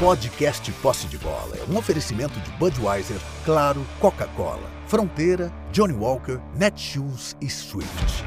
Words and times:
Podcast 0.00 0.70
Posse 0.74 1.08
de 1.08 1.18
Bola 1.18 1.56
é 1.56 1.68
um 1.68 1.76
oferecimento 1.76 2.38
de 2.38 2.52
Budweiser, 2.52 3.16
Claro, 3.44 3.80
Coca-Cola, 4.00 4.70
Fronteira, 4.86 5.52
Johnny 5.72 5.92
Walker, 5.92 6.38
Netshoes 6.56 7.36
e 7.40 7.50
Swift. 7.50 8.24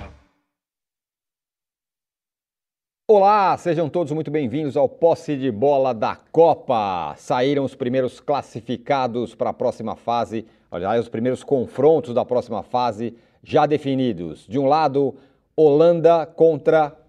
Olá, 3.10 3.58
sejam 3.58 3.88
todos 3.88 4.12
muito 4.12 4.30
bem-vindos 4.30 4.76
ao 4.76 4.90
Posse 4.90 5.38
de 5.38 5.50
Bola 5.50 5.94
da 5.94 6.18
Copa. 6.18 7.16
Saíram 7.16 7.64
os 7.64 7.74
primeiros 7.74 8.20
classificados 8.20 9.34
para 9.34 9.52
a 9.52 9.54
próxima 9.54 9.96
fase, 9.96 10.46
aliás, 10.70 11.00
os 11.00 11.08
primeiros 11.08 11.42
confrontos 11.42 12.14
da 12.14 12.26
próxima 12.26 12.64
fase 12.64 13.16
já 13.42 13.66
definidos. 13.66 14.46
De 14.46 14.60
um 14.60 14.66
lado, 14.66 15.16
Holanda 15.56 16.26
contra 16.26 17.01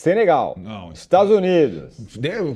Senegal. 0.00 0.56
Não, 0.56 0.92
Estados 0.92 1.30
Unidos. 1.30 1.98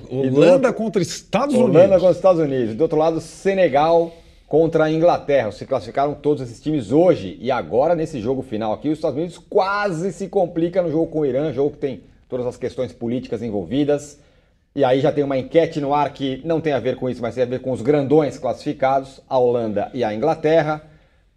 Holanda 0.08 0.72
contra 0.72 1.02
Estados 1.02 1.54
Unidos. 1.54 1.74
Holanda 1.74 1.94
contra 1.96 2.12
Estados 2.12 2.40
Unidos. 2.40 2.74
Do 2.74 2.80
outro 2.80 2.96
lado, 2.96 3.20
Senegal 3.20 4.14
contra 4.46 4.84
a 4.84 4.90
Inglaterra. 4.90 5.50
Se 5.50 5.66
classificaram 5.66 6.14
todos 6.14 6.42
esses 6.42 6.62
times 6.62 6.92
hoje. 6.92 7.36
E 7.40 7.50
agora, 7.50 7.94
nesse 7.94 8.20
jogo 8.20 8.40
final 8.40 8.72
aqui, 8.72 8.88
os 8.88 8.98
Estados 8.98 9.18
Unidos 9.18 9.36
quase 9.36 10.12
se 10.12 10.28
complica 10.28 10.80
no 10.80 10.90
jogo 10.90 11.08
com 11.08 11.20
o 11.20 11.26
Irã, 11.26 11.52
jogo 11.52 11.72
que 11.72 11.78
tem 11.78 12.04
todas 12.28 12.46
as 12.46 12.56
questões 12.56 12.92
políticas 12.92 13.42
envolvidas. 13.42 14.18
E 14.74 14.84
aí 14.84 15.00
já 15.00 15.12
tem 15.12 15.22
uma 15.22 15.36
enquete 15.36 15.80
no 15.80 15.92
ar 15.92 16.12
que 16.14 16.40
não 16.44 16.60
tem 16.60 16.72
a 16.72 16.80
ver 16.80 16.96
com 16.96 17.10
isso, 17.10 17.20
mas 17.20 17.34
tem 17.34 17.42
a 17.42 17.46
ver 17.46 17.60
com 17.60 17.72
os 17.72 17.82
grandões 17.82 18.38
classificados, 18.38 19.20
a 19.28 19.38
Holanda 19.38 19.90
e 19.92 20.02
a 20.02 20.14
Inglaterra. 20.14 20.82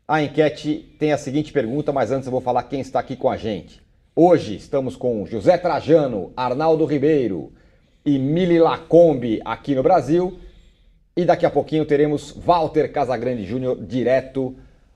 A 0.08 0.22
enquete 0.22 0.96
tem 0.98 1.12
a 1.12 1.18
seguinte 1.18 1.52
pergunta, 1.52 1.92
mas 1.92 2.12
antes 2.12 2.28
eu 2.28 2.32
vou 2.32 2.40
falar 2.40 2.64
quem 2.64 2.80
está 2.80 3.00
aqui 3.00 3.16
com 3.16 3.30
a 3.30 3.36
gente. 3.36 3.87
Hoje 4.20 4.56
estamos 4.56 4.96
com 4.96 5.28
José 5.28 5.60
Trajano, 5.60 6.34
Arnaldo 6.36 6.86
Ribeiro 6.86 7.54
e 8.04 8.18
Mili 8.18 8.58
Lacombe 8.58 9.40
aqui 9.46 9.76
no 9.76 9.84
Brasil. 9.84 10.40
E 11.16 11.24
daqui 11.24 11.46
a 11.46 11.52
pouquinho 11.52 11.86
teremos 11.86 12.32
Walter 12.32 12.92
Casagrande 12.92 13.46
Júnior 13.46 13.78
direto 13.80 14.56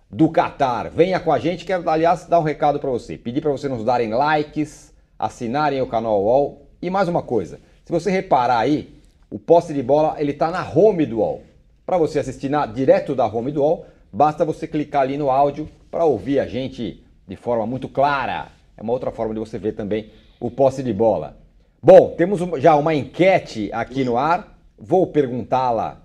do 0.09 0.27
Catar. 0.27 0.89
Venha 0.89 1.19
com 1.19 1.31
a 1.31 1.37
gente, 1.37 1.65
quero 1.65 1.87
aliás 1.87 2.25
dar 2.25 2.39
um 2.39 2.43
recado 2.43 2.79
para 2.79 2.89
você. 2.89 3.15
Pedir 3.15 3.41
para 3.41 3.51
você 3.51 3.69
nos 3.69 3.85
darem 3.85 4.11
likes, 4.11 4.91
assinarem 5.19 5.83
o 5.83 5.87
canal 5.87 6.19
UOL 6.19 6.65
e 6.81 6.89
mais 6.89 7.07
uma 7.07 7.21
coisa. 7.21 7.59
Se 7.85 7.91
você 7.91 8.09
reparar 8.09 8.57
aí, 8.57 8.91
o 9.29 9.37
poste 9.37 9.71
de 9.71 9.83
bola 9.83 10.15
ele 10.17 10.31
está 10.31 10.49
na 10.49 10.67
home 10.67 11.05
do 11.05 11.19
UOL. 11.19 11.43
Para 11.85 11.99
você 11.99 12.17
assistir 12.17 12.49
na, 12.49 12.65
direto 12.65 13.13
da 13.13 13.27
home 13.27 13.51
do 13.51 13.61
UOL, 13.61 13.85
basta 14.11 14.43
você 14.43 14.65
clicar 14.65 15.03
ali 15.03 15.15
no 15.15 15.29
áudio 15.29 15.69
para 15.91 16.05
ouvir 16.05 16.39
a 16.39 16.47
gente 16.47 17.03
de 17.27 17.35
forma 17.35 17.67
muito 17.67 17.87
clara. 17.87 18.59
É 18.81 18.83
uma 18.83 18.93
outra 18.93 19.11
forma 19.11 19.31
de 19.31 19.39
você 19.39 19.59
ver 19.59 19.73
também 19.73 20.09
o 20.39 20.49
posse 20.49 20.81
de 20.81 20.91
bola. 20.91 21.37
Bom, 21.83 22.15
temos 22.17 22.41
já 22.59 22.75
uma 22.75 22.95
enquete 22.95 23.69
aqui 23.71 24.03
no 24.03 24.17
ar. 24.17 24.59
Vou 24.75 25.05
perguntá-la 25.05 26.01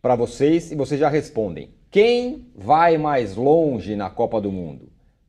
para 0.00 0.16
vocês 0.16 0.72
e 0.72 0.74
vocês 0.74 0.98
já 0.98 1.10
respondem. 1.10 1.68
Quem 1.90 2.46
vai 2.56 2.96
mais 2.96 3.36
longe 3.36 3.94
na 3.94 4.08
Copa 4.08 4.40
do 4.40 4.50
Mundo? 4.50 4.88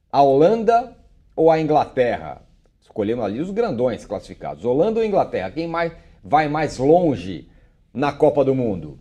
A 0.09 0.21
Holanda 0.21 0.95
ou 1.35 1.51
a 1.51 1.59
Inglaterra? 1.59 2.43
Escolhemos 2.79 3.25
ali 3.25 3.41
os 3.41 3.51
grandões 3.51 4.05
classificados. 4.05 4.63
Holanda 4.63 5.01
ou 5.01 5.05
Inglaterra? 5.05 5.51
Quem 5.51 5.67
mais 5.67 5.91
vai 6.23 6.47
mais 6.47 6.77
longe 6.77 7.49
na 7.93 8.13
Copa 8.13 8.45
do 8.45 8.55
Mundo? 8.55 8.97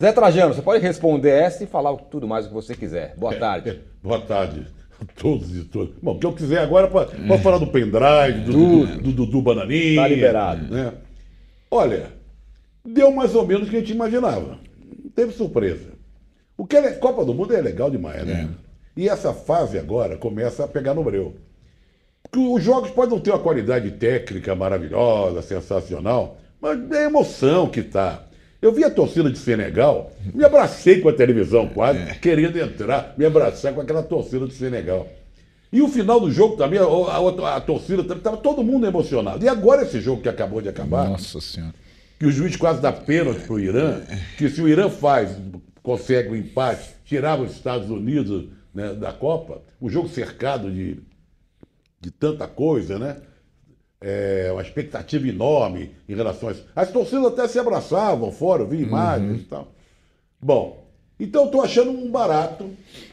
Zé 0.00 0.12
Trajano, 0.12 0.54
você 0.54 0.62
pode 0.62 0.80
responder 0.80 1.30
essa 1.30 1.64
e 1.64 1.66
falar 1.66 1.96
tudo 1.96 2.28
mais 2.28 2.44
o 2.44 2.48
que 2.48 2.54
você 2.54 2.76
quiser. 2.76 3.16
Boa 3.16 3.34
tarde. 3.36 3.82
Boa 4.00 4.20
tarde. 4.20 4.77
Todos 5.16 5.56
e 5.56 5.64
todos. 5.64 5.94
Bom, 6.02 6.12
o 6.12 6.18
que 6.18 6.26
eu 6.26 6.32
quiser 6.32 6.58
agora, 6.58 6.88
pode, 6.88 7.16
pode 7.16 7.42
falar 7.42 7.58
do 7.58 7.68
pendrive, 7.68 8.40
do 8.44 8.52
Dudu 8.52 8.86
do, 8.86 9.12
do, 9.12 9.26
do, 9.26 9.42
Bananinha. 9.42 10.02
Tá 10.02 10.08
liberado. 10.08 10.74
Né? 10.74 10.92
Olha, 11.70 12.12
deu 12.84 13.12
mais 13.12 13.34
ou 13.34 13.46
menos 13.46 13.68
o 13.68 13.70
que 13.70 13.76
a 13.76 13.80
gente 13.80 13.92
imaginava. 13.92 14.58
Não 15.04 15.10
teve 15.14 15.32
surpresa. 15.32 15.92
O 16.56 16.66
que 16.66 16.76
é 16.76 16.92
Copa 16.94 17.24
do 17.24 17.32
Mundo 17.32 17.54
é 17.54 17.60
legal 17.60 17.90
demais, 17.90 18.24
né? 18.24 18.48
É. 18.50 18.68
E 19.00 19.08
essa 19.08 19.32
fase 19.32 19.78
agora 19.78 20.16
começa 20.16 20.64
a 20.64 20.68
pegar 20.68 20.94
no 20.94 21.04
breu. 21.04 21.36
Porque 22.22 22.38
os 22.38 22.62
jogos 22.62 22.90
podem 22.90 23.10
não 23.10 23.20
ter 23.20 23.30
uma 23.30 23.38
qualidade 23.38 23.92
técnica 23.92 24.56
maravilhosa, 24.56 25.40
sensacional, 25.40 26.36
mas 26.60 26.90
é 26.90 27.04
a 27.04 27.04
emoção 27.04 27.68
que 27.68 27.82
tá. 27.82 28.24
Eu 28.60 28.72
vi 28.72 28.82
a 28.82 28.90
torcida 28.90 29.30
de 29.30 29.38
Senegal, 29.38 30.12
me 30.34 30.44
abracei 30.44 31.00
com 31.00 31.08
a 31.08 31.12
televisão 31.12 31.68
quase, 31.68 32.00
é. 32.00 32.14
querendo 32.14 32.58
entrar, 32.58 33.14
me 33.16 33.24
abraçar 33.24 33.72
com 33.72 33.80
aquela 33.80 34.02
torcida 34.02 34.46
de 34.46 34.54
Senegal. 34.54 35.06
E 35.72 35.80
o 35.80 35.88
final 35.88 36.18
do 36.18 36.30
jogo 36.30 36.56
também, 36.56 36.78
a, 36.78 36.84
a, 36.84 37.56
a 37.56 37.60
torcida 37.60 38.02
estava 38.14 38.36
todo 38.38 38.64
mundo 38.64 38.86
emocionado. 38.86 39.44
E 39.44 39.48
agora 39.48 39.82
esse 39.82 40.00
jogo 40.00 40.22
que 40.22 40.28
acabou 40.28 40.60
de 40.60 40.68
acabar. 40.68 41.08
Nossa 41.08 41.40
Senhora. 41.40 41.74
Que 42.18 42.26
o 42.26 42.32
juiz 42.32 42.56
quase 42.56 42.80
dá 42.80 42.90
pênalti 42.92 43.40
para 43.42 43.54
o 43.54 43.60
Irã, 43.60 44.00
que 44.36 44.48
se 44.48 44.60
o 44.60 44.66
Irã 44.66 44.88
faz, 44.88 45.36
consegue 45.80 46.30
o 46.30 46.32
um 46.32 46.36
empate, 46.36 46.96
tirava 47.04 47.44
os 47.44 47.52
Estados 47.52 47.88
Unidos 47.88 48.48
né, 48.74 48.92
da 48.92 49.12
Copa, 49.12 49.62
o 49.80 49.88
jogo 49.88 50.08
cercado 50.08 50.68
de, 50.68 51.00
de 52.00 52.10
tanta 52.10 52.48
coisa, 52.48 52.98
né? 52.98 53.18
É, 54.00 54.50
uma 54.52 54.62
expectativa 54.62 55.26
enorme 55.26 55.90
em 56.08 56.14
relação 56.14 56.48
a 56.48 56.52
isso. 56.52 56.64
As 56.74 56.90
torcidas 56.90 57.26
até 57.26 57.48
se 57.48 57.58
abraçavam 57.58 58.30
fora, 58.30 58.62
eu 58.62 58.68
vi 58.68 58.82
imagens 58.82 59.30
uhum. 59.30 59.36
e 59.36 59.44
tal. 59.44 59.68
Bom, 60.40 60.86
então 61.18 61.46
estou 61.46 61.62
achando 61.62 61.90
um 61.90 62.10
barato 62.10 62.70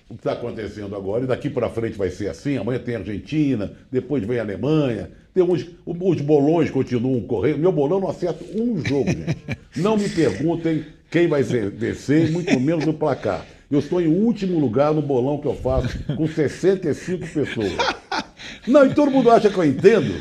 o 0.08 0.14
que 0.14 0.20
está 0.20 0.34
acontecendo 0.34 0.96
agora, 0.96 1.24
e 1.24 1.28
daqui 1.28 1.50
para 1.50 1.70
frente 1.70 1.98
vai 1.98 2.12
ser 2.12 2.30
assim, 2.30 2.58
amanhã 2.58 2.80
tem 2.80 2.96
Argentina, 2.96 3.74
depois 3.92 4.24
vem 4.24 4.40
Alemanha, 4.40 5.10
tem 5.34 5.44
uns, 5.44 5.68
os 5.86 6.22
bolões 6.22 6.70
continuam 6.70 7.20
correndo. 7.22 7.58
Meu 7.58 7.72
bolão 7.72 8.00
não 8.00 8.10
acerta 8.10 8.46
um 8.56 8.78
jogo, 8.86 9.10
gente. 9.12 9.38
Não 9.76 9.98
me 9.98 10.08
perguntem 10.08 10.86
quem 11.12 11.28
vai 11.28 11.44
vencer, 11.44 12.32
muito 12.32 12.58
menos 12.62 12.88
o 12.88 12.94
placar. 12.94 13.46
Eu 13.70 13.80
estou 13.80 14.00
em 14.00 14.08
último 14.08 14.58
lugar 14.58 14.94
no 14.94 15.02
bolão 15.02 15.38
que 15.38 15.48
eu 15.48 15.54
faço, 15.54 16.02
com 16.16 16.26
65 16.26 17.28
pessoas. 17.28 17.74
Não, 18.68 18.86
e 18.86 18.94
todo 18.94 19.12
mundo 19.12 19.30
acha 19.32 19.50
que 19.50 19.58
eu 19.58 19.64
entendo. 19.64 20.14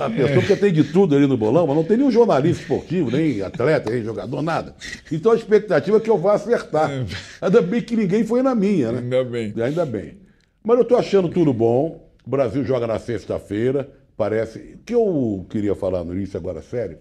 A 0.00 0.08
pessoa 0.08 0.42
que 0.42 0.56
tem 0.56 0.72
de 0.72 0.84
tudo 0.84 1.16
ali 1.16 1.26
no 1.26 1.36
bolão, 1.36 1.66
mas 1.66 1.76
não 1.76 1.82
tem 1.82 1.96
nenhum 1.96 2.10
jornalista 2.10 2.62
esportivo, 2.62 3.10
nem 3.10 3.42
atleta, 3.42 3.90
nem 3.90 4.02
jogador, 4.04 4.40
nada. 4.40 4.74
Então 5.10 5.32
a 5.32 5.34
expectativa 5.34 5.96
é 5.96 6.00
que 6.00 6.10
eu 6.10 6.18
vá 6.18 6.34
acertar. 6.34 6.90
É. 6.90 7.04
Ainda 7.40 7.60
bem 7.60 7.82
que 7.82 7.96
ninguém 7.96 8.24
foi 8.24 8.42
na 8.42 8.54
minha, 8.54 8.92
né? 8.92 8.98
Ainda 8.98 9.24
bem. 9.24 9.54
Ainda 9.60 9.84
bem. 9.84 10.18
Mas 10.62 10.76
eu 10.76 10.82
estou 10.82 10.96
achando 10.96 11.28
tudo 11.28 11.52
bom. 11.52 12.08
O 12.24 12.30
Brasil 12.30 12.64
joga 12.64 12.86
na 12.86 12.98
sexta-feira. 12.98 13.90
Parece. 14.16 14.58
O 14.58 14.78
que 14.84 14.94
eu 14.94 15.46
queria 15.50 15.74
falar 15.74 16.04
no 16.04 16.14
início, 16.14 16.38
agora 16.38 16.62
sério, 16.62 16.98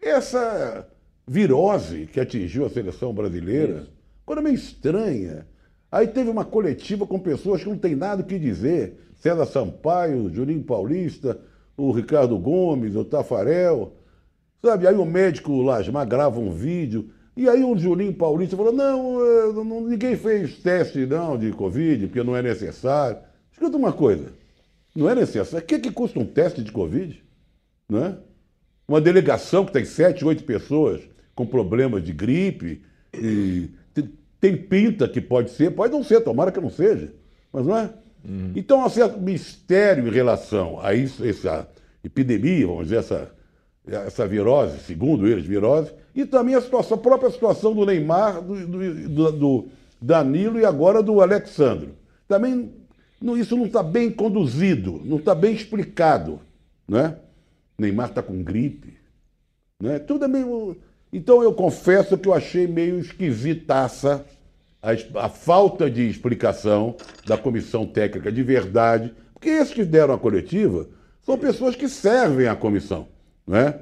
essa 0.00 0.86
virose 1.26 2.08
que 2.12 2.20
atingiu 2.20 2.66
a 2.66 2.70
seleção 2.70 3.14
brasileira, 3.14 3.86
coisa 4.26 4.42
meio 4.42 4.54
estranha. 4.54 5.46
Aí 5.90 6.06
teve 6.06 6.28
uma 6.28 6.44
coletiva 6.44 7.06
com 7.06 7.18
pessoas 7.18 7.62
que 7.62 7.68
não 7.68 7.78
tem 7.78 7.94
nada 7.94 8.22
o 8.22 8.24
que 8.24 8.38
dizer. 8.38 8.98
César 9.22 9.46
Sampaio, 9.46 10.28
Juninho 10.34 10.64
Paulista, 10.64 11.40
o 11.76 11.92
Ricardo 11.92 12.36
Gomes, 12.36 12.96
o 12.96 13.04
Tafarel. 13.04 13.94
Sabe? 14.60 14.88
Aí 14.88 14.96
o 14.96 15.04
médico 15.04 15.62
Lasmar 15.62 16.06
grava 16.08 16.40
um 16.40 16.50
vídeo. 16.50 17.08
E 17.36 17.48
aí 17.48 17.62
o 17.62 17.78
Juninho 17.78 18.12
Paulista 18.12 18.56
falou: 18.56 18.72
não, 18.72 19.54
não, 19.64 19.80
ninguém 19.82 20.16
fez 20.16 20.58
teste 20.58 21.06
não 21.06 21.38
de 21.38 21.52
Covid, 21.52 22.08
porque 22.08 22.22
não 22.24 22.36
é 22.36 22.42
necessário. 22.42 23.18
Escuta 23.52 23.76
uma 23.76 23.92
coisa, 23.92 24.32
não 24.94 25.08
é 25.08 25.14
necessário. 25.14 25.64
O 25.64 25.68
que, 25.68 25.78
que 25.78 25.92
custa 25.92 26.18
um 26.18 26.26
teste 26.26 26.60
de 26.60 26.72
Covid? 26.72 27.22
Não 27.88 28.04
é? 28.04 28.18
Uma 28.88 29.00
delegação 29.00 29.64
que 29.64 29.72
tem 29.72 29.84
sete, 29.84 30.24
oito 30.24 30.42
pessoas 30.42 31.00
com 31.34 31.46
problemas 31.46 32.02
de 32.02 32.12
gripe, 32.12 32.82
e 33.14 33.70
tem 34.40 34.56
pinta 34.56 35.08
que 35.08 35.20
pode 35.20 35.52
ser, 35.52 35.70
pode 35.70 35.92
não 35.92 36.02
ser, 36.02 36.20
tomara 36.22 36.50
que 36.50 36.60
não 36.60 36.68
seja, 36.70 37.14
mas 37.52 37.64
não 37.64 37.76
é? 37.76 38.01
Uhum. 38.24 38.52
Então, 38.54 38.84
há 38.84 38.90
certo 38.90 39.20
mistério 39.20 40.06
em 40.06 40.10
relação 40.10 40.80
a 40.80 40.94
isso, 40.94 41.24
essa 41.24 41.68
epidemia, 42.04 42.66
vamos 42.66 42.84
dizer, 42.84 42.98
essa, 42.98 43.30
essa 43.86 44.26
virose, 44.26 44.78
segundo 44.80 45.26
eles, 45.26 45.44
virose, 45.44 45.92
e 46.14 46.24
também 46.24 46.54
a, 46.54 46.60
situação, 46.60 46.96
a 46.96 47.00
própria 47.00 47.30
situação 47.30 47.74
do 47.74 47.86
Neymar, 47.86 48.42
do, 48.42 48.66
do, 48.66 49.08
do, 49.08 49.32
do 49.32 49.68
Danilo 50.00 50.58
e 50.58 50.64
agora 50.64 51.02
do 51.02 51.20
Alexandre. 51.20 51.90
Também 52.28 52.72
não, 53.22 53.36
isso 53.36 53.56
não 53.56 53.66
está 53.66 53.82
bem 53.82 54.10
conduzido, 54.10 55.00
não 55.04 55.16
está 55.16 55.34
bem 55.34 55.54
explicado. 55.54 56.40
Né? 56.86 57.16
Neymar 57.78 58.08
está 58.08 58.22
com 58.22 58.42
gripe. 58.42 58.98
Né? 59.80 59.98
Tudo 60.00 60.24
é 60.24 60.28
meio. 60.28 60.76
Então 61.12 61.42
eu 61.42 61.54
confesso 61.54 62.18
que 62.18 62.28
eu 62.28 62.34
achei 62.34 62.66
meio 62.66 62.98
esquisitaça 62.98 64.24
a, 64.82 65.26
a, 65.26 65.28
falta 65.28 65.88
de 65.88 66.08
explicação 66.08 66.96
da 67.24 67.38
comissão 67.38 67.86
técnica 67.86 68.32
de 68.32 68.42
verdade, 68.42 69.14
porque 69.32 69.48
esses 69.48 69.72
que 69.72 69.84
deram 69.84 70.14
a 70.14 70.18
coletiva 70.18 70.88
são 71.22 71.38
pessoas 71.38 71.76
que 71.76 71.88
servem 71.88 72.48
à 72.48 72.56
comissão, 72.56 73.06
não 73.46 73.56
é? 73.56 73.78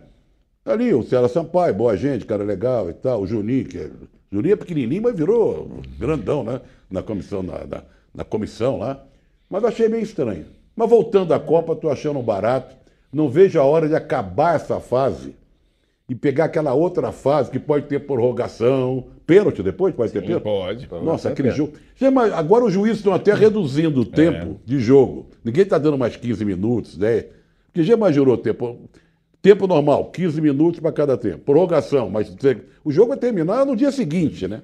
Ali, 0.62 0.92
o 0.92 1.02
Célio 1.02 1.28
Sampaio, 1.28 1.74
boa 1.74 1.96
gente, 1.96 2.26
cara 2.26 2.44
legal 2.44 2.90
e 2.90 2.92
tal, 2.92 3.22
o 3.22 3.26
Juninho, 3.26 3.64
que 3.64 3.78
é, 3.78 3.90
Juninho 4.30 4.52
é 4.52 4.56
pequenininho, 4.56 5.02
mas 5.02 5.16
virou 5.16 5.80
grandão, 5.98 6.44
né? 6.44 6.60
Na 6.90 7.02
comissão, 7.02 7.42
na, 7.42 7.66
na, 7.66 7.82
na 8.14 8.24
comissão 8.24 8.78
lá. 8.78 9.02
Mas 9.48 9.64
achei 9.64 9.88
meio 9.88 10.02
estranho. 10.02 10.44
Mas 10.76 10.88
voltando 10.88 11.32
à 11.32 11.40
Copa, 11.40 11.72
estou 11.72 11.90
achando 11.90 12.20
barato. 12.22 12.76
Não 13.12 13.28
vejo 13.28 13.58
a 13.58 13.64
hora 13.64 13.88
de 13.88 13.94
acabar 13.94 14.54
essa 14.54 14.78
fase 14.78 15.34
e 16.10 16.14
pegar 16.16 16.46
aquela 16.46 16.74
outra 16.74 17.12
fase 17.12 17.52
que 17.52 17.58
pode 17.60 17.86
ter 17.86 18.00
prorrogação, 18.00 19.06
pênalti 19.24 19.62
depois, 19.62 19.94
pode 19.94 20.12
ter 20.12 20.18
pênalti? 20.26 20.42
Pode. 20.88 21.04
Nossa, 21.06 21.28
aquele 21.28 21.50
jogo. 21.56 21.72
Já, 21.94 22.10
mas 22.10 22.32
Agora 22.32 22.64
os 22.64 22.72
juízes 22.72 22.98
estão 22.98 23.14
até 23.14 23.32
reduzindo 23.32 24.00
o 24.00 24.04
tempo 24.04 24.60
de 24.66 24.80
jogo. 24.80 25.28
Ninguém 25.44 25.62
está 25.62 25.78
dando 25.78 25.96
mais 25.96 26.16
15 26.16 26.44
minutos, 26.44 26.96
10. 26.96 27.26
Porque 27.66 27.84
já 27.84 27.94
imaginou 27.94 28.34
o 28.34 28.36
tempo? 28.38 28.76
Tempo 29.40 29.68
normal, 29.68 30.06
15 30.10 30.40
minutos 30.40 30.80
para 30.80 30.90
cada 30.90 31.16
tempo. 31.16 31.38
Prorrogação, 31.44 32.10
mas 32.10 32.34
o 32.84 32.90
jogo 32.90 33.10
vai 33.10 33.16
terminar 33.18 33.64
no 33.64 33.76
dia 33.76 33.92
seguinte, 33.92 34.48
né? 34.48 34.62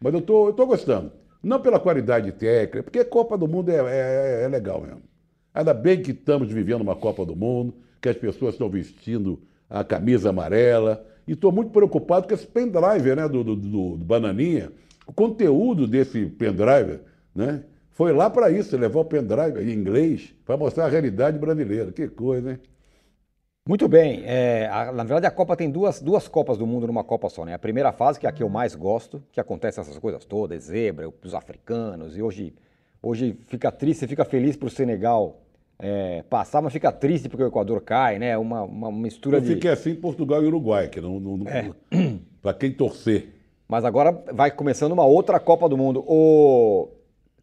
Mas 0.00 0.14
eu 0.14 0.20
tô, 0.20 0.46
eu 0.48 0.52
tô 0.52 0.64
gostando. 0.64 1.10
Não 1.42 1.60
pela 1.60 1.80
qualidade 1.80 2.30
técnica, 2.30 2.84
porque 2.84 3.02
Copa 3.04 3.36
do 3.36 3.48
Mundo 3.48 3.68
é, 3.70 3.78
é- 3.78 4.44
é 4.44 4.48
legal 4.48 4.80
mesmo. 4.80 5.02
Ainda 5.52 5.74
bem 5.74 6.00
que 6.00 6.12
estamos 6.12 6.48
vivendo 6.52 6.82
uma 6.82 6.94
Copa 6.94 7.26
do 7.26 7.34
Mundo, 7.34 7.74
que 8.00 8.08
as 8.08 8.16
pessoas 8.16 8.54
estão 8.54 8.68
vestindo 8.70 9.40
a 9.68 9.82
camisa 9.84 10.30
amarela. 10.30 11.04
E 11.26 11.32
estou 11.32 11.50
muito 11.50 11.70
preocupado 11.70 12.28
com 12.28 12.34
esse 12.34 12.46
pendrive 12.46 13.14
né, 13.14 13.26
do, 13.28 13.42
do, 13.42 13.56
do- 13.56 13.96
do 13.96 14.04
Bananinha. 14.04 14.70
O 15.06 15.12
conteúdo 15.12 15.86
desse 15.86 16.26
pendrive 16.26 17.00
né, 17.34 17.62
foi 17.90 18.12
lá 18.12 18.28
para 18.28 18.50
isso, 18.50 18.76
levar 18.76 19.00
o 19.00 19.04
pendrive 19.04 19.60
em 19.62 19.72
inglês 19.74 20.34
para 20.44 20.56
mostrar 20.56 20.84
a 20.84 20.88
realidade 20.88 21.38
brasileira. 21.38 21.90
Que 21.92 22.08
coisa, 22.08 22.52
hein? 22.52 22.58
Muito 23.66 23.88
bem. 23.88 24.22
é, 24.26 24.68
a- 24.70 24.92
na 24.92 25.02
verdade, 25.04 25.26
a 25.26 25.30
Copa 25.30 25.56
tem 25.56 25.70
duas, 25.70 25.98
duas 26.00 26.28
Copas 26.28 26.58
do 26.58 26.66
Mundo 26.66 26.86
numa 26.86 27.02
Copa 27.02 27.30
só, 27.30 27.46
né? 27.46 27.54
A 27.54 27.58
primeira 27.58 27.92
fase, 27.92 28.20
que 28.20 28.26
é 28.26 28.28
a 28.28 28.32
que 28.32 28.42
eu 28.42 28.48
mais 28.50 28.74
gosto, 28.74 29.22
que 29.32 29.40
acontece 29.40 29.80
essas 29.80 29.98
coisas 29.98 30.24
todas, 30.26 30.64
zebra, 30.64 31.10
os 31.24 31.34
africanos, 31.34 32.14
e 32.18 32.20
hoje, 32.22 32.54
hoje 33.02 33.38
fica 33.46 33.72
triste, 33.72 34.06
fica 34.06 34.24
feliz 34.26 34.54
pro 34.56 34.68
Senegal 34.68 35.40
é, 35.78 36.22
passar, 36.28 36.62
mas 36.62 36.72
fica 36.72 36.92
triste 36.92 37.28
porque 37.28 37.42
o 37.42 37.48
Equador 37.48 37.80
cai, 37.80 38.18
né? 38.18 38.36
Uma, 38.38 38.62
uma 38.62 38.92
mistura 38.92 39.38
Eu 39.38 39.40
de. 39.40 39.54
fiquei 39.54 39.70
assim 39.70 39.94
Portugal 39.94 40.42
e 40.42 40.46
Uruguai, 40.46 40.88
que 40.88 41.00
não, 41.00 41.18
não, 41.18 41.44
para 42.40 42.54
quem 42.54 42.72
torcer. 42.72 43.28
Mas 43.68 43.84
agora 43.84 44.12
vai 44.32 44.50
começando 44.50 44.92
uma 44.92 45.04
outra 45.04 45.40
Copa 45.40 45.68
do 45.68 45.76
Mundo. 45.76 46.04
O 46.06 46.88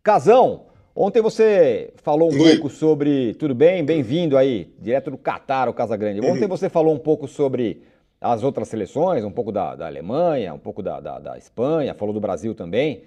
Casão, 0.04 0.66
ontem 0.96 1.22
você 1.22 1.94
falou 1.98 2.32
um 2.32 2.40
Oi. 2.42 2.54
pouco 2.54 2.70
sobre. 2.70 3.34
Tudo 3.36 3.54
bem? 3.54 3.84
Bem-vindo 3.84 4.38
aí, 4.38 4.74
direto 4.80 5.12
do 5.12 5.18
Catar, 5.18 5.68
o 5.68 5.74
Casagrande. 5.74 6.22
Ontem 6.26 6.48
você 6.48 6.70
falou 6.70 6.94
um 6.94 7.00
pouco 7.00 7.28
sobre 7.28 7.84
as 8.20 8.44
outras 8.44 8.68
seleções, 8.68 9.26
um 9.26 9.32
pouco 9.32 9.52
da, 9.52 9.76
da 9.76 9.88
Alemanha, 9.88 10.54
um 10.54 10.60
pouco 10.60 10.84
da, 10.84 11.00
da, 11.00 11.20
da 11.20 11.38
Espanha, 11.38 11.96
falou 11.96 12.14
do 12.14 12.22
Brasil 12.22 12.54
também. 12.54 13.04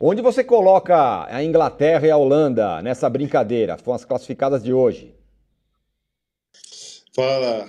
Onde 0.00 0.22
você 0.22 0.44
coloca 0.44 1.24
a 1.24 1.42
Inglaterra 1.42 2.06
e 2.06 2.10
a 2.10 2.16
Holanda 2.16 2.80
nessa 2.82 3.10
brincadeira? 3.10 3.76
Foram 3.76 3.96
as 3.96 4.04
classificadas 4.04 4.62
de 4.62 4.72
hoje. 4.72 5.12
Fala, 7.12 7.68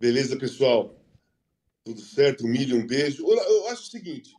beleza, 0.00 0.36
pessoal? 0.36 0.92
Tudo 1.84 2.00
certo? 2.00 2.44
Milho, 2.44 2.76
um 2.76 2.84
beijo. 2.84 3.24
Eu, 3.24 3.68
acho 3.68 3.82
o 3.82 3.90
seguinte: 3.90 4.32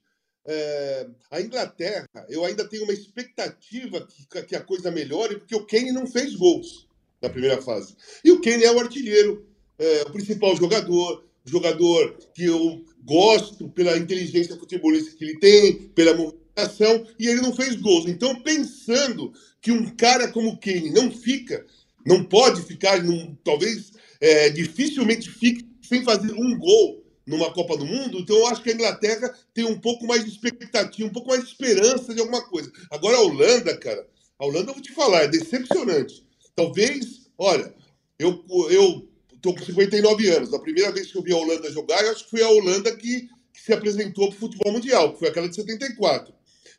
é, 0.46 1.08
a 1.32 1.40
Inglaterra, 1.40 2.10
eu 2.28 2.44
ainda 2.44 2.68
tenho 2.68 2.84
uma 2.84 2.92
expectativa 2.92 4.06
que, 4.06 4.44
que 4.44 4.56
a 4.58 4.62
coisa 4.62 4.92
melhore, 4.92 5.38
porque 5.38 5.56
o 5.56 5.66
Kane 5.66 5.94
não 5.94 6.06
fez 6.06 6.36
gols 6.36 6.86
na 7.22 7.30
primeira 7.30 7.62
fase. 7.62 7.96
E 8.26 8.32
o 8.32 8.42
Kane 8.42 8.66
é 8.66 8.72
o 8.74 8.80
artilheiro, 8.80 9.48
é, 9.80 10.02
o 10.02 10.12
principal 10.12 10.54
jogador, 10.58 11.24
jogador 11.46 12.18
que 12.34 12.44
eu 12.44 12.84
gosto 13.06 13.70
pela 13.70 13.98
inteligência 13.98 14.58
futebolística 14.58 15.16
que 15.16 15.24
ele 15.24 15.40
tem, 15.40 15.88
pela 15.90 16.14
movimentação, 16.56 17.06
e 17.20 17.28
ele 17.28 17.42
não 17.42 17.54
fez 17.54 17.76
gols. 17.76 18.08
Então, 18.08 18.42
pensando 18.42 19.34
que 19.62 19.72
um 19.72 19.90
cara 19.96 20.30
como 20.30 20.58
Kane 20.60 20.92
não 20.92 21.12
fica, 21.12 21.66
não 22.06 22.24
pode 22.24 22.62
ficar, 22.62 23.00
talvez 23.44 23.92
é, 24.22 24.50
dificilmente 24.50 25.30
fique 25.30 25.66
sem 25.82 26.04
fazer 26.04 26.32
um 26.32 26.58
gol 26.58 27.04
numa 27.28 27.52
Copa 27.52 27.76
do 27.76 27.86
Mundo, 27.86 28.20
então 28.20 28.38
eu 28.38 28.48
acho 28.48 28.62
que 28.62 28.70
a 28.70 28.74
Inglaterra 28.74 29.34
tem 29.54 29.66
um 29.66 29.80
pouco 29.80 30.06
mais 30.06 30.24
de 30.24 30.30
expectativa, 30.30 31.10
um 31.10 31.12
pouco 31.12 31.30
mais 31.30 31.42
de 31.42 31.50
esperança 31.50 32.14
de 32.14 32.20
alguma 32.20 32.44
coisa. 32.48 32.72
Agora 32.92 33.18
a 33.18 33.22
Holanda, 33.22 33.76
cara, 33.78 34.08
a 34.38 34.46
Holanda 34.46 34.70
eu 34.70 34.76
vou 34.76 34.84
te 34.84 34.92
falar, 34.94 35.24
é 35.24 35.28
decepcionante. 35.28 36.24
Talvez, 36.56 37.28
olha, 37.36 37.74
eu, 38.20 38.46
eu 38.70 39.10
tô 39.42 39.56
com 39.56 39.66
59 39.66 40.30
anos, 40.30 40.54
a 40.54 40.60
primeira 40.60 40.92
vez 40.92 41.12
que 41.12 41.18
eu 41.18 41.24
vi 41.24 41.34
a 41.34 41.38
Holanda 41.38 41.72
jogar, 41.72 42.04
eu 42.04 42.12
acho 42.12 42.26
que 42.26 42.30
foi 42.30 42.44
a 42.44 42.50
Holanda 42.50 42.96
que, 42.96 43.28
que 43.52 43.62
se 43.62 43.74
apresentou 43.74 44.28
para 44.28 44.36
o 44.36 44.40
futebol 44.40 44.72
mundial, 44.72 45.14
que 45.14 45.20
foi 45.20 45.30
aquela 45.30 45.50
de 45.50 45.56
74. 45.56 46.32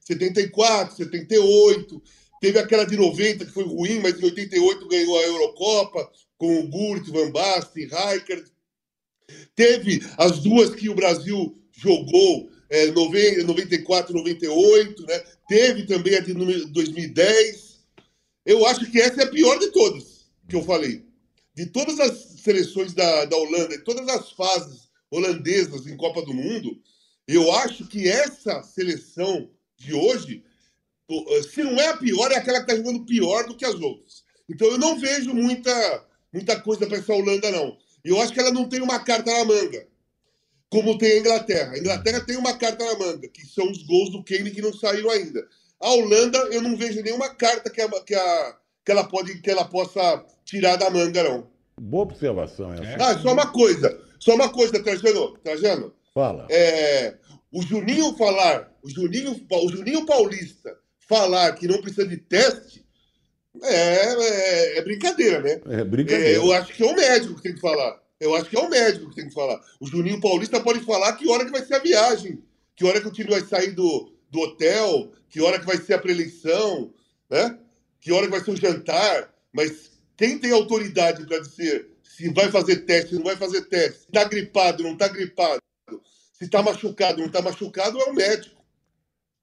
74, 0.06 0.96
78, 0.96 2.02
teve 2.40 2.58
aquela 2.60 2.84
de 2.84 2.96
90 2.96 3.44
que 3.44 3.50
foi 3.50 3.64
ruim, 3.64 3.98
mas 4.00 4.20
em 4.20 4.24
88 4.24 4.86
ganhou 4.86 5.18
a 5.18 5.22
Eurocopa 5.22 6.10
com 6.38 6.60
o 6.60 6.68
Gurt, 6.68 7.08
Van 7.08 7.30
Basten, 7.32 7.84
Rijkaard. 7.84 8.44
Teve 9.56 10.00
as 10.16 10.38
duas 10.38 10.74
que 10.76 10.88
o 10.88 10.94
Brasil 10.94 11.60
jogou, 11.72 12.48
é, 12.70 12.86
90, 12.92 13.42
94, 13.42 14.14
98, 14.14 15.06
né? 15.06 15.24
Teve 15.48 15.86
também 15.86 16.14
a 16.14 16.20
de 16.20 16.34
número 16.34 16.66
2010. 16.68 17.80
Eu 18.44 18.64
acho 18.66 18.88
que 18.90 19.00
essa 19.00 19.22
é 19.22 19.24
a 19.24 19.30
pior 19.30 19.58
de 19.58 19.72
todas 19.72 20.26
que 20.48 20.54
eu 20.54 20.62
falei. 20.62 21.04
De 21.52 21.66
todas 21.66 21.98
as 21.98 22.40
seleções 22.40 22.94
da, 22.94 23.24
da 23.24 23.36
Holanda, 23.36 23.76
de 23.76 23.82
todas 23.82 24.08
as 24.08 24.30
fases 24.30 24.88
holandesas 25.10 25.86
em 25.86 25.96
Copa 25.96 26.22
do 26.22 26.32
Mundo, 26.32 26.80
eu 27.26 27.50
acho 27.52 27.88
que 27.88 28.06
essa 28.06 28.62
seleção 28.62 29.50
de 29.76 29.94
hoje, 29.94 30.42
o- 31.08 31.42
se 31.42 31.62
não 31.62 31.80
é 31.80 31.88
a 31.88 31.96
pior, 31.96 32.30
é 32.32 32.36
aquela 32.36 32.58
que 32.64 32.70
está 32.72 32.76
jogando 32.76 33.04
pior 33.06 33.46
do 33.46 33.56
que 33.56 33.64
as 33.64 33.74
outras. 33.74 34.24
Então 34.48 34.68
eu 34.68 34.78
não 34.78 34.98
vejo 34.98 35.34
muita, 35.34 36.04
muita 36.32 36.60
coisa 36.60 36.86
para 36.86 36.98
essa 36.98 37.12
Holanda, 37.12 37.50
não. 37.50 37.76
E 38.04 38.08
eu 38.08 38.20
acho 38.20 38.32
que 38.32 38.40
ela 38.40 38.52
não 38.52 38.68
tem 38.68 38.80
uma 38.80 38.98
carta 39.00 39.32
na 39.32 39.44
manga, 39.44 39.86
como 40.70 40.96
tem 40.98 41.12
a 41.12 41.18
Inglaterra. 41.18 41.72
A 41.72 41.78
Inglaterra 41.78 42.20
tem 42.20 42.36
uma 42.36 42.56
carta 42.56 42.84
na 42.84 42.98
manga, 42.98 43.28
que 43.28 43.44
são 43.46 43.70
os 43.70 43.82
gols 43.84 44.10
do 44.10 44.22
Kane 44.24 44.50
que 44.50 44.62
não 44.62 44.72
saíram 44.72 45.10
ainda. 45.10 45.46
A 45.80 45.90
Holanda, 45.90 46.38
eu 46.52 46.62
não 46.62 46.76
vejo 46.76 47.02
nenhuma 47.02 47.34
carta 47.34 47.68
que, 47.68 47.80
a, 47.80 47.88
que, 48.02 48.14
a, 48.14 48.56
que, 48.84 48.92
ela, 48.92 49.04
pode, 49.04 49.40
que 49.40 49.50
ela 49.50 49.64
possa 49.64 50.24
tirar 50.44 50.76
da 50.76 50.88
manga, 50.88 51.22
não. 51.22 51.50
Boa 51.78 52.04
observação 52.04 52.72
essa. 52.72 52.96
Ah, 53.04 53.18
só 53.18 53.32
uma 53.32 53.52
coisa. 53.52 54.00
Só 54.18 54.34
uma 54.34 54.48
coisa, 54.48 54.82
Trajano. 54.82 55.36
Trajano. 55.38 55.92
Fala. 56.14 56.46
É, 56.50 57.16
o 57.56 57.62
Juninho 57.62 58.14
falar, 58.18 58.70
o 58.82 58.90
Juninho, 58.90 59.46
o 59.50 59.68
Juninho 59.70 60.04
Paulista 60.04 60.76
falar 61.08 61.52
que 61.54 61.66
não 61.66 61.80
precisa 61.80 62.06
de 62.06 62.18
teste 62.18 62.84
é, 63.62 64.74
é, 64.74 64.78
é 64.78 64.82
brincadeira, 64.82 65.40
né? 65.40 65.60
É 65.66 65.80
É, 65.80 65.84
brincadeira. 65.84 66.32
eu 66.32 66.52
acho 66.52 66.74
que 66.74 66.82
é 66.82 66.86
o 66.86 66.94
médico 66.94 67.36
que 67.36 67.42
tem 67.42 67.54
que 67.54 67.60
falar. 67.60 67.98
Eu 68.20 68.34
acho 68.34 68.50
que 68.50 68.56
é 68.58 68.60
o 68.60 68.68
médico 68.68 69.08
que 69.08 69.16
tem 69.16 69.28
que 69.28 69.32
falar. 69.32 69.58
O 69.80 69.86
Juninho 69.86 70.20
Paulista 70.20 70.60
pode 70.60 70.80
falar 70.80 71.14
que 71.14 71.26
hora 71.30 71.46
que 71.46 71.50
vai 71.50 71.64
ser 71.64 71.76
a 71.76 71.78
viagem, 71.78 72.42
que 72.74 72.84
hora 72.84 73.00
que 73.00 73.08
o 73.08 73.12
time 73.12 73.30
vai 73.30 73.40
sair 73.40 73.70
do, 73.70 74.12
do 74.30 74.40
hotel, 74.40 75.10
que 75.30 75.40
hora 75.40 75.58
que 75.58 75.64
vai 75.64 75.78
ser 75.78 75.94
a 75.94 75.98
preleição, 75.98 76.92
né? 77.30 77.58
Que 78.02 78.12
hora 78.12 78.26
que 78.26 78.32
vai 78.32 78.44
ser 78.44 78.50
o 78.50 78.56
jantar. 78.56 79.32
Mas 79.50 79.92
quem 80.14 80.38
tem 80.38 80.50
autoridade 80.52 81.24
para 81.26 81.38
dizer 81.38 81.88
se 82.02 82.28
vai 82.34 82.50
fazer 82.50 82.84
teste, 82.84 83.14
não 83.14 83.22
vai 83.22 83.36
fazer 83.36 83.62
teste, 83.62 84.00
se 84.00 84.12
tá 84.12 84.24
gripado, 84.24 84.82
não 84.82 84.94
tá 84.94 85.08
gripado, 85.08 85.60
se 86.38 86.48
tá 86.48 86.62
machucado, 86.62 87.20
não 87.22 87.28
tá 87.28 87.40
machucado, 87.42 87.98
é 87.98 88.04
o 88.04 88.14
médico. 88.14 88.56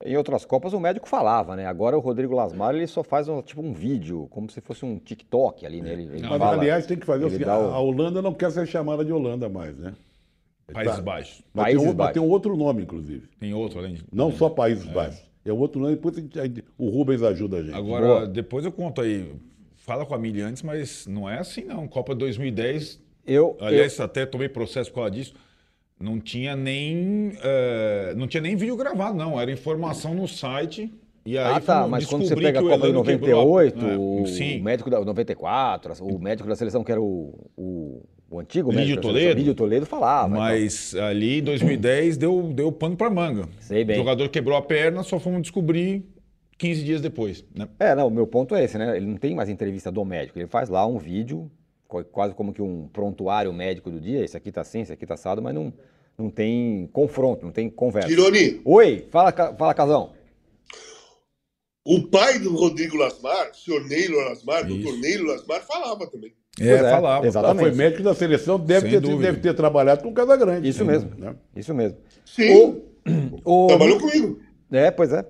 Em 0.06 0.18
outras 0.18 0.44
Copas 0.44 0.74
o 0.74 0.80
médico 0.80 1.08
falava, 1.08 1.56
né? 1.56 1.66
Agora 1.66 1.96
o 1.98 2.02
Rodrigo 2.02 2.36
Lasmar 2.36 2.76
ele 2.76 2.86
só 2.88 3.04
faz 3.04 3.30
um, 3.30 3.42
tipo 3.42 3.62
um 3.62 3.72
vídeo, 3.74 4.28
como 4.32 4.50
se 4.50 4.60
fosse 4.60 4.84
um 4.84 4.98
TikTok 5.00 5.66
ali, 5.66 5.82
né? 5.82 5.94
Ele, 5.94 6.04
ele 6.04 6.22
Mas, 6.28 6.38
fala- 6.40 6.52
aliás, 6.60 6.86
tem 6.86 6.98
que 6.98 7.06
fazer 7.06 7.24
o 7.26 7.30
seguinte: 7.30 7.46
dá 7.48 7.58
o- 7.58 7.72
a 7.72 7.80
Holanda 7.80 8.22
não 8.22 8.34
quer 8.34 8.52
ser 8.52 8.68
chamada 8.68 9.06
de 9.06 9.14
Holanda 9.14 9.48
mais, 9.48 9.78
né? 9.78 9.94
Países 10.74 10.96
Tá. 10.98 11.02
Baixos. 11.02 11.44
Mas 11.54 11.64
Países 11.66 11.82
tem, 11.84 11.92
um, 11.92 11.96
Baixos. 11.96 12.14
tem 12.14 12.22
um 12.22 12.30
outro 12.30 12.58
nome, 12.58 12.84
inclusive. 12.84 13.28
Tem 13.40 13.54
outro 13.54 13.80
além 13.80 13.94
de. 13.94 14.04
Não 14.12 14.32
só 14.32 14.50
Países 14.50 14.86
Baixos. 14.88 15.24
É 15.46 15.54
outro 15.54 15.80
nome, 15.82 15.96
depois 15.96 16.18
a 16.18 16.22
gente- 16.22 16.40
a 16.40 16.44
gente- 16.46 16.64
o 16.78 16.90
Rubens 16.90 17.22
ajuda 17.22 17.58
a 17.58 17.64
gente. 17.64 17.76
Agora, 17.76 18.06
Boa. 18.06 18.28
depois 18.28 18.66
eu 18.66 18.72
conto 18.72 19.02
aí. 19.02 19.34
Fala 19.76 20.06
com 20.06 20.16
a 20.16 20.18
Mili 20.18 20.42
antes, 20.42 20.64
mas 20.64 21.06
não 21.08 21.30
é 21.30 21.40
assim 21.40 21.64
não. 21.66 21.88
Copa 21.88 22.16
2010, 22.16 23.00
Eu, 23.26 23.56
aliás, 23.60 24.00
até 24.00 24.26
tomei 24.26 24.48
processo 24.50 24.90
por 24.90 24.96
causa 25.02 25.12
disso. 25.12 25.34
Não 26.00 26.20
tinha 26.20 26.56
nem 26.56 27.32
eh, 27.42 28.14
não 28.18 28.28
tinha 28.28 28.42
nem 28.42 28.56
vídeo 28.56 28.76
gravado, 28.76 29.18
não. 29.18 29.40
Era 29.40 29.52
informação 29.52 30.14
no 30.14 30.28
site. 30.28 30.94
E 31.26 31.38
aí 31.38 31.54
Ah, 31.56 31.60
tá, 31.62 31.88
mas 31.88 32.06
quando 32.06 32.26
você 32.28 32.36
pega 32.36 32.60
a 32.60 32.62
Copa 32.62 32.78
de 32.80 32.86
Elano 32.88 33.04
quebrou 33.04 33.40
a- 33.60 33.64
98, 33.64 33.86
É, 33.86 33.98
o, 33.98 34.26
sim. 34.28 34.60
médico 34.60 34.90
da 34.90 35.00
94, 35.00 35.94
o 36.04 36.20
médico 36.20 36.50
da 36.50 36.56
seleção 36.56 36.84
que 36.84 36.92
era 36.92 37.02
o, 37.02 37.50
o, 37.56 38.02
o 38.30 38.40
antigo 38.42 38.70
Lídio 38.72 38.82
médico 38.88 39.02
seleção, 39.04 39.22
Toledo. 39.22 39.38
Lídio 39.38 39.56
Toledo 39.56 39.86
falava. 39.86 40.28
então. 40.28 40.40
Mas 40.42 40.94
ali 40.96 41.40
em 41.40 41.44
2010 41.44 42.18
deu, 42.18 42.52
deu 42.54 42.72
pano 42.74 42.98
pra 42.98 43.10
manga. 43.10 43.48
Sei 43.62 43.86
bem. 43.86 43.96
O 43.96 44.00
jogador 44.00 44.28
quebrou 44.28 44.58
a 44.58 44.62
perna, 44.62 45.02
só 45.04 45.18
fomos 45.18 45.42
descobrir 45.44 46.04
15 46.58 46.84
dias 46.84 47.00
depois. 47.02 47.46
Né? 47.56 47.70
É, 47.80 47.96
não, 47.96 48.08
o 48.08 48.12
meu 48.12 48.28
ponto 48.28 48.54
é 48.54 48.66
esse, 48.66 48.78
né? 48.78 48.98
Ele 48.98 49.06
não 49.06 49.16
tem 49.16 49.34
mais 49.34 49.48
entrevista 49.48 49.90
do 49.90 50.04
médico, 50.04 50.38
ele 50.38 50.48
faz 50.48 50.68
lá 50.68 50.86
um 50.86 50.98
vídeo, 50.98 51.50
quase 52.12 52.34
como 52.34 52.54
que 52.54 52.62
um 52.62 52.88
prontuário 52.88 53.52
médico 53.54 53.92
do 53.92 54.00
dia, 54.00 54.24
esse 54.24 54.36
aqui 54.36 54.52
tá 54.52 54.62
assim, 54.62 54.82
esse 54.82 54.94
aqui 54.94 55.06
tá 55.06 55.14
assado, 55.14 55.42
mas 55.42 55.54
não, 55.54 55.74
não 56.18 56.30
tem 56.30 56.90
confronto, 56.92 57.46
não 57.46 57.52
tem 57.52 57.70
conversa. 57.70 58.10
Tironi, 58.10 58.62
Oi, 58.66 59.08
fala, 59.12 59.32
fala 59.32 59.74
Casão. 59.74 60.14
O 61.86 62.08
pai 62.08 62.40
do 62.40 62.56
Rodrigo 62.56 62.96
Lasmar, 62.96 63.52
o 63.52 63.56
senhor 63.56 63.86
Neilo 63.86 64.18
Lasmar, 64.18 64.66
Isso. 64.66 64.78
doutor 64.78 65.00
Neilo 65.00 65.28
Lasmar, 65.28 65.62
falava 65.62 66.08
também. 66.08 66.34
É, 66.60 66.70
é, 66.70 66.78
falava. 66.90 67.28
exato. 67.28 67.46
Ela 67.46 67.56
foi 67.56 67.64
Exatamente. 67.64 67.78
médico 67.78 68.04
da 68.04 68.14
seleção, 68.14 68.60
deve, 68.60 68.90
ter, 68.90 69.02
deve 69.02 69.40
ter 69.40 69.54
trabalhado 69.54 70.04
com 70.04 70.10
o 70.10 70.14
Casagrande. 70.14 70.68
Isso 70.68 70.86
mesmo. 70.86 71.12
Né? 71.18 71.36
Isso 71.56 71.74
mesmo. 71.74 71.98
Sim, 72.26 72.82
O, 73.44 73.68
trabalhou 73.68 74.00
comigo. 74.00 74.40
É, 74.72 74.92
pois 74.92 75.12
é. 75.12 75.26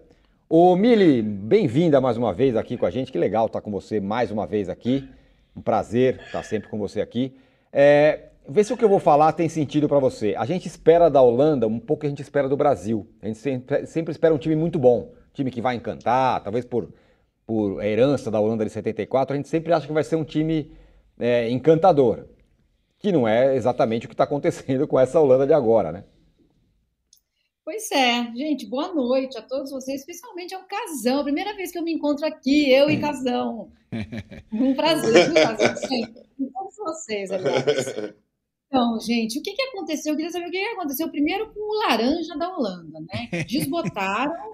Ô, 0.48 0.76
Mili, 0.76 1.22
bem-vinda 1.22 2.00
mais 2.00 2.18
uma 2.18 2.34
vez 2.34 2.56
aqui 2.56 2.78
com 2.78 2.86
a 2.86 2.92
gente. 2.92 3.12
Que 3.12 3.18
legal 3.18 3.48
estar 3.48 3.62
com 3.62 3.72
você 3.72 4.00
mais 4.00 4.30
uma 4.30 4.46
vez 4.46 4.70
aqui. 4.70 5.10
Um 5.56 5.62
prazer 5.62 6.20
estar 6.26 6.44
sempre 6.44 6.70
com 6.70 6.78
você 6.78 7.02
aqui. 7.02 7.36
É, 7.72 8.30
vê 8.48 8.64
se 8.64 8.74
o 8.74 8.78
que 8.78 8.84
eu 8.84 8.90
vou 8.90 9.00
falar 9.00 9.34
tem 9.34 9.48
sentido 9.48 9.88
para 9.88 10.00
você. 10.00 10.36
A 10.38 10.46
gente 10.46 10.68
espera 10.68 11.10
da 11.10 11.22
Holanda 11.22 11.68
um 11.68 11.80
pouco 11.80 12.02
que 12.02 12.08
a 12.08 12.10
gente 12.10 12.22
espera 12.22 12.50
do 12.50 12.58
Brasil. 12.58 13.08
A 13.22 13.28
gente 13.28 13.40
sempre, 13.40 13.86
sempre 13.86 14.12
espera 14.12 14.34
um 14.34 14.38
time 14.38 14.56
muito 14.56 14.80
bom. 14.80 15.14
Time 15.34 15.50
que 15.50 15.62
vai 15.62 15.76
encantar, 15.76 16.44
talvez 16.44 16.66
por, 16.66 16.94
por 17.46 17.84
herança 17.84 18.30
da 18.30 18.40
Holanda 18.40 18.66
de 18.66 18.72
74. 18.72 19.34
A 19.34 19.38
gente 19.38 19.50
sempre 19.50 19.74
acha 19.74 19.88
que 19.88 19.94
vai 19.94 20.04
ser 20.04 20.16
um 20.16 20.24
time 20.24 20.72
é, 21.20 21.50
encantador. 21.50 22.26
Que 23.00 23.12
não 23.12 23.28
é 23.28 23.56
exatamente 23.56 24.06
o 24.06 24.10
que 24.10 24.14
está 24.14 24.24
acontecendo 24.24 24.86
com 24.88 25.00
essa 25.00 25.20
Holanda 25.20 25.46
de 25.46 25.54
agora, 25.54 25.92
né? 25.92 26.04
Pois 27.66 27.90
é, 27.92 28.30
gente, 28.36 28.66
boa 28.66 28.94
noite 28.94 29.38
a 29.38 29.42
todos 29.42 29.72
vocês, 29.72 30.02
especialmente 30.02 30.54
ao 30.54 30.66
Casão. 30.66 31.24
Primeira 31.24 31.56
vez 31.56 31.72
que 31.72 31.80
eu 31.80 31.84
me 31.84 31.94
encontro 31.94 32.26
aqui, 32.26 32.70
eu 32.70 32.90
e 32.90 33.00
Casão. 33.00 33.72
Um 34.52 34.74
prazer, 34.74 35.34
Casão? 35.34 35.76
Sempre. 35.78 36.24
Com 36.38 36.52
todos 36.52 36.76
vocês, 36.76 37.32
aliás. 37.32 38.16
Então, 38.68 39.00
gente, 39.00 39.40
o 39.40 39.42
que, 39.44 39.54
que 39.54 39.62
aconteceu? 39.62 40.12
Eu 40.14 40.18
queria 40.18 40.32
saber 40.32 40.48
o 40.48 40.52
que, 40.52 40.60
que 40.60 40.74
aconteceu 40.74 41.08
primeiro 41.10 41.54
com 41.54 41.60
o 41.60 41.80
laranja 41.88 42.36
da 42.36 42.50
Holanda, 42.50 43.00
né? 43.02 43.44
Desbotaram 43.48 44.52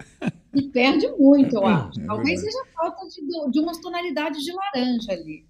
e 0.54 0.62
perde 0.68 1.08
muito, 1.18 1.56
eu 1.56 1.64
acho. 1.66 2.00
É 2.00 2.06
Talvez 2.06 2.42
verdade. 2.42 2.52
seja 2.52 2.64
falta 2.74 3.08
de, 3.08 3.50
de 3.50 3.60
umas 3.60 3.78
tonalidades 3.78 4.44
de 4.44 4.52
laranja 4.52 5.12
ali. 5.12 5.49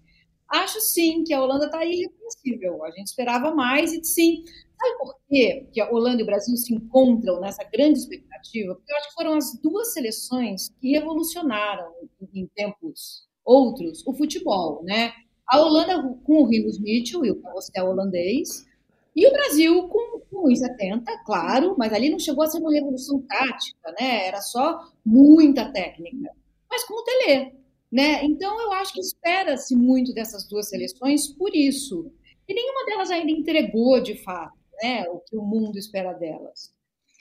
Acho 0.51 0.81
sim 0.81 1.23
que 1.23 1.33
a 1.33 1.43
Holanda 1.43 1.67
está 1.67 1.85
irrepreensível. 1.85 2.85
A 2.85 2.91
gente 2.91 3.07
esperava 3.07 3.55
mais 3.55 3.93
e 3.93 4.03
sim. 4.03 4.43
Sabe 4.77 4.99
por 4.99 5.15
quê 5.29 5.69
que 5.73 5.81
a 5.81 5.91
Holanda 5.91 6.21
e 6.21 6.23
o 6.25 6.27
Brasil 6.27 6.57
se 6.57 6.75
encontram 6.75 7.41
nessa 7.41 7.63
grande 7.65 8.01
expectativa? 8.01 8.75
Porque 8.75 8.93
eu 8.93 8.97
acho 8.97 9.09
que 9.09 9.15
foram 9.15 9.35
as 9.35 9.61
duas 9.63 9.93
seleções 9.93 10.71
que 10.81 10.93
revolucionaram 10.93 11.93
em 12.35 12.47
tempos 12.55 13.29
outros 13.45 14.03
o 14.07 14.15
futebol, 14.15 14.83
né? 14.83 15.13
A 15.47 15.61
Holanda 15.61 16.03
com 16.25 16.43
o 16.43 16.47
Rinus 16.47 16.81
Mitchell 16.81 17.25
e 17.25 17.31
o 17.31 17.41
carrossel 17.43 17.87
holandês, 17.87 18.67
e 19.15 19.27
o 19.27 19.33
Brasil 19.33 19.89
com, 19.89 20.21
com 20.31 20.49
o 20.49 20.57
70, 20.57 21.05
claro, 21.25 21.75
mas 21.77 21.93
ali 21.93 22.09
não 22.09 22.19
chegou 22.19 22.45
a 22.45 22.47
ser 22.47 22.59
uma 22.59 22.73
revolução 22.73 23.21
tática, 23.23 23.93
né? 24.01 24.27
Era 24.27 24.41
só 24.41 24.81
muita 25.05 25.71
técnica. 25.73 26.31
Mas 26.71 26.85
com 26.85 26.95
o 26.95 27.03
Tele, 27.03 27.53
né? 27.91 28.25
Então 28.25 28.61
eu 28.63 28.73
acho 28.75 28.93
que 28.93 29.01
espera-se 29.01 29.75
muito 29.77 30.13
dessas 30.15 30.47
duas 30.49 30.69
seleções 30.69 31.29
por 31.29 31.55
isso. 31.55 32.11
E 32.49 32.55
nenhuma 32.55 32.85
delas 32.87 33.11
ainda 33.11 33.31
entregou 33.31 34.01
de 34.01 34.17
fato, 34.23 34.57
né, 34.83 35.05
o 35.09 35.21
que 35.21 35.37
o 35.37 35.43
mundo 35.43 35.79
espera 35.79 36.13
delas. 36.13 36.73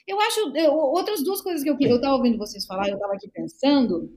Eu 0.08 0.20
acho 0.22 0.40
eu- 0.58 0.74
outras 0.74 1.24
duas 1.24 1.42
coisas 1.42 1.64
que 1.64 1.70
eu 1.70 1.78
eu 1.80 1.96
estava 1.98 2.16
ouvindo 2.16 2.38
vocês 2.38 2.66
falar, 2.66 2.88
eu 2.90 2.96
estava 2.96 3.14
aqui 3.14 3.30
pensando. 3.30 4.12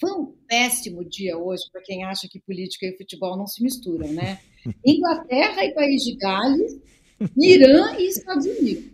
Foi 0.00 0.10
um 0.12 0.26
péssimo 0.48 1.04
dia 1.04 1.36
hoje 1.38 1.64
para 1.72 1.82
quem 1.82 2.04
acha 2.04 2.28
que 2.28 2.40
política 2.40 2.86
e 2.86 2.96
futebol 2.96 3.36
não 3.36 3.46
se 3.46 3.62
misturam, 3.62 4.08
né? 4.12 4.40
Inglaterra 4.86 5.64
e 5.64 5.74
País 5.74 6.02
de 6.04 6.14
Gales, 6.16 6.80
Irã 7.36 7.96
e 7.98 8.06
Estados 8.08 8.46
Unidos. 8.46 8.90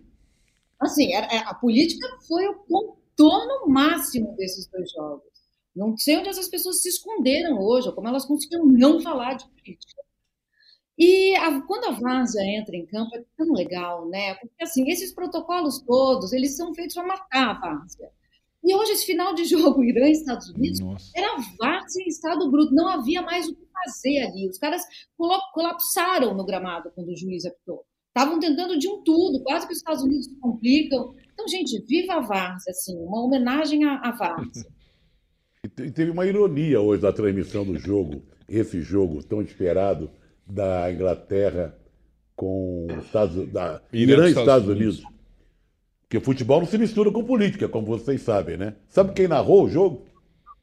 Assim, 0.81 1.13
era- 1.13 1.27
a 1.49 1.55
política 1.55 2.07
foi 2.27 2.47
o 2.49 2.55
contorno 2.61 3.67
máximo 3.69 4.35
desses 4.37 4.67
dois 4.69 4.91
jogos. 4.93 5.29
Não 5.75 5.97
sei 5.97 6.17
onde 6.19 6.29
essas 6.29 6.49
pessoas 6.49 6.83
se 6.83 6.89
esconderam 6.89 7.59
hoje, 7.61 7.89
ou 7.89 7.95
como 7.95 8.09
elas 8.09 8.25
conseguiram 8.25 8.67
não 8.67 9.01
falar 9.01 9.35
de 9.35 9.47
política. 9.49 10.03
E 10.99 11.37
a- 11.37 11.61
quando 11.63 11.85
a 11.85 11.91
Várzea 11.93 12.43
entra 12.59 12.77
em 12.77 12.85
campo 12.87 13.15
é 13.17 13.25
tão 13.37 13.53
legal, 13.53 14.09
né? 14.09 14.35
Porque 14.35 14.65
assim, 14.65 14.91
esses 14.91 15.13
protocolos 15.13 15.81
todos, 15.83 16.33
eles 16.33 16.57
são 16.57 16.75
feitos 16.75 16.95
para 16.95 17.07
matar 17.07 17.51
a 17.51 17.61
Várzea. 17.61 18.11
E 18.65 18.75
hoje 18.75 18.93
esse 18.93 19.07
final 19.07 19.33
de 19.35 19.45
jogo 19.79 19.85
Irã 19.85 20.07
e 20.09 20.13
Estados 20.13 20.49
Unidos 20.51 20.81
Nossa. 20.81 21.11
era 21.15 21.37
Várzea 21.59 22.03
em 22.05 22.09
estado 22.09 22.51
bruto, 22.51 22.75
não 22.75 22.89
havia 22.89 23.23
mais 23.23 23.47
o 23.47 23.55
que 23.55 23.65
fazer 23.85 24.19
ali. 24.27 24.49
Os 24.49 24.59
caras 24.59 24.83
colapsaram 25.53 26.35
no 26.35 26.45
gramado 26.45 26.91
quando 26.95 27.11
o 27.11 27.17
juiz 27.17 27.45
apitou. 27.45 27.85
Estavam 28.09 28.41
tentando 28.41 28.77
de 28.77 28.89
um 28.89 29.01
tudo, 29.05 29.43
quase 29.45 29.67
que 29.67 29.73
os 29.73 29.79
Estados 29.79 30.03
Unidos 30.03 30.27
se 30.27 30.35
complicam. 30.41 31.15
Então, 31.33 31.47
gente, 31.47 31.81
viva 31.87 32.15
a 32.15 32.21
Várzea, 32.21 32.73
assim, 32.73 32.97
uma 32.99 33.23
homenagem 33.23 33.85
à, 33.85 34.01
à 34.01 34.11
Várzea. 34.11 34.67
E 35.65 35.69
te- 35.69 35.91
teve 35.91 36.11
uma 36.11 36.27
ironia 36.27 36.81
hoje 36.81 37.03
da 37.03 37.13
transmissão 37.13 37.65
do 37.65 37.79
jogo, 37.79 38.23
esse 38.49 38.81
jogo 38.81 39.23
tão 39.23 39.43
esperado 39.43 40.11
da 40.47 40.91
Inglaterra 40.93 41.77
com 42.37 42.87
os 42.91 43.05
Estados, 43.05 43.49
da 43.53 43.83
Irã 43.93 44.13
Irã 44.13 44.27
e 44.27 44.29
Estados 44.29 44.43
Estados 44.49 44.69
Unidos. 44.69 44.99
Unidos. 44.99 45.19
Porque 46.03 46.21
futebol 46.21 46.61
não 46.61 46.67
se 46.67 46.79
mistura 46.79 47.11
com 47.11 47.23
política, 47.25 47.69
como 47.69 47.87
vocês 47.87 48.23
sabem, 48.23 48.57
né? 48.57 48.75
Sabe 48.89 49.13
quem 49.13 49.29
narrou 49.29 49.65
o 49.65 49.69
jogo 49.69 50.07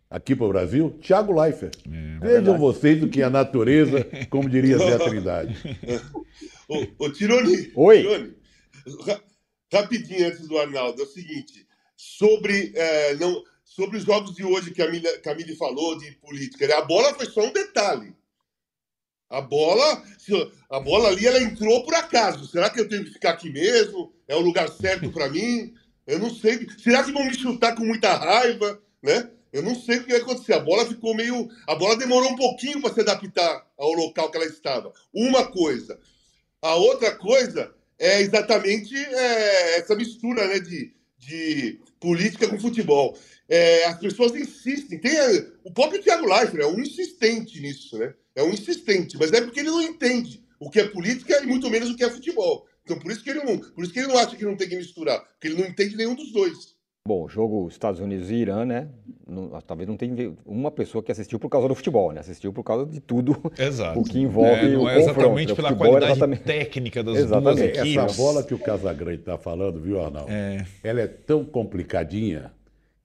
aqui 0.10 0.36
para 0.36 0.46
o 0.46 0.50
Brasil? 0.50 0.98
Thiago 1.02 1.40
Leifert. 1.40 1.75
Vejam 2.20 2.58
vocês 2.58 3.04
o 3.04 3.10
que 3.10 3.22
é 3.22 3.25
a 3.25 3.30
natureza, 3.30 4.04
como 4.30 4.50
diria 4.50 4.78
Zé 4.78 4.98
Trindade. 4.98 5.56
Ô, 6.68 6.84
ô 7.06 7.10
Tironi, 7.12 7.72
Oi. 7.75 8.02
Tironi, 8.02 8.34
ra- 9.06 9.22
rapidinho 9.72 10.28
antes 10.28 10.48
do 10.48 10.58
Arnaldo, 10.58 11.00
é 11.00 11.04
o 11.06 11.08
seguinte, 11.08 11.68
sobre, 11.96 12.72
é, 12.74 13.14
não, 13.18 13.44
sobre 13.75 13.98
os 13.98 14.05
jogos 14.05 14.34
de 14.34 14.44
hoje 14.46 14.72
que 14.72 14.82
a 14.82 15.20
Camille 15.20 15.55
falou 15.58 15.98
de 15.98 16.10
política, 16.13 16.65
né? 16.65 16.75
a 16.75 16.82
bola 16.82 17.13
foi 17.13 17.25
só 17.25 17.41
um 17.41 17.51
detalhe. 17.51 18.15
A 19.29 19.41
bola, 19.41 20.01
a 20.70 20.79
bola 20.79 21.10
ali, 21.10 21.27
ela 21.27 21.41
entrou 21.41 21.84
por 21.84 21.94
acaso. 21.94 22.48
Será 22.48 22.70
que 22.70 22.79
eu 22.79 22.88
tenho 22.88 23.03
que 23.03 23.12
ficar 23.12 23.32
aqui 23.32 23.50
mesmo? 23.50 24.13
É 24.27 24.36
o 24.36 24.39
lugar 24.39 24.70
certo 24.70 25.12
para 25.12 25.29
mim? 25.29 25.74
Eu 26.08 26.20
não 26.20 26.34
sei. 26.34 26.65
Será 26.77 27.03
que 27.03 27.12
vão 27.12 27.25
me 27.25 27.34
chutar 27.34 27.75
com 27.75 27.84
muita 27.84 28.15
raiva, 28.15 28.82
né? 29.03 29.29
Eu 29.51 29.63
não 29.63 29.75
sei 29.75 29.98
o 29.98 30.03
que 30.03 30.12
vai 30.12 30.22
acontecer. 30.22 30.53
A 30.53 30.60
bola 30.60 30.86
ficou 30.86 31.15
meio. 31.15 31.50
A 31.67 31.75
bola 31.75 31.98
demorou 31.98 32.32
um 32.32 32.36
pouquinho 32.36 32.82
para 32.82 32.94
se 32.94 33.01
adaptar 33.01 33.67
ao 33.77 33.91
local 33.94 34.29
que 34.29 34.38
ela 34.38 34.46
estava. 34.46 34.94
Uma 35.12 35.48
coisa. 35.48 36.00
A 36.62 36.75
outra 36.75 37.13
coisa 37.15 37.74
é 37.98 38.22
exatamente 38.22 38.96
é, 38.96 39.79
essa 39.79 39.96
mistura 39.96 40.48
né, 40.48 40.60
de, 40.60 40.94
de 41.17 41.79
política 42.00 42.48
com 42.48 42.60
futebol. 42.60 43.17
É, 43.48 43.86
as 43.86 44.00
pessoas 44.00 44.34
insistem. 44.36 45.00
Tem 45.00 45.18
a- 45.18 45.46
o 45.64 45.72
próprio 45.72 46.02
Thiago 46.02 46.25
Leifert 46.25 46.62
é 46.64 46.68
um 46.68 46.80
insistente 46.80 47.60
nisso, 47.62 47.98
né? 47.98 48.14
É 48.36 48.44
um 48.44 48.50
insistente, 48.50 49.18
mas 49.20 49.32
é 49.32 49.42
porque 49.42 49.60
ele 49.60 49.70
não 49.70 49.82
entende 49.82 50.44
o 50.60 50.70
que 50.70 50.80
é 50.80 50.88
política 50.88 51.42
e 51.42 51.46
muito 51.46 51.70
menos 51.70 51.90
o 51.90 51.96
que 51.96 52.04
é 52.04 52.10
futebol. 52.10 52.66
Então 52.84 52.98
por 53.00 53.12
isso 53.12 53.24
que 53.24 53.30
ele 53.30 53.44
não, 53.44 53.58
por 53.58 53.84
isso 53.84 53.94
que 53.94 54.00
ele 54.00 54.08
não 54.08 54.18
acha 54.18 54.36
que 54.36 54.46
não 54.46 54.56
tem 54.56 54.68
que 54.70 54.75
misturar, 54.75 55.20
porque 55.20 55.48
ele 55.48 55.62
não 55.62 55.68
entende 55.68 55.96
nenhum 55.96 56.16
dos 56.16 56.32
dois. 56.32 56.75
Bom, 57.08 57.25
o 57.25 57.30
jogo 57.30 57.68
Estados 57.68 58.00
Unidos 58.00 58.32
e 58.32 58.36
Irã, 58.36 58.66
né? 58.66 58.90
não- 59.28 59.50
talvez 59.62 59.88
não 59.88 59.96
tenha 59.96 60.34
uma 60.46 60.72
pessoa 60.72 61.04
que 61.04 61.12
assistiu 61.12 61.38
por 61.40 61.50
causa 61.50 61.68
do 61.68 61.75
futebol, 61.75 62.12
né? 62.12 62.20
Assistiu 62.20 62.52
por 62.52 62.64
causa 62.64 62.86
de 62.88 63.00
tudo 63.00 63.40
Exato. 63.60 64.00
o 64.00 64.04
que 64.04 64.20
envolve 64.20 64.50
É, 64.50 64.70
não 64.70 64.84
o 64.84 64.90
é 64.90 64.96
confronto. 64.96 65.20
exatamente 65.20 65.50
né? 65.50 65.56
pela 65.56 65.75
qualidade 65.75 66.12
exatamente- 66.12 66.44
técnica 66.44 67.04
das 67.04 67.18
Exatamente. 67.18 67.58
duas 67.62 67.78
equipes. 67.78 68.04
Essa 68.04 68.18
bola 68.18 68.44
que 68.44 68.54
o 68.56 68.60
Casagrande 68.60 69.20
está 69.20 69.38
falando, 69.38 69.80
viu, 69.80 70.02
Arnaldo? 70.04 70.32
É. 70.32 70.66
Ela 70.84 71.02
é 71.02 71.08
tão 71.08 71.46
complicadinha 71.46 72.52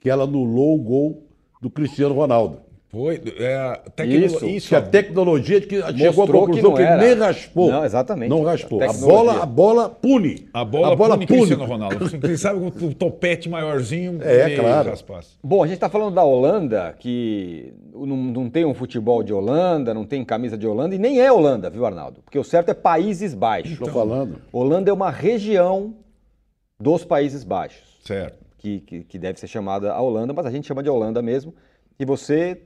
que 0.01 0.09
ela 0.11 0.25
anulou 0.25 0.75
o 0.75 0.79
gol 0.83 1.23
do 1.61 1.71
Cristiano 1.71 2.15
Ronaldo. 2.15 2.59
Foi. 2.89 3.23
É, 3.39 3.55
a 3.55 3.77
tecno- 3.95 4.15
Isso. 4.27 4.45
isso. 4.47 4.69
Que 4.71 4.75
a 4.75 4.83
tecnologia 4.83 5.61
que 5.61 5.81
chegou 5.97 6.25
à 6.25 6.27
que 6.27 6.33
conclusão 6.33 6.63
não 6.71 6.75
que, 6.75 6.83
ele 6.83 6.89
era. 6.91 7.01
nem 7.01 7.15
raspou. 7.15 7.71
Não, 7.71 7.85
exatamente. 7.85 8.29
Não 8.31 8.43
raspou. 8.43 8.83
A 8.83 8.87
A 8.87 8.93
bola, 8.93 9.43
a 9.43 9.47
bola 9.47 9.89
pune. 9.89 10.49
A 10.53 10.65
bola, 10.65 10.97
pune 10.97 11.25
Cristiano 11.25 11.65
Ronaldo. 11.67 12.19
Quem 12.19 12.37
sabe 12.37 12.59
com 12.73 12.87
o 12.87 12.93
topete 12.95 13.49
maiorzinho. 13.49 14.19
É, 14.21 14.57
claro. 14.57 14.91
raspasse. 14.91 15.37
Bom, 15.41 15.63
a 15.63 15.67
gente 15.69 15.77
está 15.77 15.89
falando 15.89 16.17
da 16.17 16.25
Holanda, 16.25 16.93
que 16.99 17.73
não, 17.95 18.17
não 18.17 18.51
tem 18.51 18.65
um 18.65 18.75
futebol 18.75 19.23
de 19.23 19.33
Holanda, 19.33 19.95
não 19.95 20.05
tem 20.05 20.25
camisa 20.25 20.59
de 20.59 20.67
Holanda, 20.67 20.93
e 20.93 20.99
nem 20.99 21.21
é 21.21 21.31
Holanda, 21.31 21.71
viu, 21.71 21.87
Arnaldo? 21.87 22.23
Porque 22.25 22.41
o 22.41 22.43
certo 22.43 22.71
é 22.71 22.75
Países 22.75 23.35
Baixos. 23.35 23.75
Estou 23.75 23.89
falando. 23.91 24.39
Holanda 24.53 24.91
é 24.91 24.93
uma 24.93 25.11
região 25.13 25.95
dos 26.81 27.05
Países 27.05 27.45
Baixos. 27.45 28.01
Certo. 28.05 28.40
Que, 28.61 28.81
que, 28.81 29.05
que 29.05 29.19
deve 29.19 29.41
ser 29.41 29.47
chamada 29.47 29.91
a 29.91 30.01
Holanda, 30.01 30.35
mas 30.35 30.45
a 30.45 30.51
gente 30.51 30.69
chama 30.69 30.83
de 30.83 30.91
Holanda 30.91 31.23
mesmo. 31.23 31.55
E 31.99 32.05
você 32.05 32.61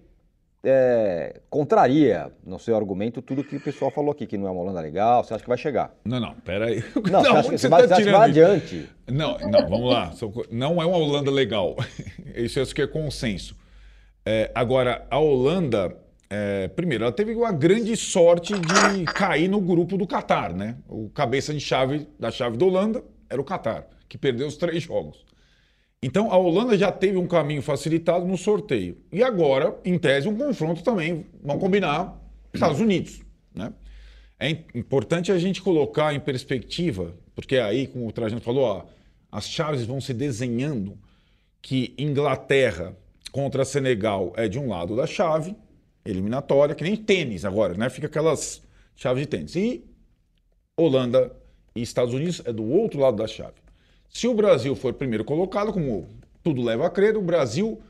é, 0.65 1.41
contraria 1.49 2.33
no 2.45 2.59
seu 2.59 2.75
argumento 2.77 3.23
tudo 3.23 3.45
que 3.45 3.57
o 3.57 3.61
pessoal 3.61 3.93
falou 3.93 4.11
aqui, 4.11 4.27
que 4.27 4.37
não 4.37 4.49
é 4.49 4.51
uma 4.51 4.61
Holanda 4.61 4.81
legal, 4.81 5.23
você 5.23 5.35
acha 5.35 5.45
que 5.45 5.49
vai 5.49 5.57
chegar. 5.57 5.95
Não, 6.05 6.19
não, 6.19 6.35
peraí. 6.35 6.83
Não, 7.11 7.21
onde 7.21 7.49
você 7.49 7.59
você 7.59 7.69
vai, 7.69 7.87
tá 7.87 7.95
você 7.95 8.11
vai 8.11 8.29
adiante. 8.29 8.89
Não, 9.07 9.39
não, 9.39 9.69
vamos 9.69 9.93
lá. 9.93 10.13
Não 10.51 10.83
é 10.83 10.87
uma 10.87 10.97
Holanda 10.97 11.31
legal. 11.31 11.77
Isso 12.35 12.61
acho 12.61 12.75
que 12.75 12.83
é 12.83 12.87
consenso. 12.89 13.57
É, 14.27 14.51
agora, 14.53 15.07
a 15.09 15.19
Holanda, 15.19 15.97
é, 16.29 16.67
primeiro, 16.69 17.05
ela 17.05 17.13
teve 17.13 17.37
uma 17.37 17.53
grande 17.53 17.97
sorte 17.97 18.53
de 18.55 19.05
cair 19.05 19.47
no 19.47 19.61
grupo 19.61 19.97
do 19.97 20.09
Catar, 20.09 20.53
né? 20.53 20.77
O 20.89 21.09
cabeça 21.11 21.53
de 21.55 21.61
chave 21.61 22.09
da 22.19 22.33
chave 22.33 22.57
da 22.57 22.65
Holanda 22.65 23.05
era 23.31 23.41
o 23.41 23.45
Catar, 23.45 23.87
que 24.09 24.19
perdeu 24.19 24.49
os 24.49 24.57
três 24.57 24.83
jogos. 24.83 25.25
Então 26.05 26.31
a 26.31 26.37
Holanda 26.37 26.77
já 26.77 26.93
teve 26.93 27.17
um 27.17 27.27
caminho 27.27 27.63
facilitado 27.63 28.27
no 28.27 28.37
sorteio. 28.37 28.99
E 29.11 29.23
agora, 29.23 29.75
em 29.83 29.99
tese, 29.99 30.29
um 30.29 30.37
confronto 30.37 30.83
também, 30.83 31.25
vamos 31.43 31.63
combinar, 31.63 32.21
Estados 32.53 32.79
Unidos. 32.79 33.23
Né? 33.55 33.73
É 34.39 34.51
importante 34.75 35.33
a 35.33 35.39
gente 35.39 35.63
colocar 35.63 36.13
em 36.15 36.21
perspectiva, 36.21 37.15
porque 37.35 37.57
aí, 37.57 37.87
como 37.87 38.07
o 38.07 38.13
Trajano 38.13 38.43
falou, 38.43 38.65
ó, 38.65 38.85
as 39.33 39.49
chaves 39.49 39.87
vão 39.87 39.99
se 39.99 40.13
desenhando 40.13 40.99
que 41.63 41.95
Inglaterra 41.97 42.95
contra 43.33 43.65
Senegal 43.65 44.35
é 44.37 44.47
de 44.47 44.59
um 44.59 44.69
lado 44.69 44.95
da 44.95 45.07
chave, 45.07 45.57
eliminatória, 46.05 46.75
que 46.75 46.85
nem 46.85 46.97
tênis 46.97 47.47
agora, 47.47 47.73
né? 47.73 47.89
Fica 47.89 48.09
aquelas 48.09 48.61
chaves 48.95 49.23
de 49.23 49.27
tênis. 49.27 49.57
E 49.57 49.83
Holanda 50.77 51.35
e 51.75 51.81
Estados 51.81 52.13
Unidos 52.13 52.43
é 52.45 52.53
do 52.53 52.71
outro 52.71 53.01
lado 53.01 53.17
da 53.17 53.27
chave. 53.27 53.64
Se 54.15 54.29
o 54.29 54.33
Brasil 54.33 54.77
for 54.77 54.95
primeiro 54.95 55.25
colocado, 55.25 55.73
como 55.73 56.07
tudo 56.41 56.63
leva 56.63 56.87
a 56.87 56.91
crer, 56.91 57.17
o 57.17 57.21
Brasil 57.21 57.83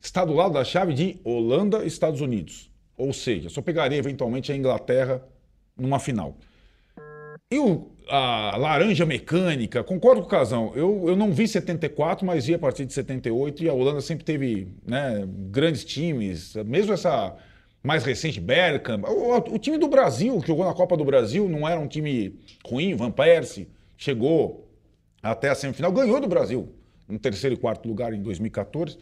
está 0.00 0.24
do 0.24 0.32
lado 0.32 0.54
da 0.54 0.62
chave 0.62 0.94
de 0.94 1.20
Holanda 1.24 1.82
e 1.82 1.88
Estados 1.88 2.20
Unidos. 2.20 2.70
Ou 2.96 3.12
seja, 3.12 3.48
só 3.48 3.60
pegaria 3.60 3.98
eventualmente 3.98 4.52
a 4.52 4.56
Inglaterra 4.56 5.20
numa 5.76 5.98
final. 5.98 6.36
E 7.50 7.58
o, 7.58 7.90
a 8.08 8.56
laranja 8.56 9.04
mecânica, 9.04 9.82
concordo 9.82 10.20
com 10.20 10.28
o 10.28 10.30
Casão, 10.30 10.72
eu, 10.76 11.08
eu 11.08 11.16
não 11.16 11.32
vi 11.32 11.48
74, 11.48 12.24
mas 12.24 12.46
vi 12.46 12.54
a 12.54 12.58
partir 12.60 12.86
de 12.86 12.92
78 12.92 13.64
e 13.64 13.68
a 13.68 13.72
Holanda 13.74 14.00
sempre 14.00 14.24
teve 14.24 14.68
né, 14.86 15.26
grandes 15.50 15.84
times, 15.84 16.54
mesmo 16.64 16.92
essa 16.92 17.36
mais 17.82 18.04
recente, 18.04 18.40
Bergkamp. 18.40 19.04
O, 19.04 19.36
o, 19.36 19.58
time 19.58 19.78
do 19.78 19.88
Brasil, 19.88 20.38
que 20.40 20.46
jogou 20.46 20.64
na 20.64 20.74
Copa 20.74 20.96
do 20.96 21.04
Brasil, 21.04 21.48
não 21.48 21.68
era 21.68 21.80
um 21.80 21.88
time 21.88 22.38
ruim, 22.64 22.94
Van 22.94 23.10
Persie, 23.10 23.68
chegou 23.96 24.61
até 25.22 25.48
a 25.48 25.54
semifinal, 25.54 25.92
ganhou 25.92 26.20
do 26.20 26.26
Brasil, 26.26 26.68
no 27.08 27.18
terceiro 27.18 27.54
e 27.54 27.58
quarto 27.58 27.88
lugar 27.88 28.12
em 28.12 28.22
2014. 28.22 28.98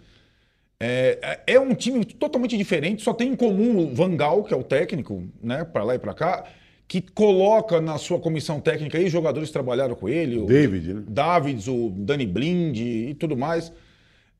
É, 0.82 1.40
é 1.46 1.60
um 1.60 1.74
time 1.74 2.04
totalmente 2.04 2.56
diferente, 2.56 3.02
só 3.02 3.12
tem 3.12 3.32
em 3.32 3.36
comum 3.36 3.78
o 3.78 3.94
Van 3.94 4.16
Gaal, 4.16 4.44
que 4.44 4.54
é 4.54 4.56
o 4.56 4.62
técnico, 4.62 5.24
né, 5.42 5.64
para 5.64 5.84
lá 5.84 5.94
e 5.94 5.98
para 5.98 6.14
cá, 6.14 6.44
que 6.88 7.00
coloca 7.00 7.80
na 7.80 7.98
sua 7.98 8.18
comissão 8.18 8.60
técnica 8.60 8.98
aí 8.98 9.08
jogadores 9.08 9.50
que 9.50 9.52
trabalharam 9.52 9.94
com 9.94 10.08
ele, 10.08 10.38
o 10.38 10.46
David, 10.46 10.94
né? 10.94 11.02
Davids, 11.06 11.68
o 11.68 11.90
Dani 11.90 12.26
Blind 12.26 12.78
e 12.78 13.14
tudo 13.14 13.36
mais. 13.36 13.72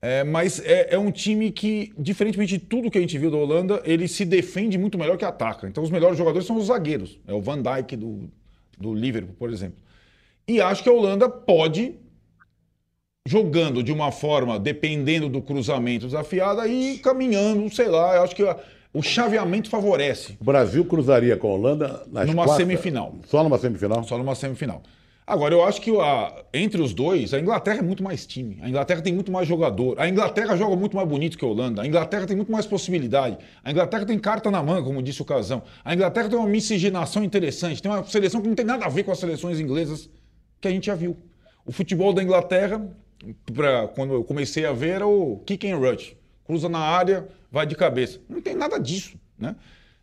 É, 0.02 0.24
mas 0.24 0.58
é, 0.64 0.94
é, 0.94 0.98
um 0.98 1.10
time 1.10 1.50
que, 1.52 1.92
diferentemente 1.98 2.58
de 2.58 2.64
tudo 2.64 2.90
que 2.90 2.96
a 2.96 3.00
gente 3.00 3.16
viu 3.18 3.30
da 3.30 3.36
Holanda, 3.36 3.82
ele 3.84 4.08
se 4.08 4.24
defende 4.24 4.78
muito 4.78 4.98
melhor 4.98 5.18
que 5.18 5.24
ataca. 5.24 5.68
Então, 5.68 5.84
os 5.84 5.90
melhores 5.90 6.16
jogadores 6.16 6.46
são 6.46 6.56
os 6.56 6.66
zagueiros. 6.66 7.20
É 7.28 7.34
o 7.34 7.40
Van 7.40 7.60
Dijk 7.60 7.96
do, 7.96 8.30
do 8.78 8.94
Liverpool, 8.94 9.36
por 9.38 9.50
exemplo. 9.50 9.78
E 10.50 10.60
acho 10.60 10.82
que 10.82 10.88
a 10.88 10.92
Holanda 10.92 11.28
pode, 11.28 11.94
jogando 13.24 13.84
de 13.84 13.92
uma 13.92 14.10
forma, 14.10 14.58
dependendo 14.58 15.28
do 15.28 15.40
cruzamento 15.40 16.06
desafiado, 16.06 16.66
e 16.66 16.98
caminhando, 16.98 17.72
sei 17.72 17.86
lá. 17.86 18.16
Eu 18.16 18.24
acho 18.24 18.34
que 18.34 18.42
o 18.92 19.00
chaveamento 19.00 19.70
favorece. 19.70 20.36
O 20.40 20.44
Brasil 20.44 20.84
cruzaria 20.84 21.36
com 21.36 21.46
a 21.46 21.52
Holanda 21.52 22.02
nas 22.10 22.26
numa 22.26 22.46
quartas? 22.46 22.56
semifinal. 22.56 23.14
Só 23.28 23.44
numa 23.44 23.58
semifinal? 23.58 24.02
Só 24.02 24.18
numa 24.18 24.34
semifinal. 24.34 24.82
Agora, 25.24 25.54
eu 25.54 25.62
acho 25.62 25.80
que 25.80 25.96
a, 25.96 26.44
entre 26.52 26.82
os 26.82 26.92
dois, 26.92 27.32
a 27.32 27.38
Inglaterra 27.38 27.78
é 27.78 27.82
muito 27.82 28.02
mais 28.02 28.26
time. 28.26 28.58
A 28.60 28.68
Inglaterra 28.68 29.00
tem 29.00 29.12
muito 29.12 29.30
mais 29.30 29.46
jogador. 29.46 30.00
A 30.00 30.08
Inglaterra 30.08 30.56
joga 30.56 30.74
muito 30.74 30.96
mais 30.96 31.08
bonito 31.08 31.38
que 31.38 31.44
a 31.44 31.48
Holanda. 31.48 31.82
A 31.82 31.86
Inglaterra 31.86 32.26
tem 32.26 32.34
muito 32.34 32.50
mais 32.50 32.66
possibilidade. 32.66 33.38
A 33.62 33.70
Inglaterra 33.70 34.04
tem 34.04 34.18
carta 34.18 34.50
na 34.50 34.60
manga, 34.60 34.82
como 34.82 35.00
disse 35.00 35.22
o 35.22 35.24
Casão. 35.24 35.62
A 35.84 35.94
Inglaterra 35.94 36.28
tem 36.28 36.36
uma 36.36 36.48
miscigenação 36.48 37.22
interessante. 37.22 37.80
Tem 37.80 37.88
uma 37.88 38.02
seleção 38.02 38.42
que 38.42 38.48
não 38.48 38.56
tem 38.56 38.66
nada 38.66 38.84
a 38.84 38.88
ver 38.88 39.04
com 39.04 39.12
as 39.12 39.20
seleções 39.20 39.60
inglesas 39.60 40.10
que 40.60 40.68
a 40.68 40.70
gente 40.70 40.86
já 40.86 40.94
viu. 40.94 41.16
O 41.64 41.72
futebol 41.72 42.12
da 42.12 42.22
Inglaterra, 42.22 42.86
pra, 43.54 43.88
quando 43.88 44.14
eu 44.14 44.24
comecei 44.24 44.64
a 44.66 44.72
ver, 44.72 44.90
era 44.96 45.06
o 45.06 45.38
kick 45.46 45.70
and 45.70 45.76
rush. 45.76 46.16
Cruza 46.44 46.68
na 46.68 46.80
área, 46.80 47.28
vai 47.50 47.66
de 47.66 47.74
cabeça. 47.74 48.20
Não 48.28 48.40
tem 48.40 48.54
nada 48.54 48.78
disso. 48.78 49.16
Né? 49.38 49.54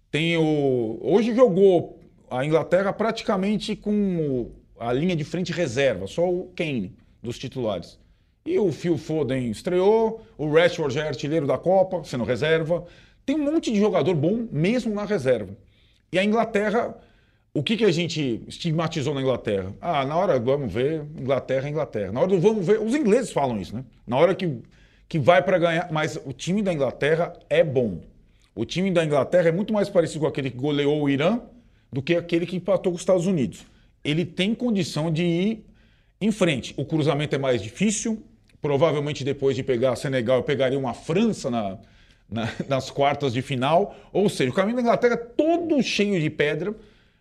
Tem 0.10 0.38
o... 0.38 1.00
Hoje 1.02 1.36
jogou 1.36 2.00
a 2.30 2.46
Inglaterra 2.46 2.92
praticamente 2.94 3.76
com 3.76 4.52
a 4.80 4.94
linha 4.94 5.16
de 5.16 5.24
frente 5.24 5.52
reserva, 5.52 6.08
só 6.08 6.30
o 6.30 6.52
Kane 6.56 6.96
dos 7.22 7.38
titulares. 7.38 8.00
E 8.46 8.58
o 8.60 8.72
Phil 8.72 8.98
Foden 8.98 9.50
estreou, 9.50 10.22
o 10.38 10.50
Rashford 10.50 10.93
já 10.93 11.04
é 11.04 11.08
artilheiro 11.10 11.46
da 11.46 11.58
Copa, 11.58 12.04
sendo 12.06 12.24
reserva. 12.24 12.86
Tem 13.26 13.36
um 13.36 13.43
monte 13.43 13.72
de 13.72 13.80
jogador 13.80 14.15
bom 14.15 14.48
mesmo 14.50 14.93
na 14.93 15.04
reserva. 15.04 15.54
E 16.12 16.17
a 16.17 16.24
Inglaterra, 16.24 16.96
o 17.60 17.63
que, 17.63 17.78
que 17.78 17.86
a 17.86 17.91
gente 17.91 18.41
estigmatizou 18.48 19.13
na 19.13 19.22
Inglaterra? 19.22 19.74
Ah, 19.80 20.06
na 20.06 20.15
hora 20.15 20.39
vamos 20.39 20.72
ver, 20.72 21.04
Inglaterra 21.17 21.70
Inglaterra. 21.70 22.12
Na 22.12 22.20
hora 22.20 22.30
do 22.30 22.39
vamos 22.39 22.65
ver, 22.65 22.80
os 22.80 22.93
ingleses 22.93 23.32
falam 23.32 23.60
isso, 23.60 23.76
né? 23.76 23.84
Na 24.06 24.17
hora 24.17 24.36
que, 24.36 24.62
que 25.08 25.20
vai 25.20 25.41
para 25.41 25.58
ganhar, 25.58 25.91
mas 25.91 26.20
o 26.26 26.34
time 26.34 26.62
da 26.62 26.74
Inglaterra 26.74 27.34
é 27.50 27.63
bom. 27.63 28.02
O 28.56 28.65
time 28.65 28.91
da 28.91 29.06
Inglaterra 29.06 29.50
é 29.50 29.52
muito 29.52 29.74
mais 29.74 29.89
parecido 29.89 30.22
com 30.22 30.28
aquele 30.28 30.50
que 30.50 30.58
goleou 30.58 31.02
o 31.02 31.10
Irã 31.10 31.39
do 31.91 32.02
que 32.02 32.15
aquele 32.15 32.46
que 32.46 32.56
empatou 32.56 32.91
com 32.91 32.96
os 32.96 33.02
Estados 33.02 33.26
Unidos 33.26 33.65
ele 34.08 34.26
tem 34.26 34.56
condição 34.56 35.12
de 35.12 35.24
ir 35.24 35.65
em 36.22 36.32
frente. 36.32 36.74
O 36.78 36.86
cruzamento 36.86 37.36
é 37.36 37.38
mais 37.38 37.62
difícil. 37.62 38.24
Provavelmente 38.62 39.24
depois 39.24 39.54
de 39.56 39.63
pegar 39.63 39.98
Senegal, 39.98 40.38
eu 40.38 40.43
pegaria 40.43 40.80
uma 40.80 40.93
França 40.93 41.52
na, 41.52 41.78
na, 42.30 42.50
nas 42.70 42.89
quartas 42.89 43.34
de 43.34 43.41
final. 43.41 43.93
Ou 44.13 44.30
seja, 44.30 44.50
o 44.50 44.54
caminho 44.54 44.78
da 44.78 44.82
Inglaterra 44.82 45.15
é 45.15 45.17
todo 45.17 45.84
cheio 45.84 46.22
de 46.22 46.30
pedra, 46.30 46.74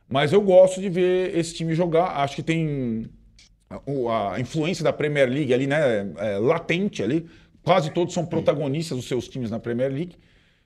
mas 0.08 0.32
eu 0.32 0.40
gosto 0.40 0.80
de 0.80 0.88
ver 0.88 1.36
esse 1.36 1.54
time 1.54 1.74
jogar. 1.74 2.22
Acho 2.22 2.36
que 2.36 2.42
tem 2.42 3.10
a, 3.68 4.40
influência 4.40 4.84
da 4.84 4.92
Premier 4.92 5.28
League 5.28 5.52
ali, 5.52 5.66
né? 5.66 6.12
É, 6.18 6.38
latente 6.38 7.02
ali. 7.02 7.26
Quase 7.62 7.90
todos 7.90 8.14
são 8.14 8.24
protagonistas 8.24 8.96
dos 8.96 9.08
seus 9.08 9.28
times 9.28 9.50
na 9.50 9.58
Premier 9.58 9.92
League. 9.92 10.16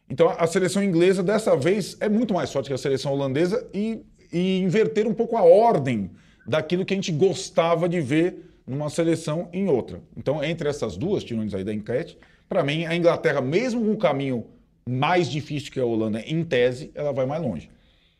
Então 0.08 0.28
a 0.36 0.46
seleção 0.46 0.82
inglesa 0.82 1.22
dessa 1.22 1.56
vez 1.56 1.96
é 2.00 2.08
muito 2.08 2.34
mais 2.34 2.52
forte 2.52 2.66
que 2.66 2.74
a 2.74 2.78
seleção 2.78 3.12
holandesa 3.12 3.66
e 3.72 4.04
e 4.32 4.58
inverter 4.60 5.06
um 5.06 5.14
pouco 5.14 5.36
a 5.36 5.42
ordem 5.42 6.10
daquilo 6.46 6.84
que 6.84 6.94
a 6.94 6.96
gente 6.96 7.12
gostava 7.12 7.88
de 7.88 8.00
ver 8.00 8.50
numa 8.66 8.88
seleção 8.88 9.48
em 9.52 9.68
outra. 9.68 10.00
Então, 10.16 10.42
entre 10.42 10.68
essas 10.68 10.96
duas, 10.96 11.24
tirões 11.24 11.54
aí 11.54 11.64
da 11.64 11.74
enquete, 11.74 12.16
para 12.48 12.62
mim, 12.62 12.84
a 12.84 12.94
Inglaterra, 12.94 13.40
mesmo 13.40 13.84
com 13.84 13.92
um 13.92 13.96
caminho 13.96 14.46
mais 14.88 15.28
difícil 15.30 15.72
que 15.72 15.80
a 15.80 15.84
Holanda, 15.84 16.20
em 16.26 16.44
tese, 16.44 16.90
ela 16.94 17.12
vai 17.12 17.26
mais 17.26 17.42
longe. 17.42 17.70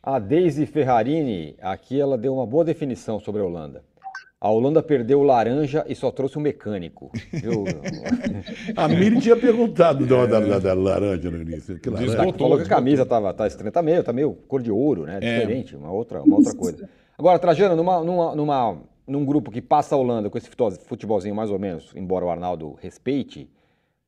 A 0.02 0.18
Daisy 0.18 0.64
Ferrarini, 0.64 1.56
aqui 1.60 2.00
ela 2.00 2.16
deu 2.16 2.32
uma 2.32 2.46
boa 2.46 2.64
definição 2.64 3.20
sobre 3.20 3.42
a 3.42 3.44
Holanda. 3.44 3.84
A 4.40 4.50
Holanda 4.50 4.82
perdeu 4.82 5.20
o 5.20 5.22
laranja 5.22 5.84
e 5.86 5.94
só 5.94 6.10
trouxe 6.10 6.38
um 6.38 6.40
mecânico. 6.40 7.10
Eu... 7.42 7.64
a 8.74 8.88
Miri 8.88 9.20
tinha 9.20 9.36
perguntado 9.36 10.06
da, 10.06 10.24
da, 10.24 10.40
da, 10.40 10.58
da 10.58 10.72
laranja 10.72 11.30
no 11.30 11.42
início. 11.42 11.78
Que 11.78 11.90
laranja? 11.90 12.16
Desbotou, 12.16 12.48
falou 12.48 12.56
que 12.56 12.64
a 12.64 12.76
camisa 12.76 13.02
estava 13.02 13.34
tá 13.34 13.46
estranha, 13.46 13.70
tá 13.70 13.82
meio, 13.82 14.02
tá 14.02 14.14
meio 14.14 14.32
cor 14.32 14.62
de 14.62 14.70
ouro, 14.70 15.04
né? 15.04 15.18
É. 15.20 15.40
Diferente, 15.40 15.76
uma 15.76 15.92
outra, 15.92 16.22
uma 16.22 16.36
outra 16.36 16.54
coisa. 16.54 16.88
Agora, 17.18 17.38
Trajano, 17.38 17.76
numa, 17.76 18.02
numa, 18.02 18.34
numa, 18.34 18.78
num 19.06 19.26
grupo 19.26 19.50
que 19.50 19.60
passa 19.60 19.94
a 19.94 19.98
Holanda 19.98 20.30
com 20.30 20.38
esse 20.38 20.48
futebolzinho 20.86 21.34
mais 21.34 21.50
ou 21.50 21.58
menos, 21.58 21.92
embora 21.94 22.24
o 22.24 22.30
Arnaldo 22.30 22.78
respeite, 22.80 23.50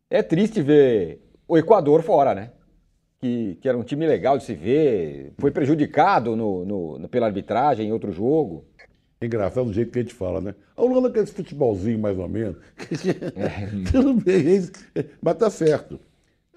é 0.09 0.23
triste 0.23 0.63
ver 0.63 1.21
o 1.47 1.59
Equador 1.59 2.03
fora, 2.03 2.35
né? 2.35 2.53
Que, 3.23 3.57
que 3.61 3.69
era 3.69 3.79
um 3.79 3.85
time 3.85 4.05
legal 4.05 4.37
de 4.37 4.43
se 4.43 4.53
ver, 4.53 5.33
foi 5.39 5.53
prejudicado 5.53 6.35
no, 6.35 6.99
no, 6.99 7.09
pela 7.09 7.27
arbitragem 7.27 7.87
em 7.87 7.93
outro 7.93 8.11
jogo. 8.11 8.65
É 9.21 9.27
engraçado 9.27 9.67
do 9.67 9.73
jeito 9.73 9.93
que 9.93 10.01
a 10.01 10.03
gente 10.03 10.13
fala, 10.13 10.41
né? 10.41 10.57
A 10.77 10.83
Holanda 10.83 11.09
quer 11.09 11.23
esse 11.23 11.33
futebolzinho, 11.33 12.01
mais 12.01 12.19
ou 12.19 12.29
menos. 12.29 12.57
Tudo 13.93 14.15
bem, 14.15 14.69
mas 15.23 15.37
tá 15.37 15.49
certo. 15.49 16.01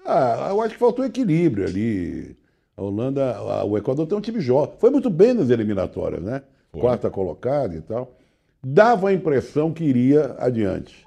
Ah, 0.04 0.48
eu 0.50 0.60
acho 0.60 0.74
que 0.74 0.80
faltou 0.80 1.04
equilíbrio 1.04 1.64
ali. 1.64 2.36
A 2.76 2.82
Holanda, 2.82 3.36
a, 3.36 3.64
o 3.64 3.78
Equador 3.78 4.06
tem 4.06 4.18
um 4.18 4.20
time 4.20 4.40
jovem. 4.40 4.74
Foi 4.78 4.90
muito 4.90 5.08
bem 5.08 5.34
nas 5.34 5.50
eliminatórias, 5.50 6.22
né? 6.22 6.42
Foi. 6.72 6.80
Quarta 6.80 7.08
colocada 7.08 7.76
e 7.76 7.80
tal. 7.80 8.16
Dava 8.60 9.08
a 9.08 9.12
impressão 9.12 9.72
que 9.72 9.84
iria 9.84 10.34
adiante. 10.38 11.06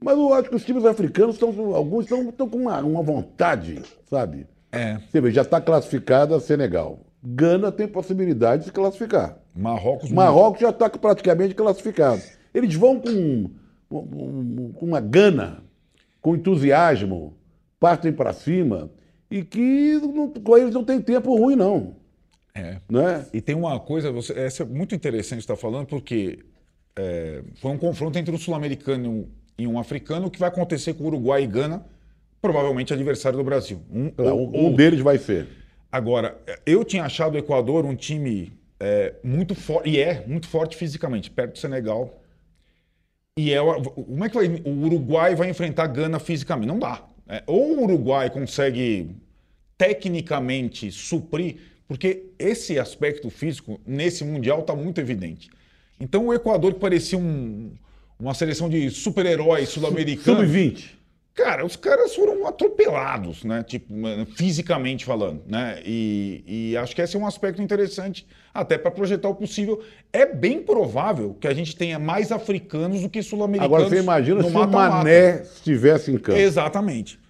Mas 0.00 0.18
eu 0.18 0.34
acho 0.34 0.50
que 0.50 0.56
os 0.56 0.64
times 0.64 0.84
africanos 0.84 1.36
estão, 1.36 1.74
alguns 1.74 2.04
estão, 2.04 2.28
estão 2.28 2.48
com 2.48 2.58
uma, 2.58 2.80
uma 2.80 3.02
vontade, 3.02 3.80
sabe? 4.10 4.46
É. 4.76 4.98
Você 5.10 5.20
vê, 5.20 5.30
já 5.30 5.42
está 5.42 5.60
classificada 5.60 6.38
Senegal. 6.40 7.00
Gana 7.22 7.72
tem 7.72 7.88
possibilidade 7.88 8.62
de 8.62 8.68
se 8.68 8.72
classificar. 8.72 9.38
Marrocos, 9.54 10.10
Marrocos 10.10 10.60
já 10.60 10.70
está 10.70 10.88
praticamente 10.88 11.54
classificado. 11.54 12.22
Eles 12.54 12.74
vão 12.74 13.00
com, 13.00 13.50
com, 13.88 14.72
com 14.72 14.86
uma 14.86 15.00
gana, 15.00 15.62
com 16.20 16.36
entusiasmo, 16.36 17.34
partem 17.80 18.12
para 18.12 18.32
cima 18.32 18.90
e 19.30 19.42
que 19.42 19.98
não, 20.00 20.28
com 20.30 20.56
eles 20.56 20.74
não 20.74 20.84
tem 20.84 21.00
tempo 21.00 21.36
ruim, 21.36 21.56
não. 21.56 21.96
É. 22.54 22.78
Né? 22.88 23.26
E 23.32 23.40
tem 23.40 23.54
uma 23.54 23.78
coisa, 23.80 24.10
você, 24.10 24.32
essa 24.32 24.62
é 24.62 24.66
muito 24.66 24.94
interessante 24.94 25.40
estar 25.40 25.56
falando, 25.56 25.86
porque 25.86 26.38
é, 26.96 27.42
foi 27.60 27.72
um 27.72 27.78
confronto 27.78 28.18
entre 28.18 28.34
um 28.34 28.38
sul-americano 28.38 29.28
e 29.58 29.66
um 29.66 29.78
africano 29.78 30.30
que 30.30 30.38
vai 30.38 30.48
acontecer 30.48 30.94
com 30.94 31.04
o 31.04 31.06
Uruguai 31.08 31.42
e 31.42 31.46
Gana, 31.46 31.84
provavelmente 32.46 32.92
adversário 32.94 33.36
do 33.38 33.44
Brasil. 33.44 33.80
Um, 33.92 34.12
um, 34.22 34.66
um 34.68 34.72
deles 34.72 35.00
vai 35.00 35.18
ser. 35.18 35.48
Agora, 35.90 36.38
eu 36.64 36.84
tinha 36.84 37.02
achado 37.04 37.34
o 37.34 37.38
Equador 37.38 37.84
um 37.84 37.96
time 37.96 38.52
é, 38.78 39.14
muito 39.24 39.54
forte, 39.54 39.90
e 39.90 39.98
é 39.98 40.22
muito 40.28 40.46
forte 40.46 40.76
fisicamente, 40.76 41.28
perto 41.30 41.52
do 41.54 41.58
Senegal. 41.58 42.22
E 43.36 43.52
é, 43.52 43.60
o- 43.60 43.82
como 43.82 44.24
é 44.24 44.28
que 44.28 44.34
vai, 44.36 44.46
o 44.64 44.84
Uruguai 44.84 45.34
vai 45.34 45.50
enfrentar 45.50 45.84
a 45.84 45.86
Gana 45.88 46.18
fisicamente? 46.20 46.68
Não 46.68 46.78
dá. 46.78 47.02
né? 47.26 47.40
Ou 47.46 47.78
o 47.78 47.82
Uruguai 47.82 48.30
consegue 48.30 49.10
tecnicamente 49.76 50.90
suprir, 50.92 51.56
porque 51.88 52.26
esse 52.38 52.78
aspecto 52.78 53.28
físico 53.30 53.80
nesse 53.86 54.24
Mundial 54.24 54.60
está 54.60 54.74
muito 54.74 55.00
evidente. 55.00 55.48
Então 55.98 56.26
o 56.26 56.34
Equador, 56.34 56.74
que 56.74 56.80
parecia 56.80 57.18
um- 57.18 57.72
uma 58.20 58.34
seleção 58.34 58.68
de 58.68 58.90
super-heróis 58.90 59.68
sul-americanos. 59.70 60.42
Sub-20. 60.48 60.95
Cara, 61.36 61.66
os 61.66 61.76
caras 61.76 62.14
foram 62.14 62.46
atropelados, 62.46 63.44
né? 63.44 63.62
Tipo, 63.62 63.92
fisicamente 64.34 65.04
falando, 65.04 65.42
né? 65.46 65.82
E, 65.84 66.42
e 66.46 66.76
acho 66.78 66.96
que 66.96 67.02
esse 67.02 67.14
é 67.14 67.18
um 67.18 67.26
aspecto 67.26 67.60
interessante 67.60 68.26
até 68.54 68.78
para 68.78 68.90
projetar 68.90 69.28
o 69.28 69.34
possível. 69.34 69.82
É 70.10 70.24
bem 70.24 70.62
provável 70.62 71.36
que 71.38 71.46
a 71.46 71.52
gente 71.52 71.76
tenha 71.76 71.98
mais 71.98 72.32
africanos 72.32 73.02
do 73.02 73.10
que 73.10 73.22
sul-americanos. 73.22 73.74
Agora 73.74 73.86
você 73.86 74.00
imagina 74.00 74.42
se 74.42 74.48
o 74.48 74.52
mata-mata. 74.52 74.96
Mané 74.96 75.42
estivesse 75.42 76.10
em 76.10 76.16
campo. 76.16 76.38
Exatamente. 76.38 77.20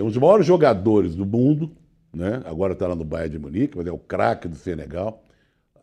Um 0.00 0.06
dos 0.06 0.16
maiores 0.16 0.46
jogadores 0.46 1.16
do 1.16 1.26
mundo, 1.26 1.72
né? 2.14 2.42
agora 2.44 2.74
está 2.74 2.86
lá 2.86 2.94
no 2.94 3.04
Bayern 3.04 3.30
de 3.30 3.38
Munique, 3.40 3.76
mas 3.76 3.86
é 3.86 3.90
o 3.90 3.98
craque 3.98 4.46
do 4.46 4.54
Senegal. 4.54 5.24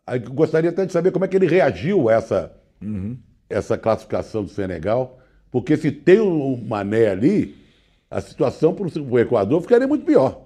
Aí 0.06 0.18
gostaria 0.18 0.70
até 0.70 0.86
de 0.86 0.92
saber 0.92 1.10
como 1.10 1.26
é 1.26 1.28
que 1.28 1.36
ele 1.36 1.46
reagiu 1.46 2.08
a 2.08 2.14
essa, 2.14 2.52
essa 3.50 3.76
classificação 3.76 4.42
do 4.42 4.48
Senegal, 4.48 5.17
porque 5.50 5.76
se 5.76 5.90
tem 5.90 6.20
o 6.20 6.56
Mané 6.56 7.08
ali, 7.08 7.56
a 8.10 8.20
situação 8.20 8.74
para 8.74 8.86
o 9.00 9.18
Equador 9.18 9.60
ficaria 9.62 9.86
muito 9.86 10.04
pior. 10.04 10.42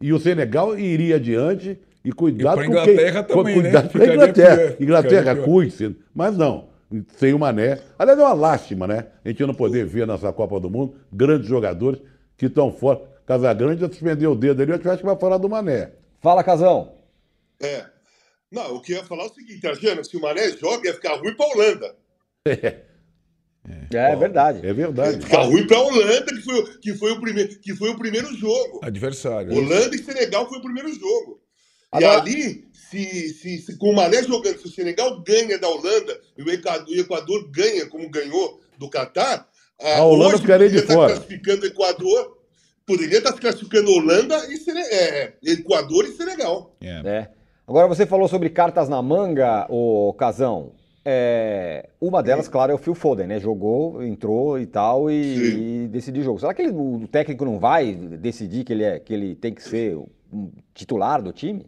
E 0.00 0.12
o 0.12 0.18
Senegal 0.18 0.78
iria 0.78 1.16
adiante 1.16 1.78
e 2.04 2.12
cuidado 2.12 2.62
E 2.62 2.66
com 2.66 2.72
pra 2.72 2.82
quem... 2.84 2.92
Inglaterra 2.94 3.22
também, 3.22 3.44
né? 3.56 3.62
cuidado 3.62 3.82
com 3.82 3.88
a 3.88 3.90
Ficaria 4.00 4.14
Inglaterra. 4.14 4.56
pior. 4.56 4.76
Inglaterra, 4.82 5.36
cuide-se. 5.36 5.96
Mas 6.14 6.36
não, 6.36 6.68
sem 7.16 7.32
o 7.34 7.38
Mané. 7.38 7.80
Aliás, 7.98 8.18
é 8.18 8.22
uma 8.22 8.32
lástima, 8.34 8.86
né? 8.86 9.06
A 9.24 9.28
gente 9.28 9.44
não 9.46 9.54
poder 9.54 9.84
ver 9.86 10.06
nessa 10.06 10.32
Copa 10.32 10.60
do 10.60 10.70
Mundo 10.70 10.94
grandes 11.12 11.48
jogadores 11.48 12.00
que 12.36 12.46
estão 12.46 12.70
fora. 12.70 13.00
Casagrande 13.26 13.80
já 13.80 13.88
suspendeu 13.88 14.32
o 14.32 14.36
dedo 14.36 14.62
ali, 14.62 14.70
eu 14.70 14.76
acho 14.76 14.98
que 15.00 15.04
vai 15.06 15.16
falar 15.18 15.38
do 15.38 15.48
Mané. 15.48 15.90
Fala, 16.20 16.44
Casão. 16.44 16.92
É. 17.60 17.84
Não, 18.52 18.76
o 18.76 18.80
que 18.80 18.92
eu 18.92 18.98
ia 18.98 19.04
falar 19.04 19.24
é 19.24 19.26
o 19.26 19.34
seguinte, 19.34 19.66
Arjana, 19.66 20.04
se 20.04 20.16
o 20.16 20.20
Mané 20.20 20.50
joga, 20.52 20.86
ia 20.86 20.94
ficar 20.94 21.16
ruim 21.16 21.34
pra 21.34 21.46
Holanda. 21.46 21.96
É, 22.46 22.76
verdade. 24.16 24.66
É 24.66 24.72
verdade. 24.72 25.24
Ficar 25.24 25.42
ruim 25.42 25.66
pra 25.66 25.80
Holanda, 25.80 26.24
que 26.26 26.40
foi, 26.42 26.58
o- 26.58 26.80
que 26.80 26.94
foi, 26.94 27.12
o, 27.12 27.20
primeiro, 27.20 27.58
que 27.60 27.74
foi 27.74 27.90
o 27.90 27.98
primeiro 27.98 28.32
jogo. 28.34 28.80
Adversário. 28.82 29.54
Holanda 29.56 29.94
e 29.94 29.98
Senegal 29.98 30.48
foi 30.48 30.58
o 30.58 30.62
primeiro 30.62 30.88
jogo. 30.94 31.40
Agora- 31.90 32.14
E 32.14 32.20
ali, 32.20 32.64
se, 32.72 33.28
se, 33.34 33.58
se 33.58 33.78
com 33.78 33.90
o 33.90 33.94
Mané 33.96 34.22
jogando, 34.22 34.58
se 34.58 34.66
o 34.66 34.70
Senegal 34.70 35.20
ganha 35.22 35.58
da 35.58 35.68
Holanda 35.68 36.18
e 36.36 36.42
o 36.42 36.50
Equador, 36.50 36.86
o 36.88 37.00
Equador 37.00 37.50
ganha 37.50 37.86
como 37.86 38.08
ganhou 38.10 38.60
do 38.78 38.88
Catar, 38.90 39.48
A 39.80 40.02
Holanda 40.02 40.34
hoje 40.34 40.42
ficaria 40.42 40.68
de 40.70 40.76
estar 40.78 40.94
fora. 40.94 41.12
classificando 41.14 41.62
o 41.62 41.66
Equador, 41.66 42.36
poderia 42.86 43.18
estar 43.18 43.32
se 43.34 43.40
classificando 43.40 43.90
Holanda 43.90 44.36
e 44.52 44.56
Sene, 44.58 44.80
é, 44.80 45.34
Equador 45.44 46.04
e 46.06 46.12
Senegal. 46.12 46.74
É. 46.80 47.02
É. 47.04 47.30
Agora 47.68 47.88
você 47.88 48.06
falou 48.06 48.28
sobre 48.28 48.48
cartas 48.48 48.88
na 48.88 49.02
manga, 49.02 49.66
o 49.68 50.14
Casão. 50.14 50.72
É, 51.08 51.88
uma 52.00 52.20
delas, 52.20 52.48
claro, 52.48 52.72
é 52.72 52.74
o 52.74 52.78
Phil 52.78 52.92
Foden, 52.92 53.28
né? 53.28 53.38
Jogou, 53.38 54.02
entrou 54.02 54.58
e 54.58 54.66
tal 54.66 55.08
e, 55.08 55.84
e 55.84 55.88
decidiu 55.88 56.20
o 56.22 56.24
jogo. 56.24 56.40
Será 56.40 56.52
que 56.52 56.62
ele- 56.62 56.72
o 56.72 57.06
técnico 57.06 57.44
não 57.44 57.60
vai 57.60 57.94
decidir 57.94 58.64
que 58.64 58.72
ele, 58.72 58.82
é, 58.82 58.98
que 58.98 59.14
ele 59.14 59.36
tem 59.36 59.54
que 59.54 59.62
ser 59.62 59.96
um 60.32 60.50
titular 60.74 61.22
do 61.22 61.32
time? 61.32 61.64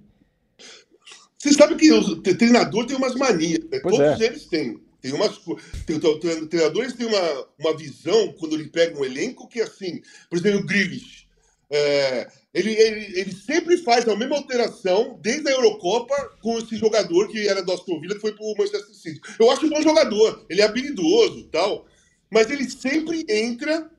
Você 1.39 1.53
sabe 1.53 1.77
que 1.77 1.89
tre- 2.21 2.35
treinador 2.35 2.85
tem 2.85 2.97
umas 2.97 3.15
manias, 3.15 3.65
né? 3.71 3.79
Todos 3.79 4.01
é. 4.01 4.27
eles 4.27 4.47
têm. 4.47 4.81
Tem 5.01 5.13
umas, 5.13 5.39
tem, 5.87 5.97
o 5.97 6.19
tre- 6.19 6.47
treinadores 6.47 6.95
têm 6.95 7.07
uma, 7.07 7.47
uma 7.61 7.77
visão 7.77 8.33
quando 8.33 8.57
ele 8.57 8.69
pega 8.69 8.99
um 8.99 9.05
elenco 9.05 9.47
que 9.47 9.61
assim, 9.61 10.01
por 10.29 10.37
exemplo, 10.37 10.63
o 10.63 10.67
Grealish, 10.67 11.29
é, 11.71 12.29
ele, 12.55 12.73
ele, 12.73 13.21
ele 13.21 13.33
sempre 13.33 13.77
faz 13.79 14.09
a 14.09 14.17
mesma 14.17 14.37
alteração 14.37 15.19
desde 15.23 15.49
a 15.49 15.53
Eurocopa 15.53 16.15
com 16.41 16.59
esse 16.59 16.77
jogador 16.77 17.29
que 17.29 17.47
era 17.47 17.63
do 17.63 17.73
Aston 17.73 18.01
Villa 18.01 18.15
que 18.15 18.21
foi 18.21 18.35
pro 18.35 18.55
Manchester 18.57 18.95
City. 18.95 19.21
Eu 19.39 19.51
acho 19.51 19.67
um 19.67 19.71
bom 19.71 19.83
jogador, 19.83 20.45
ele 20.49 20.63
é 20.63 20.65
habilidoso, 20.65 21.41
e 21.41 21.49
tal, 21.49 21.87
mas 22.31 22.51
ele 22.51 22.69
sempre 22.69 23.25
entra 23.29 23.91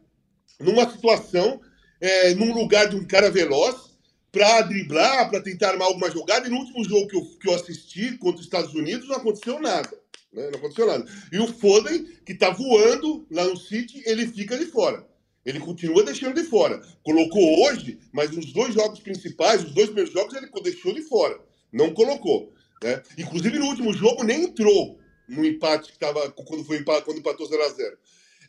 numa 0.59 0.89
situação, 0.89 1.61
é, 2.01 2.33
num 2.33 2.53
lugar 2.53 2.89
de 2.89 2.95
um 2.95 3.05
cara 3.05 3.29
veloz 3.29 3.89
para 4.31 4.61
driblar, 4.61 5.29
para 5.29 5.41
tentar 5.41 5.69
armar 5.69 5.87
alguma 5.87 6.11
jogada. 6.11 6.47
E 6.47 6.49
no 6.49 6.57
último 6.57 6.83
jogo 6.83 7.07
que 7.07 7.15
eu, 7.15 7.25
que 7.39 7.49
eu 7.49 7.55
assisti 7.55 8.17
contra 8.17 8.39
os 8.39 8.45
Estados 8.45 8.73
Unidos 8.73 9.07
não 9.07 9.15
aconteceu 9.15 9.59
nada. 9.59 9.89
né? 10.33 10.49
Não 10.51 10.59
aconteceu 10.59 10.87
nada. 10.87 11.05
E 11.31 11.39
o 11.39 11.47
Foden, 11.47 12.05
que 12.25 12.35
tá 12.35 12.49
voando 12.49 13.25
lá 13.31 13.45
no 13.45 13.57
City, 13.57 14.01
ele 14.05 14.27
fica 14.27 14.57
de 14.57 14.65
fora. 14.65 15.07
Ele 15.49 15.59
continua 15.59 16.03
deixando 16.03 16.35
de 16.35 16.43
fora. 16.43 16.79
Colocou 17.03 17.65
hoje, 17.65 17.97
mas 18.11 18.29
nos 18.29 18.53
dois 18.53 18.73
jogos 18.73 18.99
principais, 18.99 19.63
os 19.63 19.73
dois 19.73 19.87
primeiros 19.87 20.13
jogos, 20.13 20.35
ele 20.35 20.47
deixou 20.61 20.93
de 20.93 21.01
fora. 21.01 21.39
Não 21.73 21.91
colocou. 21.91 22.53
Né? 22.83 23.01
Inclusive 23.17 23.57
no 23.57 23.65
último 23.65 23.91
jogo 23.91 24.23
nem 24.23 24.43
entrou 24.43 24.99
no 25.27 25.43
empate 25.43 25.91
que 25.91 25.99
tava 25.99 26.29
quando 26.31 26.63
foi 26.63 26.83
quando 26.83 27.17
empatou 27.17 27.47
0 27.47 27.63
a 27.63 27.69
0 27.69 27.97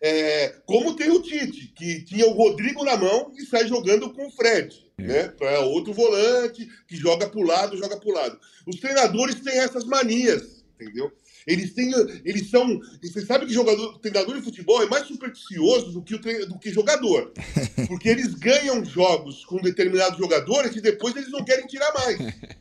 é, 0.03 0.55
como 0.65 0.97
tem 0.97 1.11
o 1.11 1.21
Tite, 1.21 1.73
que 1.77 2.03
tinha 2.05 2.27
o 2.27 2.33
Rodrigo 2.33 2.83
na 2.85 2.97
mão 2.97 3.33
e 3.37 3.45
sai 3.45 3.69
jogando 3.69 4.11
com 4.15 4.27
o 4.27 4.31
Fred, 4.31 4.75
né? 4.99 5.29
Para 5.29 5.61
outro 5.61 5.93
volante 5.93 6.67
que 6.89 6.97
joga 6.97 7.29
para 7.29 7.39
o 7.39 7.45
lado, 7.45 7.77
joga 7.77 7.99
para 7.99 8.09
o 8.09 8.15
lado. 8.15 8.41
Os 8.67 8.81
treinadores 8.81 9.41
têm 9.41 9.59
essas 9.59 9.85
manias, 9.85 10.65
entendeu? 10.75 11.13
Eles 11.47 11.73
têm, 11.75 11.91
eles 12.25 12.51
são. 12.51 12.81
Você 13.03 13.25
sabe 13.25 13.47
que 13.47 13.53
jogador, 13.53 13.99
treinador 13.99 14.37
de 14.37 14.43
futebol 14.43 14.83
é 14.83 14.87
mais 14.87 15.07
supersticioso 15.07 15.93
do 15.93 16.03
que, 16.03 16.15
o 16.15 16.21
tre- 16.21 16.47
do 16.47 16.59
que 16.59 16.71
jogador. 16.71 17.33
Porque 17.89 18.09
eles 18.09 18.35
ganham 18.35 18.85
jogos 18.85 19.45
com 19.45 19.57
determinados 19.57 20.19
jogadores 20.19 20.75
e 20.77 20.81
depois 20.81 21.17
eles 21.17 21.31
não 21.31 21.45
querem 21.45 21.67
tirar 21.67 21.93
mais. 21.95 22.19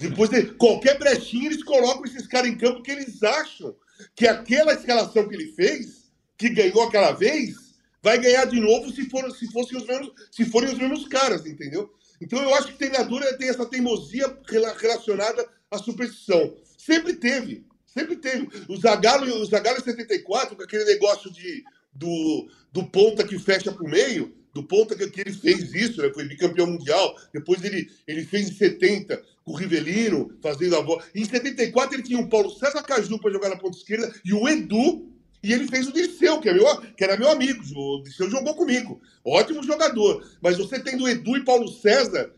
Depois, 0.00 0.28
de 0.30 0.42
qualquer 0.54 0.98
brechinha, 0.98 1.46
eles 1.46 1.62
colocam 1.62 2.04
esses 2.04 2.26
caras 2.26 2.50
em 2.50 2.56
campo 2.58 2.82
que 2.82 2.90
eles 2.90 3.22
acham 3.22 3.74
que 4.16 4.26
aquela 4.26 4.72
escalação 4.74 5.28
que 5.28 5.34
ele 5.34 5.52
fez, 5.52 6.10
que 6.36 6.48
ganhou 6.50 6.82
aquela 6.82 7.12
vez, 7.12 7.54
vai 8.02 8.18
ganhar 8.18 8.44
de 8.46 8.60
novo 8.60 8.90
se, 8.92 9.08
for, 9.08 9.30
se, 9.34 9.50
fossem 9.52 9.78
os 9.78 9.86
mesmos, 9.86 10.10
se 10.30 10.44
forem 10.44 10.70
os 10.72 10.78
mesmos 10.78 11.06
caras, 11.06 11.46
entendeu? 11.46 11.88
Então 12.20 12.42
eu 12.42 12.52
acho 12.56 12.68
que 12.68 12.78
treinador 12.78 13.22
tem 13.38 13.48
essa 13.48 13.64
teimosia 13.64 14.36
rela- 14.48 14.74
relacionada 14.76 15.48
à 15.70 15.78
superstição. 15.78 16.54
Sempre 16.76 17.14
teve, 17.14 17.64
sempre 17.96 18.16
teve. 18.16 18.48
O 18.68 18.76
Zagallo, 18.76 19.40
o 19.40 19.46
Zagallo 19.46 19.78
em 19.78 19.84
74, 19.84 20.54
com 20.54 20.62
aquele 20.62 20.84
negócio 20.84 21.32
de, 21.32 21.64
do, 21.94 22.48
do 22.70 22.84
ponta 22.84 23.24
que 23.24 23.38
fecha 23.38 23.72
pro 23.72 23.88
meio, 23.88 24.34
do 24.52 24.62
ponta 24.62 24.94
que, 24.94 25.08
que 25.08 25.20
ele 25.22 25.32
fez 25.32 25.74
isso, 25.74 26.02
né? 26.02 26.10
foi 26.12 26.28
bicampeão 26.28 26.66
mundial. 26.66 27.16
Depois 27.32 27.64
ele, 27.64 27.90
ele 28.06 28.24
fez 28.24 28.50
em 28.50 28.52
70 28.52 29.22
com 29.44 29.52
o 29.52 29.56
Rivelino, 29.56 30.30
fazendo 30.42 30.76
a 30.76 30.82
bola. 30.82 31.02
Em 31.14 31.24
74 31.24 31.96
ele 31.96 32.02
tinha 32.02 32.18
o 32.18 32.28
Paulo 32.28 32.50
César 32.50 32.82
Caju 32.82 33.18
para 33.18 33.32
jogar 33.32 33.48
na 33.48 33.56
ponta 33.56 33.78
esquerda 33.78 34.12
e 34.24 34.32
o 34.32 34.48
Edu, 34.48 35.12
e 35.42 35.52
ele 35.52 35.68
fez 35.68 35.86
o 35.86 35.92
Dirceu, 35.92 36.40
que, 36.40 36.48
é 36.48 36.52
meu, 36.52 36.64
que 36.96 37.04
era 37.04 37.16
meu 37.16 37.30
amigo. 37.30 37.62
O 37.74 38.02
Dirceu 38.02 38.28
jogou 38.28 38.54
comigo. 38.54 39.00
Ótimo 39.24 39.62
jogador. 39.62 40.26
Mas 40.40 40.58
você 40.58 40.80
tendo 40.80 41.08
Edu 41.08 41.36
e 41.36 41.44
Paulo 41.44 41.68
César, 41.68 42.32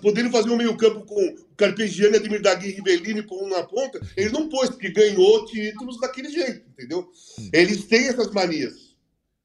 podendo 0.00 0.30
fazer 0.30 0.48
um 0.50 0.56
meio-campo 0.56 1.02
com 1.02 1.14
o 1.22 1.34
Carpegiani, 1.56 2.16
Ademir 2.16 2.40
Dagui 2.40 2.68
e 2.68 2.72
Rivelino 2.72 3.22
por 3.24 3.42
um 3.44 3.48
na 3.48 3.62
ponta, 3.62 4.00
ele 4.16 4.30
não 4.30 4.48
pôs, 4.48 4.70
porque 4.70 4.90
ganhou 4.90 5.44
títulos 5.46 6.00
daquele 6.00 6.30
jeito, 6.30 6.62
entendeu? 6.70 7.06
Eles 7.52 7.84
têm 7.84 8.08
essas 8.08 8.30
manias. 8.32 8.86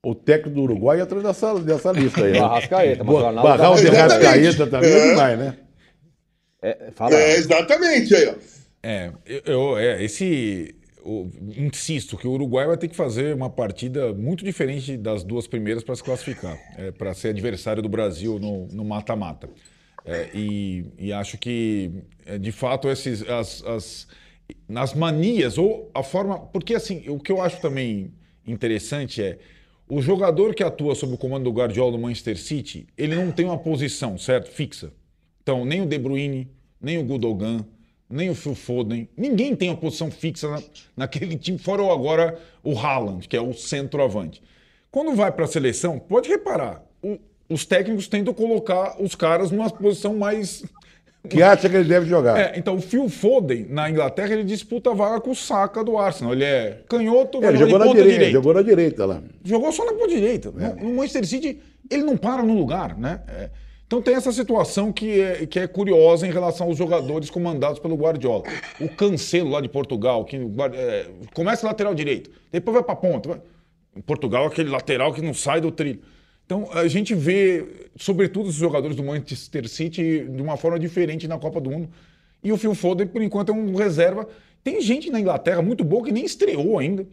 O 0.04 0.16
técnico 0.16 0.56
do 0.56 0.62
Uruguai 0.64 1.00
entra 1.02 1.22
nessa, 1.22 1.54
nessa 1.60 1.92
lista 1.92 2.24
aí. 2.26 2.32
Né? 2.34 2.40
Arrascaeta, 2.40 3.04
mas 3.04 3.14
o 3.14 3.18
Boa, 3.18 3.28
Arnaldo 3.28 3.50
Barrar 3.50 3.72
o 3.72 3.76
tá- 3.76 3.82
de 3.82 3.88
Exatamente. 3.88 4.26
Rascaeta 4.26 4.68
também 4.68 4.90
é 4.90 4.98
É. 4.98 5.10
demais, 5.10 5.40
né? 5.40 5.58
É, 6.64 6.92
fala. 6.96 7.16
É, 7.16 7.36
exatamente 7.36 8.16
aí, 8.16 8.28
ó. 8.28 8.34
É, 8.84 9.12
eu, 9.46 9.78
é, 9.78 10.04
esse. 10.04 10.74
eu 11.06 11.30
insisto 11.58 12.18
que 12.18 12.28
o 12.28 12.32
Uruguai 12.32 12.66
vai 12.68 12.78
ter 12.78 12.88
que 12.88 12.96
fazer 12.96 13.36
uma 13.36 13.50
partida 13.50 14.14
muito 14.14 14.44
diferente 14.46 14.96
das 14.98 15.24
duas 15.24 15.46
primeiras 15.46 15.84
para 15.84 15.96
se 15.96 16.04
classificar, 16.04 16.58
para 16.98 17.14
ser 17.14 17.30
adversário 17.30 17.82
do 17.84 17.90
Brasil 17.90 18.40
no 18.40 18.68
no 18.68 18.84
mata-mata. 18.86 19.50
É, 20.06 20.30
e, 20.34 20.86
e 20.98 21.14
acho 21.14 21.38
que, 21.38 21.92
é, 22.26 22.38
de 22.38 22.52
fato, 22.52 22.90
esses, 22.90 23.22
as, 23.30 23.64
as, 23.64 24.08
manias, 24.94 25.58
ou 25.58 25.90
a 25.94 26.04
forma. 26.04 26.40
Porque, 26.40 26.74
assim, 26.76 27.08
o 27.10 27.20
que 27.20 27.32
eu 27.32 27.42
acho 27.42 27.62
também 27.62 28.14
interessante 28.46 29.22
é. 29.22 29.38
O 29.88 30.02
jogador 30.02 30.56
que 30.56 30.64
atua 30.64 30.96
sob 30.96 31.14
o 31.14 31.18
comando 31.18 31.44
do 31.44 31.52
Guardiola 31.52 31.92
no 31.92 32.00
Manchester 32.00 32.38
City, 32.38 32.88
ele 32.98 33.14
não 33.14 33.30
tem 33.30 33.46
uma 33.46 33.58
posição, 33.58 34.18
certo? 34.18 34.50
Fixa. 34.50 34.94
Então, 35.44 35.66
nem 35.66 35.82
o 35.82 35.86
De 35.86 35.98
Bruyne, 35.98 36.50
nem 36.80 36.98
o 36.98 37.04
Gundogan, 37.04 37.66
nem 38.10 38.30
o 38.30 38.36
Phil 38.36 38.56
Foden, 38.56 39.10
ninguém 39.18 39.54
tem 39.56 39.70
uma 39.70 39.78
posição 39.78 40.10
fixa 40.10 40.50
na- 40.50 40.64
naquele 40.96 41.38
time, 41.38 41.58
fora 41.58 41.82
o 41.82 41.92
agora 41.92 42.40
o 42.64 42.78
Haaland, 42.78 43.28
que 43.28 43.36
é 43.36 43.42
o 43.42 43.54
centroavante. 43.54 44.42
Quando 44.90 45.16
vai 45.16 45.32
para 45.32 45.46
a 45.46 45.48
seleção, 45.48 46.00
pode 46.00 46.30
reparar, 46.30 46.84
o- 47.02 47.20
os 47.52 47.66
técnicos 47.66 48.08
tentam 48.08 48.34
colocar 48.34 48.96
os 49.00 49.16
caras 49.16 49.52
numa 49.52 49.70
posição 49.70 50.16
mais 50.16 50.64
que 51.30 51.44
acha 51.44 51.70
que 51.70 51.76
ele 51.76 51.88
deve 51.88 52.08
jogar. 52.08 52.40
É, 52.40 52.54
então 52.58 52.76
o 52.76 52.82
Phil 52.82 53.08
Foden, 53.08 53.68
na 53.70 53.90
Inglaterra, 53.90 54.34
ele 54.34 54.44
disputa 54.44 54.90
a 54.90 54.94
vaga 54.94 55.22
com 55.22 55.32
o 55.32 55.36
Saka 55.36 55.84
do 55.84 55.98
Arsenal. 55.98 56.34
Ele 56.34 56.44
é 56.44 56.82
canhoto, 56.90 57.38
ele 57.38 57.58
joga 57.58 57.70
jogou 57.70 57.80
na 57.80 57.86
direita, 57.86 58.10
direita. 58.10 58.32
jogou 58.32 58.54
na 58.54 58.62
direita 58.64 59.06
lá. 59.06 59.22
Jogou 59.44 59.72
só 59.72 59.86
na 59.86 59.94
ponta 59.94 60.08
direita. 60.08 60.52
No, 60.52 60.76
no 60.76 60.96
Manchester 60.96 61.28
City, 61.28 61.60
ele 61.90 62.04
não 62.04 62.18
para 62.18 62.42
no 62.42 62.56
lugar, 62.56 62.98
né? 62.98 63.22
É, 63.28 63.50
então 63.86 64.02
tem 64.02 64.16
essa 64.16 64.32
situação 64.32 64.92
que 64.92 65.20
é, 65.20 65.46
que 65.46 65.60
é 65.60 65.68
curiosa 65.68 66.26
em 66.26 66.32
relação 66.32 66.68
aos 66.68 66.78
jogadores 66.78 67.30
comandados 67.30 67.78
pelo 67.78 67.96
Guardiola. 67.96 68.44
O 68.80 68.90
Cancelo 68.90 69.50
lá 69.50 69.62
de 69.62 69.70
Portugal, 69.70 70.26
que 70.26 70.38
é, 70.38 71.08
começa 71.36 71.68
lateral 71.68 71.94
direito, 71.94 72.32
depois 72.52 72.74
vai 72.74 72.84
para 72.84 72.96
ponta. 72.96 73.30
Vai. 73.30 73.42
Em 73.96 74.02
Portugal, 74.02 74.48
aquele 74.48 74.70
lateral 74.70 75.14
que 75.14 75.22
não 75.22 75.34
sai 75.34 75.60
do 75.62 75.72
trilho. 75.72 76.00
Então 76.52 76.68
a 76.74 76.86
gente 76.86 77.16
vê, 77.16 77.66
sobretudo, 77.96 78.50
os 78.50 78.56
jogadores 78.56 78.98
do 78.98 79.02
Manchester 79.02 79.70
City 79.70 80.28
de 80.30 80.42
uma 80.42 80.58
forma 80.58 80.78
diferente 80.78 81.26
na 81.26 81.38
Copa 81.38 81.62
do 81.62 81.72
Mundo. 81.72 81.90
E 82.44 82.52
o 82.52 82.58
Phil 82.58 82.76
Foden, 82.76 83.08
por 83.08 83.22
enquanto, 83.22 83.54
é 83.54 83.56
um 83.56 83.74
reserva. 83.74 84.28
Tem 84.62 84.82
gente 84.82 85.10
na 85.10 85.18
Inglaterra 85.18 85.62
muito 85.62 85.86
boa 85.86 86.04
que 86.04 86.12
nem 86.12 86.26
estreou 86.26 86.78
ainda. 86.78 87.08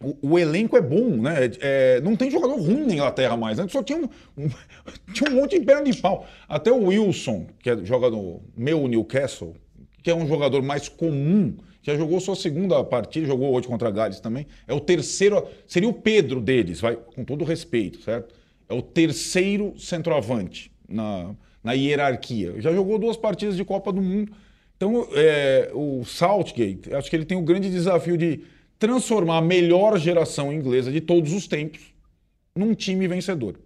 O, 0.00 0.32
o, 0.32 0.38
elenco 0.38 0.76
é 0.76 0.80
bom, 0.80 1.10
né? 1.10 1.48
É, 1.60 2.00
não 2.00 2.16
tem 2.16 2.28
jogador 2.28 2.56
ruim 2.56 2.84
na 2.84 2.94
Inglaterra 2.94 3.36
mais. 3.36 3.60
Antes 3.60 3.72
só 3.72 3.84
tinha 3.84 4.00
um, 4.00 4.08
um, 4.36 4.50
tinha 5.14 5.30
um 5.30 5.36
monte 5.36 5.60
de 5.60 5.64
perna 5.64 5.88
de 5.88 5.96
pau. 6.00 6.26
Até 6.48 6.72
o 6.72 6.86
Wilson, 6.86 7.46
que 7.60 7.70
é, 7.70 7.84
joga 7.84 8.10
no 8.10 8.42
meu 8.56 8.88
Newcastle, 8.88 9.54
que 10.02 10.10
é 10.10 10.14
um 10.14 10.26
jogador 10.26 10.60
mais 10.60 10.88
comum, 10.88 11.56
já 11.82 11.94
jogou 11.96 12.18
sua 12.18 12.34
segunda 12.34 12.82
partida, 12.82 13.28
jogou 13.28 13.54
hoje 13.54 13.68
contra 13.68 13.86
a 13.86 13.92
Gales 13.92 14.18
também. 14.18 14.44
É 14.66 14.74
o 14.74 14.80
terceiro, 14.80 15.46
seria 15.68 15.88
o 15.88 15.94
Pedro 15.94 16.40
deles, 16.40 16.80
vai, 16.80 16.96
com 16.96 17.24
todo 17.24 17.44
respeito, 17.44 18.02
certo? 18.02 18.34
É 18.68 18.74
o 18.74 18.82
terceiro 18.82 19.74
centroavante 19.78 20.72
na, 20.88 21.34
na 21.62 21.72
hierarquia. 21.72 22.60
Já 22.60 22.72
jogou 22.72 22.98
duas 22.98 23.16
partidas 23.16 23.56
de 23.56 23.64
Copa 23.64 23.92
do 23.92 24.00
Mundo. 24.00 24.32
Então, 24.76 25.08
é, 25.12 25.70
o 25.74 26.04
Southgate, 26.04 26.92
acho 26.94 27.08
que 27.08 27.16
ele 27.16 27.24
tem 27.24 27.36
o 27.36 27.42
grande 27.42 27.70
desafio 27.70 28.16
de 28.16 28.42
transformar 28.78 29.38
a 29.38 29.42
melhor 29.42 29.98
geração 29.98 30.52
inglesa 30.52 30.92
de 30.92 31.00
todos 31.00 31.32
os 31.32 31.46
tempos 31.46 31.80
num 32.54 32.74
time 32.74 33.08
vencedor. 33.08 33.58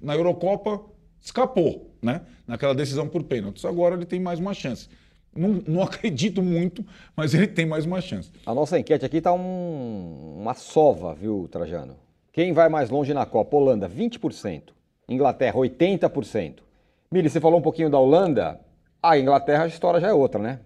Na 0.00 0.14
Eurocopa, 0.14 0.80
escapou, 1.20 1.94
né? 2.02 2.22
Naquela 2.46 2.74
decisão 2.74 3.08
por 3.08 3.22
pênaltis. 3.24 3.64
Agora 3.64 3.94
ele 3.94 4.06
tem 4.06 4.20
mais 4.20 4.38
uma 4.38 4.54
chance. 4.54 4.88
Não, 5.34 5.62
não, 5.66 5.82
acredito 5.84 6.42
muito, 6.42 6.84
mas 7.14 7.34
ele 7.34 7.46
tem 7.46 7.66
mais 7.66 7.84
uma 7.84 8.00
chance. 8.00 8.30
A 8.44 8.54
nossa 8.54 8.78
enquete 8.78 9.04
aqui 9.04 9.18
está 9.18 9.32
um, 9.32 10.36
uma 10.40 10.54
sova, 10.54 11.14
viu, 11.14 11.48
Trajano? 11.50 11.96
Quem 12.36 12.52
vai 12.52 12.68
mais 12.68 12.90
longe 12.90 13.14
na 13.14 13.24
Copa? 13.24 13.56
Holanda, 13.56 13.88
20%. 13.88 14.64
Inglaterra, 15.08 15.56
80%. 15.56 16.58
Mili, 17.10 17.30
você 17.30 17.40
falou 17.40 17.58
um 17.58 17.62
pouquinho 17.62 17.88
da 17.88 17.98
Holanda. 17.98 18.60
A 19.02 19.18
Inglaterra, 19.18 19.64
a 19.64 19.68
história 19.68 19.98
já 19.98 20.08
é 20.08 20.12
outra, 20.12 20.38
né? 20.38 20.60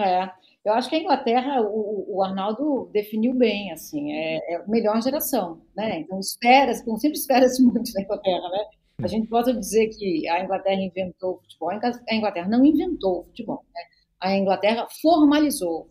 É. 0.00 0.30
Eu 0.64 0.72
acho 0.72 0.88
que 0.88 0.96
a 0.96 1.00
Inglaterra, 1.00 1.60
o, 1.60 2.16
o 2.16 2.22
Arnaldo 2.22 2.88
definiu 2.94 3.34
bem, 3.34 3.72
assim, 3.72 4.10
é, 4.10 4.54
é, 4.54 4.56
a 4.56 4.66
melhor 4.66 5.02
geração, 5.02 5.60
né? 5.76 6.00
Então 6.00 6.18
espera, 6.18 6.72
como 6.82 6.98
sempre 6.98 7.18
espera-se 7.18 7.62
muito 7.62 7.92
da 7.92 8.00
Inglaterra, 8.00 8.48
né? 8.48 8.64
A 9.02 9.08
gente 9.08 9.28
pode 9.28 9.52
dizer 9.52 9.88
que 9.88 10.26
a 10.30 10.42
Inglaterra 10.42 10.80
inventou 10.80 11.34
o 11.34 11.40
futebol, 11.40 11.68
a 11.68 12.14
Inglaterra 12.14 12.48
não 12.48 12.64
inventou 12.64 13.20
o 13.20 13.24
futebol, 13.24 13.62
né? 13.74 13.82
A 14.18 14.34
Inglaterra 14.34 14.86
formalizou. 15.02 15.90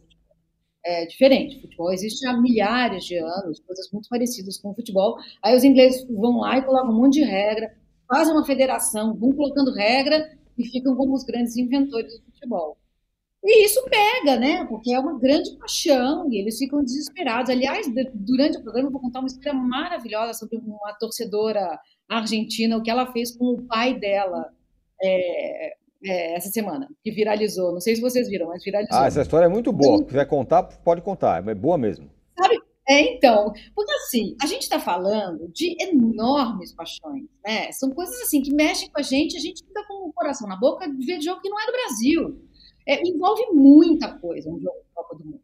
É 0.83 1.05
diferente, 1.05 1.57
o 1.57 1.61
futebol 1.61 1.91
existe 1.91 2.25
há 2.25 2.35
milhares 2.39 3.05
de 3.05 3.15
anos, 3.15 3.59
coisas 3.59 3.91
muito 3.91 4.09
parecidas 4.09 4.57
com 4.57 4.71
o 4.71 4.75
futebol. 4.75 5.15
Aí 5.43 5.55
os 5.55 5.63
ingleses 5.63 6.03
vão 6.07 6.39
lá 6.39 6.57
e 6.57 6.63
colocam 6.63 6.91
um 6.91 7.01
monte 7.01 7.19
de 7.19 7.23
regra, 7.23 7.71
fazem 8.07 8.33
uma 8.33 8.45
federação, 8.45 9.15
vão 9.15 9.31
colocando 9.31 9.73
regra 9.73 10.27
e 10.57 10.67
ficam 10.67 10.95
como 10.95 11.13
os 11.13 11.23
grandes 11.23 11.55
inventores 11.55 12.19
do 12.19 12.25
futebol. 12.25 12.77
E 13.43 13.65
isso 13.65 13.83
pega, 13.89 14.39
né? 14.39 14.65
Porque 14.65 14.93
é 14.93 14.99
uma 14.99 15.19
grande 15.19 15.55
paixão 15.57 16.31
e 16.31 16.37
eles 16.39 16.57
ficam 16.57 16.83
desesperados. 16.83 17.49
Aliás, 17.49 17.87
durante 18.13 18.57
o 18.57 18.63
programa 18.63 18.87
eu 18.87 18.91
vou 18.91 19.01
contar 19.01 19.19
uma 19.19 19.27
história 19.27 19.53
maravilhosa 19.53 20.33
sobre 20.33 20.57
uma 20.57 20.93
torcedora 20.99 21.79
argentina, 22.07 22.77
o 22.77 22.83
que 22.83 22.91
ela 22.91 23.11
fez 23.11 23.35
com 23.35 23.45
o 23.45 23.61
pai 23.63 23.97
dela 23.97 24.51
é, 25.01 25.75
é, 26.03 26.35
essa 26.35 26.49
semana, 26.49 26.87
que 27.03 27.11
viralizou. 27.11 27.71
Não 27.71 27.79
sei 27.79 27.95
se 27.95 28.01
vocês 28.01 28.27
viram, 28.27 28.47
mas 28.47 28.63
viralizou. 28.63 28.97
Ah, 28.97 29.07
essa 29.07 29.21
história 29.21 29.45
é 29.45 29.49
muito 29.49 29.71
boa. 29.71 29.99
Se 29.99 30.05
quiser 30.05 30.25
contar, 30.25 30.63
pode 30.63 31.01
contar. 31.01 31.47
É 31.47 31.55
boa 31.55 31.77
mesmo. 31.77 32.09
Sabe? 32.37 32.59
É, 32.89 33.15
então, 33.15 33.53
porque 33.75 33.93
assim, 33.93 34.35
a 34.41 34.45
gente 34.47 34.63
está 34.63 34.79
falando 34.79 35.47
de 35.53 35.77
enormes 35.79 36.73
paixões, 36.73 37.25
né? 37.45 37.71
São 37.71 37.91
coisas 37.91 38.19
assim 38.21 38.41
que 38.41 38.53
mexem 38.53 38.89
com 38.89 38.99
a 38.99 39.03
gente, 39.03 39.37
a 39.37 39.39
gente 39.39 39.63
fica 39.63 39.85
com 39.87 40.09
o 40.09 40.13
coração 40.13 40.47
na 40.47 40.57
boca 40.57 40.89
de 40.89 41.05
ver 41.05 41.21
jogo 41.21 41.41
que 41.41 41.49
não 41.49 41.59
é 41.59 41.65
do 41.67 41.71
Brasil. 41.71 42.41
É, 42.87 43.01
envolve 43.07 43.45
muita 43.53 44.17
coisa 44.17 44.49
um 44.49 44.59
jogo 44.59 44.77
de 44.83 44.93
Copa 44.93 45.15
do 45.15 45.23
Mundo. 45.23 45.41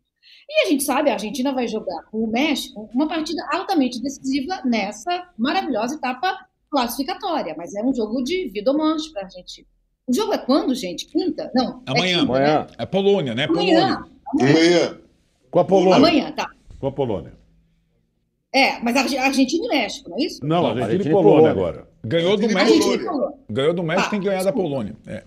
E 0.50 0.66
a 0.66 0.70
gente 0.70 0.84
sabe, 0.84 1.10
a 1.10 1.14
Argentina 1.14 1.54
vai 1.54 1.68
jogar 1.68 2.04
com 2.10 2.24
o 2.24 2.28
México 2.28 2.90
uma 2.94 3.08
partida 3.08 3.48
altamente 3.52 4.02
decisiva 4.02 4.62
nessa 4.66 5.30
maravilhosa 5.38 5.96
etapa 5.96 6.48
classificatória, 6.70 7.54
mas 7.58 7.76
é 7.76 7.84
um 7.84 7.94
jogo 7.94 8.24
de 8.24 8.50
vida 8.50 8.72
ou 8.72 8.78
morte 8.78 9.12
para 9.12 9.22
a 9.22 9.26
Argentina. 9.26 9.68
O 10.08 10.14
jogo 10.14 10.34
é 10.34 10.38
quando, 10.38 10.74
gente? 10.74 11.06
Quinta? 11.08 11.52
Não. 11.54 11.84
Amanhã. 11.86 12.18
É, 12.18 12.20
quinta, 12.22 12.32
Amanhã. 12.32 12.60
Né? 12.60 12.68
É 12.78 12.86
Polônia, 12.86 13.36
né? 13.36 13.44
Amanhã. 13.46 13.98
Polônia. 14.34 14.52
Amanhã. 14.52 14.98
Com 15.52 15.60
a 15.60 15.66
Polônia. 15.66 15.96
Amanhã, 15.98 16.32
tá. 16.32 16.50
Com 16.80 16.88
a 16.88 16.92
Polônia. 16.92 17.34
É, 18.54 18.80
mas 18.80 18.96
a 18.96 19.24
Argentina 19.26 19.66
e 19.66 19.68
México, 19.68 20.10
não 20.10 20.18
é 20.18 20.22
isso? 20.24 20.40
Não, 20.46 20.62
Não, 20.62 20.68
Argentina, 20.68 20.86
Argentina 20.86 21.10
e 21.10 21.14
Polônia, 21.14 21.54
Polônia. 21.54 21.72
agora. 21.72 21.88
Ganhou 22.04 22.38
do 22.38 22.48
México. 22.48 23.38
Ganhou 23.50 23.74
do 23.74 23.84
México, 23.84 24.06
Tá, 24.06 24.10
tem 24.12 24.20
que 24.22 24.26
ganhar 24.26 24.44
da 24.44 24.52
desculpa. 24.52 24.70
Polônia. 24.70 24.96
É. 25.06 25.24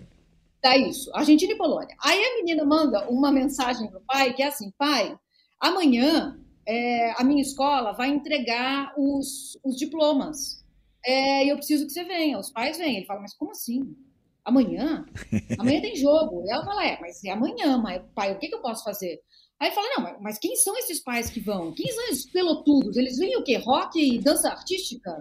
Tá 0.61 0.77
isso, 0.77 1.11
Argentina 1.15 1.53
e 1.53 1.55
Polônia. 1.55 1.95
Aí 2.03 2.19
a 2.23 2.35
menina 2.37 2.63
manda 2.63 3.07
uma 3.09 3.31
mensagem 3.31 3.87
pro 3.89 4.01
pai 4.01 4.33
que 4.33 4.43
é 4.43 4.47
assim, 4.47 4.71
pai, 4.77 5.15
amanhã 5.59 6.37
é, 6.67 7.13
a 7.19 7.23
minha 7.23 7.41
escola 7.41 7.93
vai 7.93 8.09
entregar 8.09 8.93
os, 8.97 9.57
os 9.63 9.75
diplomas. 9.77 10.63
É, 11.03 11.45
e 11.45 11.49
eu 11.49 11.57
preciso 11.57 11.85
que 11.85 11.91
você 11.91 12.03
venha. 12.03 12.37
Os 12.37 12.51
pais 12.51 12.77
vêm. 12.77 12.97
Ele 12.97 13.05
fala, 13.05 13.21
mas 13.21 13.33
como 13.33 13.51
assim? 13.51 13.95
Amanhã? 14.43 15.05
Amanhã 15.59 15.81
tem 15.81 15.95
jogo. 15.95 16.43
E 16.45 16.51
ela 16.51 16.65
fala, 16.65 16.85
é, 16.85 16.99
mas 16.99 17.23
é 17.23 17.31
amanhã, 17.31 17.77
mas, 17.77 18.01
pai, 18.15 18.33
o 18.33 18.39
que, 18.39 18.47
que 18.47 18.55
eu 18.55 18.61
posso 18.61 18.83
fazer? 18.83 19.19
Aí 19.59 19.69
fala, 19.69 19.87
não, 19.95 20.19
mas, 20.21 20.39
quem 20.39 20.55
são 20.55 20.75
esses 20.75 20.99
pais 20.99 21.29
que 21.29 21.39
vão? 21.39 21.71
Quem 21.71 21.85
são 21.91 22.03
esses 22.05 22.25
pelotudos? 22.31 22.97
Eles 22.97 23.19
vêm 23.19 23.37
o 23.37 23.43
quê? 23.43 23.57
Rock 23.57 24.01
e 24.01 24.17
dança 24.17 24.49
artística? 24.49 25.19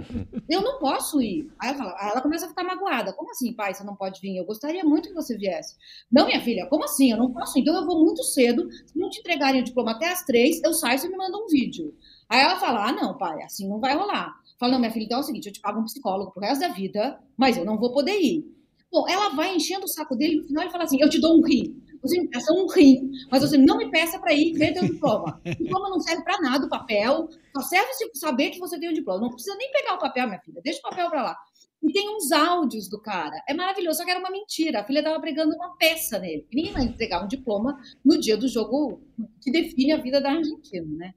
Eu 0.48 0.62
não 0.62 0.78
posso 0.78 1.20
ir. 1.20 1.52
Aí 1.60 1.70
aí 1.70 2.10
ela 2.10 2.22
começa 2.22 2.46
a 2.46 2.48
ficar 2.48 2.64
magoada. 2.64 3.12
Como 3.12 3.30
assim, 3.30 3.52
pai, 3.52 3.74
você 3.74 3.84
não 3.84 3.94
pode 3.94 4.18
vir? 4.18 4.38
Eu 4.38 4.46
gostaria 4.46 4.82
muito 4.82 5.10
que 5.10 5.14
você 5.14 5.36
viesse. 5.36 5.76
Não, 6.10 6.24
minha 6.24 6.40
filha, 6.40 6.66
como 6.70 6.84
assim? 6.84 7.10
Eu 7.10 7.18
não 7.18 7.30
posso 7.30 7.58
ir. 7.58 7.60
Então 7.60 7.74
eu 7.74 7.84
vou 7.84 8.02
muito 8.02 8.24
cedo. 8.24 8.66
Se 8.86 8.98
não 8.98 9.10
te 9.10 9.20
entregarem 9.20 9.60
o 9.60 9.64
diploma 9.64 9.90
até 9.90 10.10
às 10.10 10.24
três, 10.24 10.58
eu 10.64 10.72
saio 10.72 10.94
e 10.94 10.98
você 11.00 11.08
me 11.10 11.18
manda 11.18 11.36
um 11.36 11.46
vídeo. 11.46 11.94
Aí 12.26 12.40
ela 12.40 12.58
fala, 12.58 12.88
ah, 12.88 12.92
não, 12.92 13.18
pai, 13.18 13.42
assim 13.42 13.68
não 13.68 13.78
vai 13.78 13.94
rolar. 13.94 14.34
Fala, 14.58 14.72
não, 14.72 14.78
minha 14.78 14.90
filha, 14.90 15.04
então 15.04 15.18
é 15.18 15.20
o 15.20 15.24
seguinte, 15.24 15.46
eu 15.46 15.52
te 15.52 15.60
pago 15.60 15.80
um 15.80 15.84
psicólogo 15.84 16.30
pro 16.32 16.40
resto 16.40 16.60
da 16.60 16.68
vida, 16.68 17.20
mas 17.36 17.58
eu 17.58 17.64
não 17.64 17.76
vou 17.76 17.92
poder 17.92 18.18
ir. 18.18 18.59
Bom, 18.90 19.08
ela 19.08 19.28
vai 19.30 19.54
enchendo 19.54 19.84
o 19.84 19.88
saco 19.88 20.16
dele, 20.16 20.40
no 20.40 20.46
final 20.46 20.64
ele 20.64 20.72
fala 20.72 20.84
assim, 20.84 21.00
eu 21.00 21.08
te 21.08 21.20
dou 21.20 21.38
um 21.38 21.44
rim. 21.44 21.80
Você 22.02 22.18
me 22.18 22.28
peça 22.28 22.52
um 22.52 22.66
rim, 22.66 23.10
mas 23.30 23.42
você 23.42 23.58
não 23.58 23.76
me 23.76 23.90
peça 23.90 24.18
para 24.18 24.32
ir 24.32 24.54
ver 24.54 24.72
teu 24.72 24.84
diploma. 24.84 25.40
O 25.46 25.62
diploma 25.62 25.90
não 25.90 26.00
serve 26.00 26.24
para 26.24 26.40
nada, 26.40 26.66
o 26.66 26.68
papel, 26.68 27.28
só 27.54 27.62
serve 27.62 27.92
se 27.92 28.10
saber 28.14 28.50
que 28.50 28.58
você 28.58 28.78
tem 28.80 28.88
o 28.88 28.94
diploma. 28.94 29.20
Não 29.20 29.30
precisa 29.30 29.56
nem 29.56 29.70
pegar 29.70 29.94
o 29.94 29.98
papel, 29.98 30.26
minha 30.26 30.40
filha, 30.40 30.60
deixa 30.64 30.78
o 30.78 30.88
papel 30.90 31.10
para 31.10 31.22
lá. 31.22 31.36
E 31.82 31.92
tem 31.92 32.08
uns 32.14 32.30
áudios 32.32 32.88
do 32.88 33.00
cara. 33.00 33.42
É 33.48 33.54
maravilhoso, 33.54 33.98
só 33.98 34.04
que 34.04 34.10
era 34.10 34.20
uma 34.20 34.30
mentira. 34.30 34.80
A 34.80 34.84
filha 34.84 34.98
estava 34.98 35.20
pregando 35.20 35.54
uma 35.54 35.76
peça 35.76 36.18
nele. 36.18 36.46
Ninguém 36.52 36.72
vai 36.72 36.82
entregar 36.84 37.24
um 37.24 37.28
diploma 37.28 37.78
no 38.04 38.18
dia 38.18 38.36
do 38.36 38.48
jogo 38.48 39.00
que 39.42 39.50
define 39.50 39.92
a 39.92 39.96
vida 39.96 40.20
da 40.20 40.30
Argentina, 40.30 40.86
né? 40.96 41.14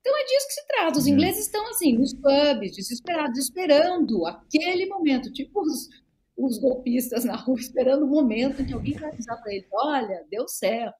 Então 0.00 0.16
é 0.16 0.24
disso 0.24 0.46
que 0.46 0.54
se 0.54 0.66
trata. 0.68 0.98
Os 0.98 1.06
ingleses 1.06 1.46
estão 1.46 1.66
assim, 1.68 1.96
nos 1.96 2.14
pubs, 2.14 2.76
desesperados, 2.76 3.38
esperando 3.38 4.24
aquele 4.26 4.86
momento, 4.86 5.32
tipo 5.32 5.60
os, 5.62 5.88
os 6.36 6.58
golpistas 6.58 7.24
na 7.24 7.36
rua, 7.36 7.56
esperando 7.60 8.04
o 8.04 8.08
momento 8.08 8.62
em 8.62 8.66
que 8.66 8.72
alguém 8.72 8.94
vai 8.94 9.10
avisar 9.10 9.40
para 9.42 9.52
eles: 9.52 9.66
olha, 9.72 10.24
deu 10.30 10.46
certo. 10.48 10.96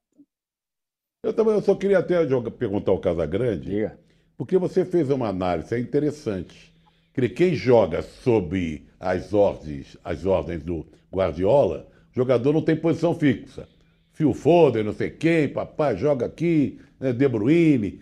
Eu 1.22 1.32
também 1.32 1.54
eu 1.54 1.62
só 1.62 1.74
queria 1.74 1.98
até 1.98 2.26
jogar- 2.26 2.50
perguntar 2.50 2.92
ao 2.92 2.98
Casagrande, 2.98 3.70
Diga. 3.70 3.98
porque 4.36 4.58
você 4.58 4.84
fez 4.84 5.08
uma 5.10 5.28
análise, 5.28 5.74
é 5.74 5.78
interessante. 5.78 6.72
Que 7.14 7.28
quem 7.28 7.54
joga 7.54 8.02
sob 8.02 8.86
as 8.98 9.32
ordens, 9.32 9.96
as 10.04 10.26
ordens 10.26 10.62
do 10.62 10.84
Guardiola, 11.12 11.88
o 12.12 12.14
jogador 12.14 12.52
não 12.52 12.60
tem 12.62 12.76
posição 12.76 13.14
fixa. 13.14 13.68
Phil 14.12 14.34
Foden, 14.34 14.82
não 14.84 14.92
sei 14.92 15.10
quem, 15.10 15.48
papai, 15.48 15.96
joga 15.96 16.26
aqui, 16.26 16.78
né, 17.00 17.12
De 17.12 17.26
Bruyne. 17.28 18.00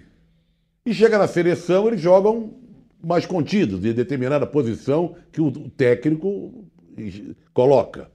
E 0.85 0.93
chega 0.93 1.19
na 1.19 1.29
seleção, 1.29 1.87
eles 1.89 2.01
jogam 2.01 2.55
mais 3.03 3.25
contidos, 3.27 3.85
em 3.85 3.93
determinada 3.93 4.47
posição 4.47 5.15
que 5.31 5.41
o 5.41 5.51
técnico 5.71 6.65
coloca. 7.53 8.11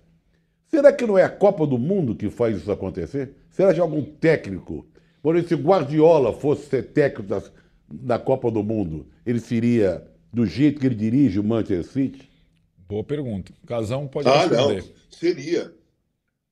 Será 0.68 0.92
que 0.92 1.06
não 1.06 1.18
é 1.18 1.24
a 1.24 1.30
Copa 1.30 1.66
do 1.66 1.78
Mundo 1.78 2.16
que 2.16 2.30
faz 2.30 2.58
isso 2.58 2.72
acontecer? 2.72 3.32
Será 3.50 3.74
que 3.74 3.80
algum 3.80 4.04
técnico, 4.04 4.86
por 5.22 5.36
exemplo, 5.36 5.58
se 5.58 5.64
Guardiola 5.64 6.34
fosse 6.34 6.68
ser 6.70 6.84
técnico 6.92 7.24
da, 7.30 7.42
da 7.90 8.20
Copa 8.20 8.52
do 8.52 8.64
Mundo, 8.64 9.08
ele 9.26 9.40
seria 9.40 10.06
do 10.32 10.46
jeito 10.46 10.80
que 10.80 10.86
ele 10.86 10.96
dirige 10.96 11.40
o 11.40 11.44
Manchester 11.44 11.84
City? 11.86 12.30
Boa 12.88 13.04
pergunta. 13.04 13.54
Casão 13.66 14.08
pode 14.08 14.28
Ah, 14.30 14.46
não. 14.48 14.68
responder. 14.74 14.94
Seria. 15.10 15.74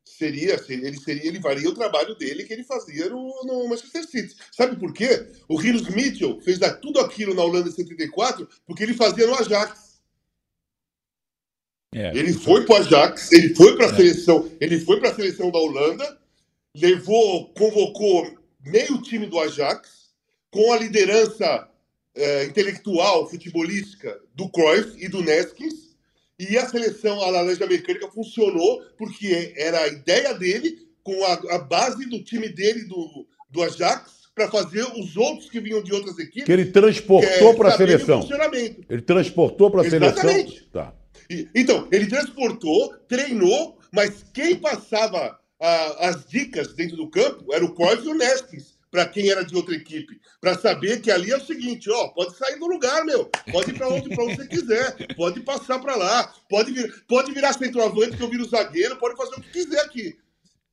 seria, 0.03 0.59
ele 0.69 0.97
seria, 0.97 1.27
ele 1.27 1.41
faria 1.41 1.69
o 1.69 1.73
trabalho 1.73 2.15
dele 2.15 2.43
que 2.45 2.53
ele 2.53 2.63
fazia 2.63 3.09
no, 3.09 3.27
no 3.45 3.67
Manchester 3.67 4.05
City. 4.07 4.35
Sabe 4.51 4.75
por 4.77 4.93
quê? 4.93 5.27
O 5.47 5.57
Rinos 5.57 5.87
Mitchell 5.89 6.39
fez 6.41 6.57
tudo 6.81 6.99
aquilo 6.99 7.33
na 7.33 7.43
Holanda 7.43 7.67
em 7.69 7.71
74 7.71 8.47
porque 8.65 8.83
ele 8.83 8.93
fazia 8.93 9.27
no 9.27 9.35
Ajax. 9.35 9.84
É, 11.95 12.11
ele 12.13 12.33
foi 12.33 12.65
para 12.65 12.75
o 12.75 12.77
Ajax, 12.79 13.31
ele 13.31 13.55
foi 13.55 13.77
para 13.77 13.85
a 13.85 13.89
é. 13.89 13.95
seleção, 13.95 14.51
ele 14.59 14.77
foi 14.81 14.99
para 14.99 15.11
a 15.11 15.15
seleção 15.15 15.49
da 15.49 15.57
Holanda, 15.57 16.17
levou, 16.75 17.53
convocou 17.53 18.37
meio 18.65 19.01
time 19.01 19.25
do 19.27 19.39
Ajax 19.39 20.09
com 20.51 20.73
a 20.73 20.77
liderança 20.77 21.69
é, 22.13 22.43
intelectual, 22.43 23.29
futebolística 23.29 24.19
do 24.35 24.49
Cruyff 24.49 24.93
e 25.01 25.07
do 25.07 25.21
Neskins 25.21 25.95
e 26.37 26.57
a 26.57 26.67
seleção 26.67 27.21
a 27.21 27.29
laranja 27.29 27.65
mecânica 27.65 28.09
funcionou 28.11 28.81
porque 28.97 29.53
era 29.55 29.79
a 29.79 29.87
ideia 29.87 30.33
dele, 30.33 30.77
com 31.01 31.23
a, 31.23 31.55
a 31.55 31.59
base 31.59 32.05
do 32.09 32.21
time 32.21 32.49
dele, 32.49 32.83
do, 32.83 33.25
do 33.49 33.63
Ajax, 33.63 34.25
para 34.35 34.51
fazer 34.51 34.83
os 34.99 35.15
outros 35.15 35.49
que 35.49 35.61
vinham 35.61 35.81
de 35.81 35.93
outras 35.93 36.19
equipes. 36.19 36.43
Que 36.43 36.51
ele 36.51 36.65
transportou 36.65 37.51
é, 37.51 37.55
para 37.55 37.69
a 37.69 37.77
seleção. 37.77 38.19
Ele 38.89 39.01
transportou 39.01 39.71
para 39.71 39.81
a 39.81 39.89
seleção. 39.89 40.45
Tá. 40.73 40.93
Então, 41.53 41.87
ele 41.91 42.07
transportou, 42.07 42.95
treinou, 43.07 43.79
mas 43.91 44.25
quem 44.33 44.55
passava 44.55 45.39
a, 45.59 46.09
as 46.09 46.25
dicas 46.25 46.73
dentro 46.73 46.97
do 46.97 47.09
campo 47.09 47.53
era 47.53 47.63
o 47.63 47.73
Cruyff 47.73 48.05
e 48.05 48.09
o 48.09 48.13
Neskins 48.13 48.75
para 48.95 49.05
quem 49.05 49.29
era 49.29 49.43
de 49.43 49.53
outra 49.53 49.75
equipe, 49.75 50.21
para 50.39 50.57
saber 50.57 51.01
que 51.01 51.11
ali 51.11 51.29
é 51.29 51.35
o 51.35 51.45
seguinte, 51.45 51.89
ó, 51.91 52.07
pode 52.07 52.37
sair 52.37 52.57
do 52.57 52.65
lugar, 52.65 53.03
meu, 53.03 53.29
pode 53.51 53.71
ir 53.71 53.73
para 53.73 53.89
onde, 53.89 54.07
onde 54.17 54.37
você 54.37 54.47
quiser, 54.47 55.15
pode 55.17 55.41
passar 55.41 55.79
para 55.79 55.97
lá, 55.97 56.33
pode, 56.49 56.71
vir, 56.71 57.03
pode 57.05 57.33
virar 57.33 57.51
centroavante 57.51 58.15
que 58.15 58.23
eu 58.23 58.29
viro 58.29 58.47
zagueiro, 58.47 58.95
pode 58.95 59.17
fazer 59.17 59.35
o 59.35 59.41
que 59.41 59.51
quiser 59.51 59.81
aqui. 59.81 60.17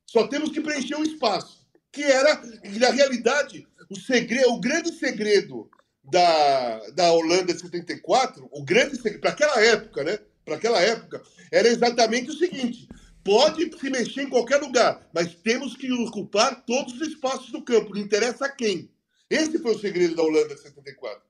Só 0.05 0.25
temos 0.25 0.51
que 0.51 0.61
preencher 0.61 0.95
o 0.95 1.03
espaço, 1.03 1.67
que 1.91 2.01
era, 2.01 2.41
na 2.79 2.91
realidade, 2.91 3.67
o 3.89 3.99
segredo, 3.99 4.53
o 4.53 4.61
grande 4.61 4.93
segredo 4.93 5.69
da, 6.01 6.79
da 6.91 7.11
Holanda 7.11 7.53
de 7.53 7.59
74, 7.59 8.47
o 8.53 8.63
grande 8.63 8.95
segredo, 8.95 9.19
para 9.19 9.31
aquela 9.31 9.61
época, 9.61 10.01
né? 10.01 10.17
Para 10.45 10.55
aquela 10.55 10.81
época, 10.81 11.21
era 11.51 11.67
exatamente 11.67 12.29
o 12.29 12.33
seguinte: 12.33 12.87
Pode 13.23 13.71
se 13.79 13.89
mexer 13.89 14.23
em 14.23 14.29
qualquer 14.29 14.57
lugar, 14.57 15.07
mas 15.13 15.33
temos 15.33 15.77
que 15.77 15.89
ocupar 15.91 16.65
todos 16.65 16.93
os 16.93 17.07
espaços 17.07 17.51
do 17.51 17.61
campo, 17.61 17.95
não 17.95 18.01
interessa 18.01 18.49
quem. 18.49 18.89
Esse 19.29 19.57
foi 19.59 19.73
o 19.73 19.79
segredo 19.79 20.15
da 20.15 20.23
Holanda 20.23 20.53
de 20.53 20.59
74. 20.59 21.21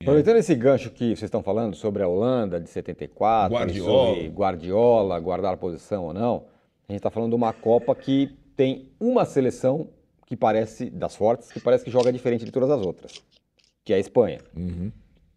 Aproveitando 0.00 0.36
esse 0.38 0.54
gancho 0.54 0.90
que 0.90 1.08
vocês 1.08 1.24
estão 1.24 1.42
falando 1.42 1.76
sobre 1.76 2.02
a 2.02 2.08
Holanda 2.08 2.58
de 2.58 2.70
74, 2.70 3.54
Guardiola. 3.54 4.14
sobre 4.14 4.28
Guardiola, 4.28 5.20
guardar 5.20 5.52
a 5.52 5.56
posição 5.56 6.04
ou 6.04 6.14
não, 6.14 6.46
a 6.88 6.92
gente 6.92 7.00
está 7.00 7.10
falando 7.10 7.30
de 7.30 7.36
uma 7.36 7.52
Copa 7.52 7.94
que 7.94 8.34
tem 8.56 8.90
uma 8.98 9.26
seleção 9.26 9.90
que 10.24 10.36
parece, 10.36 10.88
das 10.88 11.14
fortes, 11.14 11.52
que 11.52 11.60
parece 11.60 11.84
que 11.84 11.90
joga 11.90 12.12
diferente 12.12 12.44
de 12.44 12.50
todas 12.50 12.70
as 12.70 12.80
outras, 12.84 13.22
que 13.84 13.92
é 13.92 13.96
a 13.96 13.98
Espanha. 13.98 14.40
Uhum. 14.56 14.90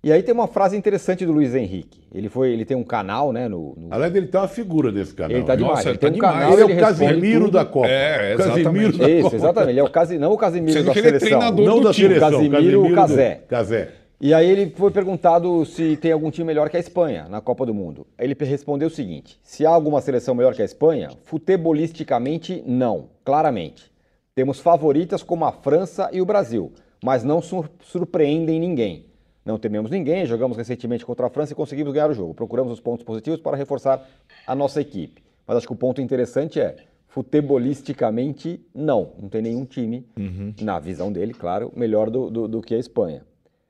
E 0.03 0.11
aí 0.11 0.23
tem 0.23 0.33
uma 0.33 0.47
frase 0.47 0.75
interessante 0.75 1.23
do 1.27 1.31
Luiz 1.31 1.53
Henrique. 1.53 2.01
Ele 2.11 2.27
foi, 2.27 2.49
ele 2.51 2.65
tem 2.65 2.75
um 2.75 2.83
canal, 2.83 3.31
né? 3.31 3.47
No, 3.47 3.75
no... 3.77 3.87
Aliás, 3.91 4.15
ele 4.15 4.25
tá 4.25 4.41
uma 4.41 4.47
figura 4.47 4.91
desse 4.91 5.13
canal. 5.13 5.37
Ele 5.37 5.45
tá 5.45 5.55
demais. 5.55 5.75
Nossa, 5.75 5.89
ele, 5.89 5.91
ele 5.91 5.97
tá 5.99 6.07
tem 6.09 6.17
um 6.17 6.19
canal. 6.19 6.53
Ele 6.53 6.61
é 6.61 6.65
o 6.65 6.79
Casimiro 6.79 7.51
da 7.51 7.65
Copa. 7.65 7.87
É, 7.87 8.33
exatamente. 8.33 8.63
Casimiro 8.63 8.97
da 8.97 9.09
Isso, 9.09 9.23
Copa. 9.23 9.35
exatamente. 9.35 9.71
Ele 9.73 9.79
é 9.79 9.83
o 9.83 9.89
Casi... 9.89 10.17
não 10.17 10.33
o 10.33 10.37
Casimiro 10.37 10.73
Sendo 10.73 10.85
da 10.87 10.93
que 10.93 10.99
ele 10.99 11.07
é 11.07 11.19
seleção. 11.19 11.41
É 11.43 11.51
não 11.51 11.79
do 11.79 11.83
da 11.83 11.93
time. 11.93 12.07
seleção. 12.07 12.31
Casimiro, 12.31 12.51
Casimiro 12.55 12.95
Casé. 12.95 13.41
Casé. 13.47 13.89
E 14.19 14.33
aí 14.33 14.49
ele 14.49 14.71
foi 14.75 14.89
perguntado 14.89 15.65
se 15.65 15.95
tem 15.97 16.11
algum 16.11 16.31
time 16.31 16.47
melhor 16.47 16.67
que 16.69 16.77
a 16.77 16.79
Espanha 16.79 17.27
na 17.29 17.39
Copa 17.39 17.63
do 17.63 17.73
Mundo. 17.73 18.07
Ele 18.17 18.35
respondeu 18.39 18.87
o 18.87 18.91
seguinte: 18.91 19.39
se 19.43 19.67
há 19.67 19.69
alguma 19.69 20.01
seleção 20.01 20.33
melhor 20.33 20.55
que 20.55 20.63
a 20.63 20.65
Espanha, 20.65 21.09
futebolisticamente 21.25 22.63
não, 22.65 23.09
claramente. 23.23 23.91
Temos 24.33 24.59
favoritas 24.59 25.21
como 25.21 25.45
a 25.45 25.51
França 25.51 26.09
e 26.11 26.21
o 26.21 26.25
Brasil, 26.25 26.71
mas 27.03 27.23
não 27.23 27.39
surpreendem 27.83 28.59
ninguém. 28.59 29.10
Não 29.43 29.57
tememos 29.57 29.89
ninguém, 29.89 30.25
jogamos 30.25 30.55
recentemente 30.55 31.05
contra 31.05 31.27
a 31.27 31.29
França 31.29 31.53
e 31.53 31.55
conseguimos 31.55 31.91
ganhar 31.93 32.09
o 32.09 32.13
jogo. 32.13 32.33
Procuramos 32.33 32.71
os 32.71 32.79
pontos 32.79 33.03
positivos 33.03 33.39
para 33.39 33.57
reforçar 33.57 34.07
a 34.45 34.55
nossa 34.55 34.79
equipe. 34.79 35.23
Mas 35.47 35.57
acho 35.57 35.67
que 35.67 35.73
o 35.73 35.75
ponto 35.75 35.99
interessante 35.99 36.59
é, 36.59 36.75
futebolisticamente, 37.07 38.63
não. 38.73 39.13
Não 39.19 39.29
tem 39.29 39.41
nenhum 39.41 39.65
time, 39.65 40.07
uhum. 40.17 40.53
na 40.61 40.79
visão 40.79 41.11
dele, 41.11 41.33
claro, 41.33 41.71
melhor 41.75 42.09
do, 42.09 42.29
do, 42.29 42.47
do 42.47 42.61
que 42.61 42.75
a 42.75 42.79
Espanha. 42.79 43.23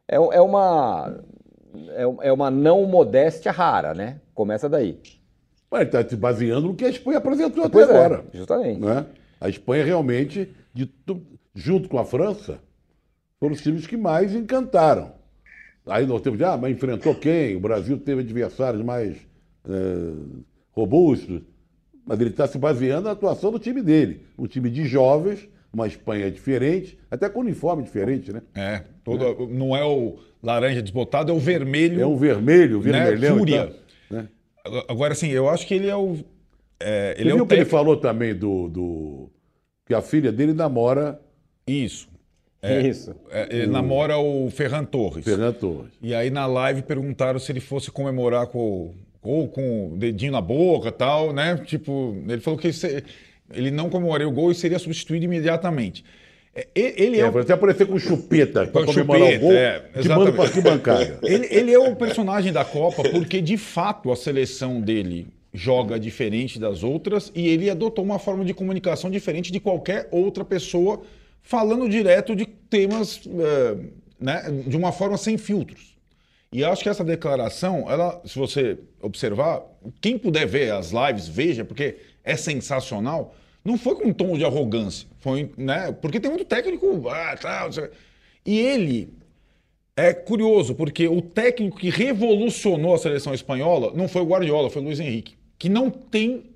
É, 0.07 0.15
é, 0.15 0.41
uma, 0.41 1.19
é, 1.89 2.27
é 2.27 2.33
uma 2.33 2.51
não 2.51 2.85
modéstia 2.85 3.51
rara, 3.51 3.93
né? 3.93 4.19
Começa 4.33 4.67
daí. 4.67 4.99
Mas 5.71 5.81
ele 5.81 5.89
está 5.89 6.07
se 6.07 6.17
baseando 6.17 6.67
no 6.67 6.75
que 6.75 6.83
a 6.83 6.89
Espanha 6.89 7.17
apresentou 7.19 7.69
pois 7.69 7.85
até 7.85 7.93
é, 7.93 8.05
agora. 8.05 8.25
Justamente. 8.33 8.81
Né? 8.81 9.05
A 9.39 9.47
Espanha 9.47 9.85
realmente, 9.85 10.53
de, 10.73 10.91
junto 11.55 11.87
com 11.87 11.97
a 11.97 12.03
França, 12.03 12.59
foram 13.39 13.53
os 13.53 13.61
times 13.61 13.87
que 13.87 13.95
mais 13.95 14.35
encantaram. 14.35 15.13
Aí 15.91 16.05
nós 16.05 16.21
temos, 16.21 16.41
ah, 16.41 16.57
mas 16.57 16.71
enfrentou 16.71 17.13
quem? 17.13 17.55
O 17.55 17.59
Brasil 17.59 17.97
teve 17.97 18.21
adversários 18.21 18.83
mais 18.83 19.17
é, 19.67 20.13
robustos. 20.71 21.41
Mas 22.05 22.19
ele 22.19 22.29
está 22.29 22.47
se 22.47 22.57
baseando 22.57 23.03
na 23.03 23.11
atuação 23.11 23.51
do 23.51 23.59
time 23.59 23.81
dele. 23.81 24.25
Um 24.37 24.47
time 24.47 24.69
de 24.69 24.85
jovens, 24.85 25.47
uma 25.71 25.87
Espanha 25.87 26.31
diferente, 26.31 26.97
até 27.09 27.29
com 27.29 27.39
uniforme 27.41 27.83
diferente, 27.83 28.33
né? 28.33 28.41
É, 28.55 28.83
todo, 29.03 29.23
é. 29.23 29.47
não 29.47 29.75
é 29.75 29.83
o 29.85 30.17
laranja 30.41 30.81
desbotado, 30.81 31.31
é 31.31 31.35
o 31.35 31.39
vermelho. 31.39 32.01
É 32.01 32.05
um 32.05 32.17
vermelho, 32.17 32.81
vermelhão. 32.81 33.35
Né? 33.35 33.39
Fúria. 33.39 33.75
né? 34.09 34.27
Agora, 34.87 35.13
assim, 35.13 35.29
eu 35.29 35.49
acho 35.49 35.67
que 35.67 35.73
ele 35.73 35.87
é 35.87 35.95
o. 35.95 36.17
É, 36.79 37.15
ele 37.17 37.29
Você 37.29 37.33
é 37.33 37.35
viu 37.35 37.43
o 37.43 37.47
que 37.47 37.53
ele 37.53 37.65
falou 37.65 37.97
também 37.97 38.33
do, 38.33 38.67
do. 38.67 39.29
que 39.85 39.93
a 39.93 40.01
filha 40.01 40.31
dele 40.31 40.53
namora. 40.53 41.19
Isso. 41.67 42.09
É, 42.61 42.81
Isso. 42.81 43.15
É, 43.31 43.47
ele 43.49 43.67
namora 43.67 44.17
o 44.17 44.49
Ferran 44.51 44.85
Torres. 44.85 45.25
Ferran 45.25 45.51
Torres. 45.51 45.91
E 46.01 46.13
aí 46.13 46.29
na 46.29 46.45
live 46.45 46.83
perguntaram 46.83 47.39
se 47.39 47.51
ele 47.51 47.59
fosse 47.59 47.89
comemorar 47.89 48.47
com, 48.47 48.93
ou 49.21 49.47
com 49.47 49.93
o 49.93 49.97
dedinho 49.97 50.31
na 50.31 50.41
boca 50.41 50.89
e 50.89 50.91
tal, 50.91 51.33
né? 51.33 51.57
Tipo, 51.65 52.15
ele 52.27 52.39
falou 52.39 52.59
que 52.59 52.69
ele 53.51 53.71
não 53.71 53.89
comemoraria 53.89 54.27
o 54.27 54.31
gol 54.31 54.51
e 54.51 54.55
seria 54.55 54.77
substituído 54.77 55.25
imediatamente. 55.25 56.05
É, 56.53 56.67
ele 56.75 57.17
é, 57.17 57.21
é 57.21 57.27
até 57.27 57.53
aparecer 57.53 57.87
com 57.87 57.97
chupeta 57.97 58.67
para 58.67 58.85
comemorar 58.85 59.21
chupeta, 59.21 59.45
o 59.45 59.47
gol, 59.47 59.53
é, 59.53 59.79
te 60.01 60.09
manda 60.09 60.31
para 60.33 60.43
arquibancada. 60.43 61.19
ele, 61.23 61.47
ele 61.49 61.73
é 61.73 61.79
o 61.79 61.95
personagem 61.95 62.51
da 62.51 62.65
Copa 62.65 63.03
porque, 63.09 63.41
de 63.41 63.57
fato, 63.57 64.11
a 64.11 64.15
seleção 64.15 64.81
dele 64.81 65.27
joga 65.53 65.99
diferente 65.99 66.59
das 66.59 66.83
outras 66.83 67.31
e 67.33 67.47
ele 67.47 67.69
adotou 67.69 68.03
uma 68.03 68.19
forma 68.19 68.45
de 68.45 68.53
comunicação 68.53 69.09
diferente 69.09 69.51
de 69.51 69.59
qualquer 69.59 70.07
outra 70.11 70.45
pessoa 70.45 71.01
falando 71.41 71.89
direto 71.89 72.35
de 72.35 72.45
temas 72.45 73.21
é, 73.27 73.77
né, 74.19 74.43
de 74.67 74.77
uma 74.77 74.91
forma 74.91 75.17
sem 75.17 75.37
filtros. 75.37 75.97
E 76.53 76.63
acho 76.63 76.83
que 76.83 76.89
essa 76.89 77.03
declaração, 77.03 77.89
ela, 77.89 78.21
se 78.25 78.37
você 78.37 78.77
observar, 79.01 79.63
quem 80.01 80.17
puder 80.17 80.45
ver 80.45 80.71
as 80.73 80.91
lives, 80.91 81.27
veja, 81.27 81.63
porque 81.63 81.97
é 82.23 82.35
sensacional. 82.35 83.33
Não 83.63 83.77
foi 83.77 83.95
com 83.95 84.09
um 84.09 84.13
tom 84.13 84.37
de 84.37 84.43
arrogância, 84.43 85.07
foi, 85.19 85.51
né? 85.57 85.91
Porque 85.91 86.19
tem 86.19 86.29
muito 86.29 86.45
técnico, 86.45 87.07
ah, 87.09 87.37
tá, 87.37 87.69
e 88.45 88.59
ele 88.59 89.13
é 89.95 90.13
curioso, 90.13 90.73
porque 90.73 91.07
o 91.07 91.21
técnico 91.21 91.77
que 91.77 91.89
revolucionou 91.89 92.95
a 92.95 92.97
seleção 92.97 93.33
espanhola 93.33 93.93
não 93.93 94.07
foi 94.07 94.21
o 94.21 94.25
Guardiola, 94.25 94.69
foi 94.69 94.81
o 94.81 94.85
Luiz 94.85 94.99
Henrique, 94.99 95.35
que 95.59 95.69
não 95.69 95.89
tem 95.89 96.51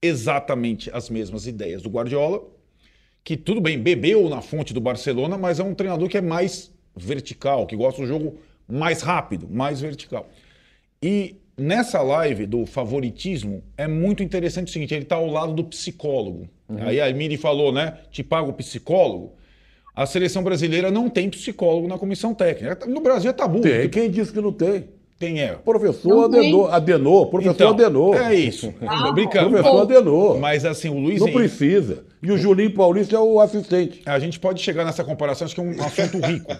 exatamente 0.00 0.90
as 0.92 1.10
mesmas 1.10 1.46
ideias 1.46 1.82
do 1.82 1.90
Guardiola, 1.90 2.42
que 3.24 3.36
tudo 3.36 3.60
bem, 3.60 3.78
bebeu 3.78 4.28
na 4.28 4.40
fonte 4.40 4.72
do 4.72 4.80
Barcelona, 4.80 5.36
mas 5.36 5.60
é 5.60 5.62
um 5.62 5.74
treinador 5.74 6.08
que 6.08 6.16
é 6.16 6.20
mais 6.20 6.72
vertical, 6.96 7.66
que 7.66 7.76
gosta 7.76 8.02
do 8.02 8.08
jogo 8.08 8.38
mais 8.66 9.02
rápido, 9.02 9.48
mais 9.48 9.80
vertical. 9.80 10.28
E 11.02 11.36
nessa 11.56 12.02
live 12.02 12.46
do 12.46 12.66
favoritismo 12.66 13.62
é 13.76 13.86
muito 13.86 14.22
interessante 14.22 14.68
o 14.68 14.72
seguinte: 14.72 14.94
ele 14.94 15.02
está 15.02 15.16
ao 15.16 15.26
lado 15.26 15.52
do 15.52 15.64
psicólogo. 15.64 16.48
Uhum. 16.68 16.82
Aí 16.82 17.00
a 17.00 17.12
Miri 17.12 17.36
falou, 17.36 17.72
né? 17.72 17.98
Te 18.10 18.22
paga 18.22 18.48
o 18.48 18.52
psicólogo. 18.52 19.34
A 19.94 20.06
seleção 20.06 20.44
brasileira 20.44 20.90
não 20.90 21.10
tem 21.10 21.28
psicólogo 21.28 21.88
na 21.88 21.98
comissão 21.98 22.32
técnica. 22.32 22.86
No 22.86 23.00
Brasil 23.00 23.30
é 23.30 23.32
tabu. 23.32 23.60
Tem. 23.60 23.88
Quem 23.88 24.10
disse 24.10 24.32
que 24.32 24.40
não 24.40 24.52
tem? 24.52 24.84
Quem 25.18 25.40
é? 25.40 25.48
Professor 25.54 26.26
Adenor, 26.26 26.72
Adenor, 26.72 27.26
professor 27.26 27.52
então, 27.52 27.70
Adenor. 27.70 28.16
É 28.16 28.34
isso. 28.34 28.72
Ah, 28.86 29.10
Brincando. 29.10 29.50
Professor 29.50 29.80
Adenor. 29.82 30.38
Mas 30.38 30.64
assim, 30.64 30.88
o 30.88 30.98
Luiz 30.98 31.20
Não 31.20 31.26
Henrique... 31.26 31.48
precisa. 31.48 32.04
E 32.22 32.30
o 32.30 32.38
Juninho 32.38 32.72
Paulista 32.72 33.16
é 33.16 33.18
o 33.18 33.40
assistente. 33.40 34.00
A 34.06 34.18
gente 34.20 34.38
pode 34.38 34.62
chegar 34.62 34.84
nessa 34.84 35.02
comparação, 35.02 35.44
acho 35.46 35.54
que 35.56 35.60
é 35.60 35.64
um 35.64 35.82
assunto 35.82 36.18
rico. 36.24 36.56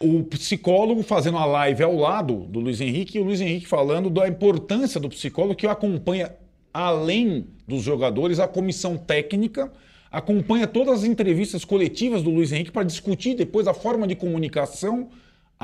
o 0.00 0.24
psicólogo 0.24 1.04
fazendo 1.04 1.38
a 1.38 1.44
live 1.44 1.84
ao 1.84 1.94
lado 1.94 2.34
do 2.48 2.58
Luiz 2.58 2.80
Henrique 2.80 3.16
e 3.16 3.20
o 3.20 3.24
Luiz 3.24 3.40
Henrique 3.40 3.66
falando 3.66 4.10
da 4.10 4.26
importância 4.26 4.98
do 4.98 5.08
psicólogo 5.08 5.54
que 5.54 5.66
acompanha, 5.66 6.32
além 6.74 7.46
dos 7.66 7.82
jogadores, 7.82 8.40
a 8.40 8.48
comissão 8.48 8.96
técnica, 8.96 9.70
acompanha 10.10 10.66
todas 10.66 11.00
as 11.00 11.04
entrevistas 11.04 11.64
coletivas 11.64 12.22
do 12.22 12.30
Luiz 12.30 12.50
Henrique 12.50 12.72
para 12.72 12.82
discutir 12.82 13.36
depois 13.36 13.68
a 13.68 13.74
forma 13.74 14.06
de 14.06 14.16
comunicação 14.16 15.08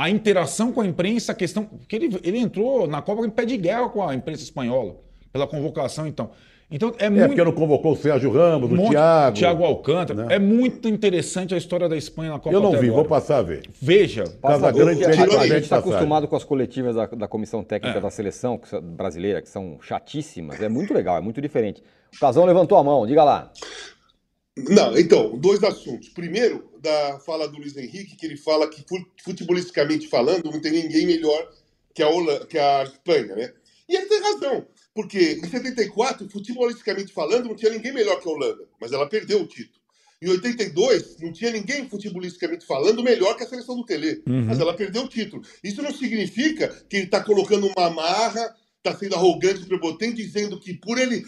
a 0.00 0.08
interação 0.08 0.70
com 0.70 0.80
a 0.80 0.86
imprensa, 0.86 1.32
a 1.32 1.34
questão. 1.34 1.68
que 1.88 1.96
ele, 1.96 2.18
ele 2.22 2.38
entrou 2.38 2.86
na 2.86 3.02
Copa 3.02 3.26
em 3.26 3.30
pé 3.30 3.44
de 3.44 3.56
guerra 3.56 3.88
com 3.88 4.06
a 4.06 4.14
imprensa 4.14 4.42
espanhola, 4.44 4.94
pela 5.32 5.46
convocação, 5.46 6.06
então. 6.06 6.30
Então 6.70 6.92
é 6.98 7.06
É, 7.06 7.10
muito. 7.10 7.28
porque 7.28 7.42
não 7.42 7.50
convocou 7.52 7.92
o 7.92 7.96
Sérgio 7.96 8.30
Ramos, 8.30 8.70
um 8.70 8.86
o 8.86 8.90
Thiago. 8.90 9.36
Thiago 9.36 9.64
Alcântara. 9.64 10.26
né? 10.26 10.34
É 10.34 10.38
muito 10.38 10.86
interessante 10.86 11.54
a 11.54 11.56
história 11.58 11.88
da 11.88 11.96
Espanha 11.96 12.30
na 12.32 12.38
Copa 12.38 12.54
Eu 12.54 12.60
não 12.60 12.68
até 12.68 12.78
vi, 12.80 12.88
agora. 12.88 13.02
vou 13.02 13.08
passar 13.08 13.38
a 13.38 13.42
ver. 13.42 13.62
Veja. 13.80 14.24
Passa 14.40 14.70
Grande 14.70 15.02
porque 15.02 15.18
a, 15.36 15.40
a 15.40 15.46
gente 15.48 15.62
está 15.62 15.78
acostumado 15.78 16.28
com 16.28 16.36
as 16.36 16.44
coletivas 16.44 16.94
da, 16.94 17.06
da 17.06 17.26
comissão 17.26 17.60
É. 17.60 17.64
técnica 17.64 18.00
da 18.00 18.10
seleção 18.10 18.58
que 18.58 18.78
brasileira, 18.80 19.40
que 19.42 19.48
são 19.48 19.78
chatíssimas. 19.80 20.60
É 20.62 20.68
muito 20.68 20.92
legal, 20.94 21.16
é 21.16 21.20
muito 21.22 21.40
diferente. 21.40 21.82
O 22.14 22.20
Casão 22.20 22.44
levantou 22.44 22.76
a 22.76 22.84
mão, 22.84 23.06
diga 23.06 23.24
lá. 23.24 23.50
Não, 24.68 24.96
então, 24.98 25.36
dois 25.38 25.62
assuntos. 25.62 26.08
Primeiro, 26.08 26.70
da 26.80 27.18
fala 27.20 27.48
do 27.48 27.58
Luiz 27.58 27.76
Henrique, 27.76 28.16
que 28.16 28.26
ele 28.26 28.36
fala 28.36 28.68
que 28.68 28.84
fu- 28.88 29.06
futebolisticamente 29.24 30.08
falando, 30.08 30.50
não 30.50 30.60
tem 30.60 30.72
ninguém 30.72 31.06
melhor 31.06 31.50
que 31.94 32.02
a, 32.02 32.08
Holan- 32.08 32.46
que 32.46 32.58
a 32.58 32.84
Espanha, 32.84 33.34
né? 33.34 33.52
E 33.88 33.96
ele 33.96 34.06
tem 34.06 34.20
razão, 34.20 34.66
porque 34.94 35.40
em 35.42 35.48
74, 35.48 36.28
futebolisticamente 36.30 37.12
falando, 37.12 37.46
não 37.48 37.56
tinha 37.56 37.72
ninguém 37.72 37.92
melhor 37.92 38.20
que 38.20 38.28
a 38.28 38.32
Holanda, 38.32 38.64
mas 38.80 38.92
ela 38.92 39.08
perdeu 39.08 39.40
o 39.42 39.46
título. 39.46 39.78
Em 40.20 40.28
82, 40.30 41.16
não 41.20 41.32
tinha 41.32 41.50
ninguém 41.52 41.88
futebolisticamente 41.88 42.66
falando 42.66 43.02
melhor 43.04 43.36
que 43.36 43.44
a 43.44 43.46
seleção 43.48 43.76
do 43.76 43.84
Tele, 43.84 44.22
mas 44.26 44.58
ela 44.58 44.74
perdeu 44.74 45.04
o 45.04 45.08
título. 45.08 45.42
Isso 45.62 45.80
não 45.82 45.92
significa 45.92 46.68
que 46.88 46.96
ele 46.96 47.04
está 47.06 47.22
colocando 47.22 47.68
uma 47.68 47.88
marra, 47.90 48.54
está 48.78 48.96
sendo 48.98 49.14
arrogante, 49.14 49.64
prepotente, 49.64 50.16
dizendo 50.16 50.58
que 50.58 50.74
por 50.74 50.98
ele, 50.98 51.24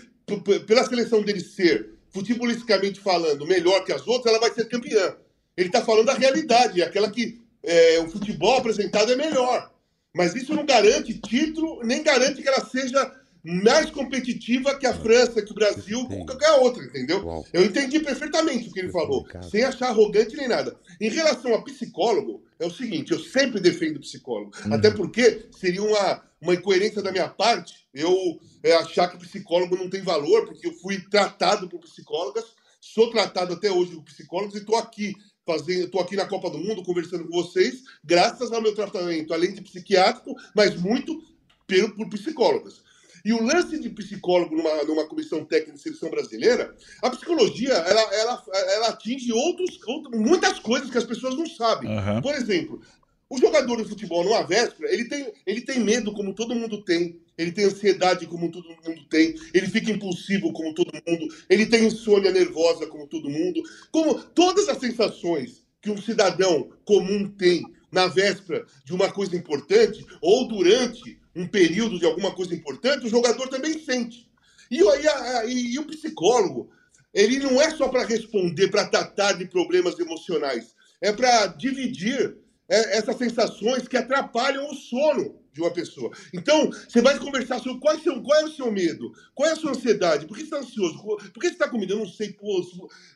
pela 0.67 0.85
seleção 0.85 1.23
dele 1.23 1.41
ser 1.41 1.91
futebolisticamente 2.11 3.01
falando 3.01 3.47
melhor 3.47 3.85
que 3.85 3.93
as 3.93 4.07
outras, 4.07 4.33
ela 4.33 4.41
vai 4.41 4.53
ser 4.53 4.69
campeã. 4.69 5.17
Ele 5.57 5.69
está 5.69 5.83
falando 5.83 6.07
da 6.07 6.15
realidade, 6.15 6.83
aquela 6.83 7.11
que 7.11 7.41
é, 7.63 7.99
o 8.01 8.09
futebol 8.09 8.59
apresentado 8.59 9.13
é 9.13 9.17
melhor. 9.17 9.71
Mas 10.15 10.35
isso 10.35 10.55
não 10.55 10.67
garante 10.67 11.19
título, 11.21 11.81
nem 11.85 12.03
garante 12.03 12.43
que 12.43 12.49
ela 12.49 12.65
seja 12.65 13.20
mais 13.45 13.91
competitiva 13.91 14.79
que 14.79 14.87
a 14.87 14.95
França, 14.95 15.43
que 15.43 15.53
o 15.53 15.55
Brasil, 15.55 16.07
com 16.07 16.27
qualquer 16.27 16.53
outra, 16.53 16.85
entendeu? 16.85 17.25
Uau. 17.25 17.47
Eu 17.53 17.65
entendi 17.65 18.01
perfeitamente 18.01 18.69
o 18.69 18.73
que 18.73 18.81
ele 18.81 18.93
falou, 18.93 19.27
sem 19.51 19.65
achar 19.65 19.89
arrogante 19.89 20.37
nem 20.37 20.49
nada. 20.49 20.77
Em 21.01 21.09
relação 21.09 21.55
a 21.55 21.63
psicólogo, 21.63 22.43
é 22.59 22.67
o 22.67 22.71
seguinte, 22.71 23.13
eu 23.13 23.19
sempre 23.19 23.61
defendo 23.61 24.01
psicólogo. 24.01 24.53
Até 24.71 24.91
porque 24.91 25.47
seria 25.59 25.83
uma, 25.83 26.23
uma 26.41 26.55
incoerência 26.55 27.03
da 27.03 27.11
minha 27.11 27.29
parte 27.29 27.81
eu 27.95 28.41
é, 28.63 28.75
achar 28.75 29.09
que 29.09 29.19
psicólogo 29.19 29.77
não 29.77 29.91
tem 29.91 30.03
valor, 30.03 30.47
porque 30.47 30.67
eu 30.67 30.73
fui 30.75 31.01
tratado 31.09 31.69
por 31.69 31.81
psicólogas, 31.81 32.45
sou 32.81 33.11
tratado 33.11 33.55
até 33.55 33.71
hoje 33.71 33.93
por 33.93 34.05
psicólogos 34.05 34.55
e 34.55 34.59
estou 34.59 34.77
aqui 34.77 35.15
fazendo, 35.45 35.85
estou 35.85 36.01
aqui 36.01 36.17
na 36.17 36.27
Copa 36.27 36.51
do 36.51 36.59
Mundo 36.59 36.83
conversando 36.85 37.25
com 37.25 37.43
vocês, 37.43 37.83
graças 38.05 38.53
ao 38.53 38.63
meu 38.63 38.75
tratamento, 38.75 39.35
além 39.35 39.53
de 39.53 39.63
psiquiátrico, 39.63 40.35
mas 40.55 40.77
muito 40.77 41.21
pelo, 41.67 41.95
por 41.95 42.09
psicólogas. 42.09 42.83
E 43.25 43.33
o 43.33 43.43
lance 43.43 43.79
de 43.79 43.89
psicólogo 43.91 44.57
numa, 44.57 44.85
numa 44.85 45.07
comissão 45.07 45.45
técnica 45.45 45.73
de 45.77 45.83
seleção 45.83 46.11
brasileira, 46.11 46.75
a 47.03 47.11
psicologia, 47.11 47.73
ela, 47.73 48.15
ela, 48.15 48.45
ela 48.75 48.89
atinge 48.89 49.33
outros, 49.33 49.79
outro- 49.87 50.19
muitas 50.19 50.59
coisas 50.59 50.91
que 50.91 50.99
as 50.99 51.05
pessoas 51.05 51.37
não 51.37 51.47
sabem. 51.47 51.97
Aham. 51.97 52.23
Por 52.23 52.35
exemplo, 52.35 52.81
o 53.29 53.39
jogador 53.39 53.77
de 53.81 53.89
futebol 53.89 54.25
numa 54.25 54.43
véspera, 54.43 54.93
ele 54.93 55.05
tem, 55.05 55.33
ele 55.47 55.61
tem 55.61 55.79
medo 55.79 56.13
como 56.13 56.35
todo 56.35 56.55
mundo 56.55 56.83
tem, 56.83 57.21
ele 57.39 57.53
tem 57.53 57.65
ansiedade 57.67 58.27
como 58.27 58.51
todo 58.51 58.69
mundo 58.69 59.05
tem, 59.09 59.37
ele 59.55 59.69
fica 59.69 59.91
impulsivo 59.93 60.53
como 60.53 60.75
todo 60.75 60.93
mundo, 61.07 61.33
ele 61.49 61.67
tem 61.67 61.85
insônia 61.87 62.33
nervosa 62.33 62.87
como 62.89 63.07
todo 63.07 63.31
mundo. 63.31 63.63
Como 63.93 64.21
todas 64.21 64.69
as 64.69 64.79
sensações 64.79 65.65
que 65.81 65.91
um 65.91 65.97
cidadão 66.03 66.71
comum 66.85 67.29
tem 67.29 67.65
na 67.93 68.07
véspera 68.09 68.67
de 68.85 68.93
uma 68.93 69.11
coisa 69.13 69.37
importante 69.37 70.05
ou 70.21 70.49
durante 70.49 71.20
um 71.35 71.47
período 71.47 71.99
de 71.99 72.07
alguma 72.07 72.33
coisa 72.35 72.55
importante, 72.55 73.07
o 73.07 73.11
jogador 73.11 73.49
também 73.49 73.79
sente. 73.79 74.29
E, 74.71 74.81
e- 74.81 75.75
e 75.75 75.79
o 75.79 75.87
psicólogo, 75.87 76.71
ele 77.13 77.39
não 77.39 77.61
é 77.61 77.71
só 77.71 77.89
para 77.89 78.05
responder, 78.05 78.69
para 78.69 78.87
tratar 78.87 79.33
de 79.33 79.47
problemas 79.47 79.99
emocionais, 79.99 80.75
é 81.01 81.13
para 81.13 81.47
dividir 81.47 82.37
é, 82.69 82.99
essas 82.99 83.17
sensações 83.17 83.89
que 83.89 83.97
atrapalham 83.97 84.71
o 84.71 84.75
sono 84.75 85.40
de 85.53 85.61
uma 85.61 85.73
pessoa. 85.73 86.11
Então, 86.33 86.71
você 86.71 87.01
vai 87.03 87.19
conversar 87.19 87.59
sobre 87.61 87.81
qual 87.81 87.95
é 87.95 88.45
o 88.45 88.51
seu 88.51 88.71
medo, 88.73 89.13
qual 89.35 89.49
é 89.49 89.53
a 89.53 89.57
sua 89.57 89.71
ansiedade, 89.71 90.27
por 90.27 90.35
que 90.37 90.41
você 90.41 90.47
está 90.47 90.59
ansioso, 90.59 90.99
por 91.03 91.19
que 91.41 91.49
você 91.49 91.55
está 91.55 91.69
com 91.69 91.79
medo? 91.79 91.95
Eu 91.95 91.99
não 91.99 92.07
sei, 92.09 92.33
pô, 92.33 92.65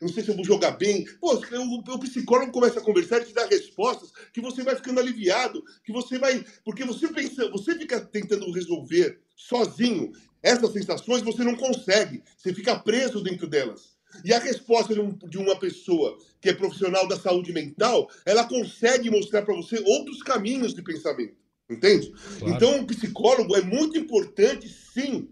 não 0.01 0.09
sei 0.09 0.23
se 0.23 0.29
eu 0.29 0.35
vou 0.35 0.45
jogar 0.45 0.71
bem. 0.71 1.05
Pô, 1.19 1.35
o, 1.35 1.93
o 1.95 1.99
psicólogo 1.99 2.51
começa 2.51 2.79
a 2.79 2.83
conversar 2.83 3.21
e 3.21 3.25
te 3.25 3.33
dá 3.33 3.45
respostas 3.45 4.11
que 4.33 4.41
você 4.41 4.63
vai 4.63 4.75
ficando 4.75 4.99
aliviado, 4.99 5.63
que 5.83 5.91
você 5.91 6.17
vai. 6.19 6.43
Porque 6.63 6.83
você 6.83 7.07
pensa, 7.09 7.49
você 7.49 7.75
fica 7.77 7.99
tentando 8.01 8.51
resolver 8.51 9.19
sozinho 9.35 10.11
essas 10.43 10.71
sensações, 10.73 11.21
você 11.23 11.43
não 11.43 11.55
consegue. 11.55 12.23
Você 12.37 12.53
fica 12.53 12.77
preso 12.79 13.21
dentro 13.23 13.47
delas. 13.47 13.95
E 14.23 14.33
a 14.33 14.39
resposta 14.39 14.93
de, 14.93 14.99
um- 15.01 15.17
de 15.17 15.37
uma 15.37 15.57
pessoa 15.59 16.17
que 16.39 16.49
é 16.49 16.53
profissional 16.53 17.07
da 17.07 17.19
saúde 17.19 17.51
mental, 17.51 18.09
ela 18.25 18.45
consegue 18.47 19.09
mostrar 19.09 19.41
para 19.41 19.55
você 19.55 19.81
outros 19.85 20.21
caminhos 20.23 20.73
de 20.73 20.81
pensamento. 20.81 21.35
Entende? 21.69 22.11
Claro. 22.39 22.53
Então, 22.53 22.79
o 22.81 22.85
psicólogo 22.87 23.55
é 23.55 23.61
muito 23.61 23.97
importante, 23.97 24.69
sim, 24.69 25.27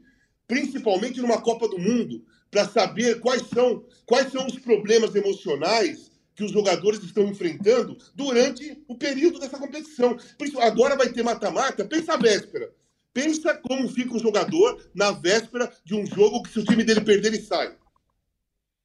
principalmente 0.48 1.22
numa 1.22 1.42
Copa 1.42 1.68
do 1.68 1.78
Mundo, 1.78 2.24
para 2.50 2.68
saber 2.68 3.20
quais 3.20 3.44
são, 3.54 3.84
quais 4.06 4.32
são 4.32 4.46
os 4.46 4.58
problemas 4.60 5.14
emocionais 5.16 6.12
que 6.36 6.44
os 6.44 6.52
jogadores 6.52 7.04
estão 7.04 7.26
enfrentando 7.28 7.96
durante 8.16 8.82
o 8.88 8.96
período 8.96 9.40
dessa 9.40 9.58
competição. 9.58 10.18
Agora 10.62 10.96
vai 10.96 11.10
ter 11.10 11.24
mata-mata, 11.24 11.86
pensa 11.86 12.14
a 12.14 12.18
véspera. 12.18 12.72
Pensa 13.14 13.54
como 13.54 13.88
fica 13.88 14.16
o 14.16 14.20
jogador 14.20 14.80
na 14.96 15.12
véspera 15.12 15.72
de 15.86 15.94
um 15.94 16.04
jogo 16.06 16.42
que 16.42 16.50
se 16.52 16.60
o 16.60 16.64
time 16.66 16.84
dele 16.84 17.02
perder, 17.02 17.28
ele 17.28 17.42
sai. 17.42 17.74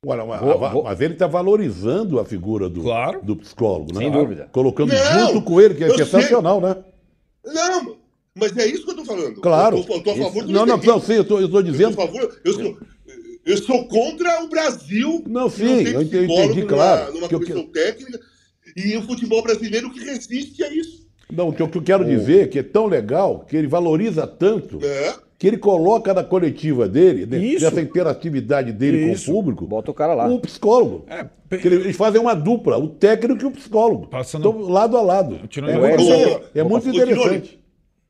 Ora, 0.04 0.24
mas, 0.26 0.40
Vou- 0.40 0.64
a- 0.64 0.68
vou- 0.68 0.82
mas 0.84 1.00
ele 1.00 1.14
está 1.14 1.26
valorizando 1.26 2.20
a 2.20 2.24
figura 2.26 2.68
do, 2.68 2.82
Claro. 2.82 3.22
do 3.22 3.34
psicólogo, 3.36 3.92
né? 3.94 4.00
Sem 4.00 4.10
dúvida. 4.12 4.48
Colocando 4.52 4.92
Não, 4.92 5.28
junto 5.32 5.42
com 5.42 5.60
ele, 5.60 5.74
que 5.74 5.84
é 5.84 5.96
sensacional, 5.96 6.60
né? 6.60 6.76
Não, 7.54 7.96
mas 8.34 8.56
é 8.56 8.66
isso 8.66 8.84
que 8.84 8.90
eu 8.90 8.96
tô 8.96 9.04
falando. 9.04 9.40
Claro. 9.40 9.78
Eu 9.78 9.94
eu 9.96 10.02
tô 10.02 10.10
a 10.10 10.16
favor 10.16 10.44
do 10.44 10.52
Não, 10.52 10.66
não, 10.66 10.76
não, 10.76 11.00
sim, 11.00 11.14
eu 11.14 11.22
estou 11.22 11.40
Eu 11.40 11.62
dizendo. 11.62 11.94
a 12.00 12.06
favor. 12.06 12.40
Eu 12.44 12.52
sou, 12.54 12.78
eu 13.44 13.56
sou 13.58 13.88
contra 13.88 14.42
o 14.44 14.48
Brasil. 14.48 15.22
Não, 15.26 15.48
sim, 15.50 15.84
tem 15.84 15.94
eu 15.94 16.02
entendi, 16.02 16.26
numa- 16.60 16.66
claro. 16.66 17.14
Numa 17.14 17.28
Que 17.28 17.34
eu- 17.34 17.40
comissão 17.40 17.64
técnica. 17.66 18.20
E 18.76 18.96
o 18.96 19.02
futebol 19.02 19.42
brasileiro 19.42 19.90
que 19.90 20.00
resiste 20.00 20.62
a 20.62 20.72
isso. 20.72 21.06
Não, 21.30 21.48
o 21.48 21.52
que 21.52 21.60
eu, 21.60 21.68
que 21.68 21.76
eu 21.78 21.82
quero 21.82 22.04
dizer 22.04 22.42
é 22.44 22.46
que 22.46 22.58
é 22.58 22.62
tão 22.62 22.86
legal 22.86 23.40
que 23.48 23.56
ele 23.56 23.66
valoriza 23.66 24.26
tanto 24.26 24.78
É. 24.84 25.14
que 25.38 25.46
ele 25.46 25.56
coloca 25.58 26.12
na 26.12 26.24
coletiva 26.24 26.88
dele, 26.88 27.24
né, 27.24 27.38
Isso. 27.38 27.64
nessa 27.64 27.80
interatividade 27.80 28.72
dele 28.72 29.12
Isso. 29.12 29.26
com 29.26 29.30
o 29.30 29.34
público, 29.36 29.66
Bota 29.66 29.90
o 29.90 29.94
cara 29.94 30.12
lá. 30.12 30.28
o 30.28 30.40
psicólogo. 30.40 31.06
É, 31.08 31.26
ele- 31.64 31.76
eles 31.76 31.96
fazem 31.96 32.20
uma 32.20 32.34
dupla, 32.34 32.76
o 32.76 32.88
técnico 32.88 33.42
e 33.44 33.46
o 33.46 33.50
psicólogo. 33.52 34.08
Passando- 34.08 34.48
Então, 34.48 34.60
lado 34.62 34.96
a 34.96 35.00
lado. 35.02 35.46
Tirando 35.48 35.70
É 35.70 35.76
o 35.76 35.80
muito, 35.80 36.00
Edson. 36.02 36.40
é 36.54 36.62
muito 36.64 36.90
Tirone, 36.90 37.12
interessante. 37.12 37.60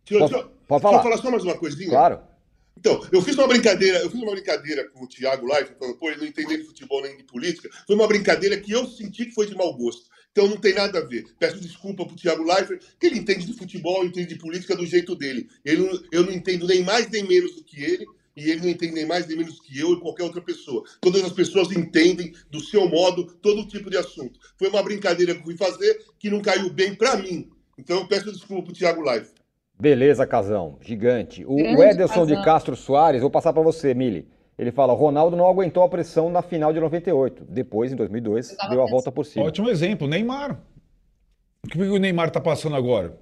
Deixa, 0.08 0.26
Pode- 0.66 0.82
falar. 0.82 0.96
eu 0.98 1.02
falar 1.02 1.16
só 1.18 1.30
mais 1.30 1.44
uma 1.44 1.54
coisinha. 1.54 1.90
Claro. 1.90 2.20
Então, 2.78 3.00
eu 3.12 3.20
fiz 3.20 3.36
uma 3.36 3.46
brincadeira, 3.48 3.98
eu 3.98 4.08
fiz 4.10 4.22
uma 4.22 4.30
brincadeira 4.32 4.88
com 4.88 5.04
o 5.04 5.08
Thiago 5.08 5.44
Life, 5.46 5.72
falando, 5.78 5.96
pô, 5.98 6.08
ele 6.08 6.20
não 6.20 6.26
entende 6.26 6.48
nem 6.48 6.58
de 6.58 6.64
futebol 6.64 7.02
nem 7.02 7.16
de 7.16 7.24
política. 7.24 7.68
Foi 7.86 7.94
uma 7.96 8.06
brincadeira 8.06 8.56
que 8.56 8.72
eu 8.72 8.86
senti 8.86 9.26
que 9.26 9.32
foi 9.32 9.46
de 9.46 9.54
mau 9.56 9.74
gosto. 9.76 10.04
Então 10.38 10.50
não 10.50 10.56
tem 10.56 10.72
nada 10.72 11.00
a 11.00 11.04
ver. 11.04 11.26
Peço 11.36 11.60
desculpa 11.60 12.06
pro 12.06 12.14
Thiago 12.14 12.44
Leifert, 12.44 12.80
que 13.00 13.08
ele 13.08 13.18
entende 13.18 13.44
de 13.44 13.54
futebol, 13.54 14.04
entende 14.04 14.28
de 14.28 14.38
política 14.38 14.76
do 14.76 14.86
jeito 14.86 15.16
dele. 15.16 15.48
Ele, 15.64 15.82
eu 16.12 16.22
não 16.22 16.30
entendo 16.30 16.64
nem 16.64 16.84
mais 16.84 17.10
nem 17.10 17.26
menos 17.26 17.56
do 17.56 17.64
que 17.64 17.82
ele, 17.82 18.06
e 18.36 18.48
ele 18.48 18.60
não 18.60 18.68
entende 18.68 18.94
nem 18.94 19.04
mais 19.04 19.26
nem 19.26 19.36
menos 19.36 19.58
que 19.58 19.76
eu 19.76 19.94
e 19.94 20.00
qualquer 20.00 20.22
outra 20.22 20.40
pessoa. 20.40 20.84
Todas 21.00 21.24
as 21.24 21.32
pessoas 21.32 21.72
entendem 21.72 22.32
do 22.52 22.60
seu 22.60 22.88
modo 22.88 23.24
todo 23.42 23.66
tipo 23.66 23.90
de 23.90 23.96
assunto. 23.96 24.38
Foi 24.56 24.68
uma 24.68 24.80
brincadeira 24.80 25.34
que 25.34 25.40
eu 25.40 25.44
fui 25.44 25.56
fazer 25.56 26.04
que 26.20 26.30
não 26.30 26.40
caiu 26.40 26.70
bem 26.70 26.94
pra 26.94 27.16
mim. 27.16 27.50
Então 27.76 27.98
eu 27.98 28.06
peço 28.06 28.30
desculpa 28.30 28.66
pro 28.66 28.72
Thiago 28.72 29.02
Leifert. 29.02 29.34
Beleza, 29.76 30.24
Casão. 30.24 30.78
Gigante. 30.80 31.44
O, 31.44 31.54
o 31.54 31.76
Grande 31.76 31.94
Ederson 31.94 32.24
de 32.24 32.34
Casão. 32.34 32.44
Castro 32.44 32.76
Soares, 32.76 33.22
vou 33.22 33.30
passar 33.30 33.52
para 33.52 33.62
você, 33.62 33.92
Mili. 33.92 34.28
Ele 34.58 34.72
fala: 34.72 34.92
Ronaldo 34.92 35.36
não 35.36 35.46
aguentou 35.48 35.82
a 35.82 35.88
pressão 35.88 36.28
na 36.28 36.42
final 36.42 36.72
de 36.72 36.80
98. 36.80 37.44
Depois, 37.48 37.92
em 37.92 37.96
2002, 37.96 38.50
Eu 38.50 38.56
tava 38.56 38.70
deu 38.70 38.80
a 38.80 38.84
pensando. 38.84 38.92
volta 38.92 39.12
por 39.12 39.24
cima. 39.24 39.44
Ótimo 39.46 39.70
exemplo, 39.70 40.08
Neymar. 40.08 40.58
O 41.64 41.68
que 41.68 41.80
o 41.80 41.98
Neymar 41.98 42.30
tá 42.30 42.40
passando 42.40 42.74
agora? 42.76 43.16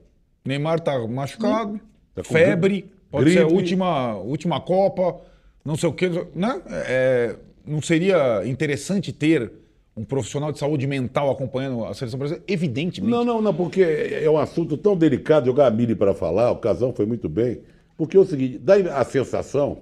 O 0.45 0.49
Neymar 0.49 0.80
tá 0.80 0.99
machucado, 1.07 1.80
Tá 2.14 2.22
com 2.22 2.32
febre, 2.32 2.91
pode 3.11 3.32
ser 3.32 3.43
a 3.43 3.47
última, 3.47 4.14
última 4.16 4.61
Copa, 4.61 5.20
não 5.64 5.76
sei 5.76 5.89
o 5.89 5.93
quê. 5.93 6.09
Né? 6.34 6.62
É, 6.68 7.37
não 7.66 7.82
seria 7.82 8.43
interessante 8.47 9.12
ter 9.12 9.53
um 9.97 10.05
profissional 10.05 10.53
de 10.53 10.59
saúde 10.59 10.87
mental 10.87 11.30
acompanhando 11.30 11.84
a 11.84 11.95
seleção 11.95 12.18
brasileira? 12.18 12.45
Evidentemente. 12.47 13.11
Não, 13.11 13.24
não, 13.24 13.43
não, 13.43 13.53
porque 13.55 13.82
é 13.82 14.30
um 14.30 14.39
assunto 14.39 14.76
tão 14.76 14.97
delicado, 14.97 15.47
jogar 15.47 15.66
a 15.66 15.70
Mili 15.70 15.95
para 15.95 16.14
falar, 16.14 16.53
o 16.53 16.57
Casão 16.57 16.93
foi 16.93 17.07
muito 17.07 17.28
bem, 17.28 17.61
porque 17.97 18.16
é 18.16 18.20
o 18.20 18.24
seguinte, 18.24 18.59
dá 18.59 18.74
a 18.99 19.05
sensação 19.05 19.78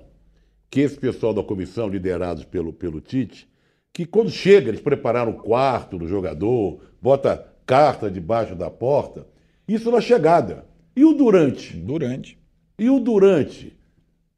que 0.74 0.80
esse 0.80 0.98
pessoal 0.98 1.32
da 1.32 1.40
comissão, 1.40 1.86
liderados 1.88 2.44
pelo, 2.44 2.72
pelo 2.72 3.00
Tite, 3.00 3.46
que 3.92 4.04
quando 4.04 4.28
chega, 4.28 4.68
eles 4.70 4.80
prepararam 4.80 5.30
o 5.30 5.34
quarto 5.34 5.96
do 5.96 6.08
jogador, 6.08 6.80
bota 7.00 7.46
carta 7.64 8.10
debaixo 8.10 8.56
da 8.56 8.68
porta, 8.68 9.24
isso 9.68 9.88
na 9.92 10.00
chegada. 10.00 10.64
E 10.96 11.04
o 11.04 11.12
durante? 11.14 11.76
Durante. 11.76 12.36
E 12.76 12.90
o 12.90 12.98
durante? 12.98 13.72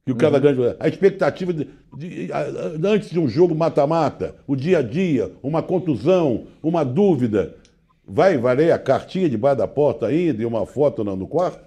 Que 0.04 0.12
o 0.12 0.14
cara 0.14 0.38
ganha. 0.38 0.76
A 0.78 0.86
expectativa 0.86 1.54
de, 1.54 1.70
de- 1.96 2.30
a- 2.30 2.44
antes 2.86 3.08
de 3.08 3.18
um 3.18 3.26
jogo 3.26 3.54
mata-mata, 3.54 4.34
o 4.46 4.54
dia 4.54 4.80
a 4.80 4.82
dia, 4.82 5.32
uma 5.42 5.62
contusão, 5.62 6.48
uma 6.62 6.84
dúvida. 6.84 7.56
Vai 8.06 8.36
valer 8.36 8.72
a 8.72 8.78
cartinha 8.78 9.26
debaixo 9.30 9.56
da 9.56 9.66
porta 9.66 10.08
ainda 10.08 10.42
e 10.42 10.44
uma 10.44 10.66
foto 10.66 11.02
no 11.02 11.16
no 11.16 11.26
quarto? 11.26 11.65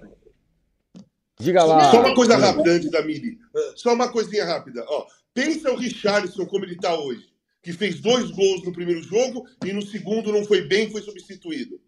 Diga 1.42 1.64
lá. 1.64 1.90
Só 1.90 2.02
uma 2.02 2.14
coisa 2.14 2.36
rápida 2.36 2.72
antes 2.72 2.92
da 2.92 3.02
Mili. 3.02 3.40
Uh, 3.56 3.78
Só 3.78 3.94
uma 3.94 4.12
coisinha 4.12 4.46
rápida. 4.46 4.84
Ó, 4.88 5.08
pensa 5.34 5.72
o 5.72 5.78
Richarlison 5.78 6.46
como 6.46 6.66
ele 6.66 6.76
está 6.76 6.94
hoje, 7.00 7.30
que 7.64 7.72
fez 7.72 8.02
dois 8.02 8.30
gols 8.32 8.64
no 8.64 8.74
primeiro 8.74 9.02
jogo 9.02 9.48
e 9.66 9.72
no 9.72 9.82
segundo 9.82 10.34
não 10.34 10.44
foi 10.44 10.62
bem, 10.64 10.92
foi 10.92 11.02
substituído. 11.02 11.80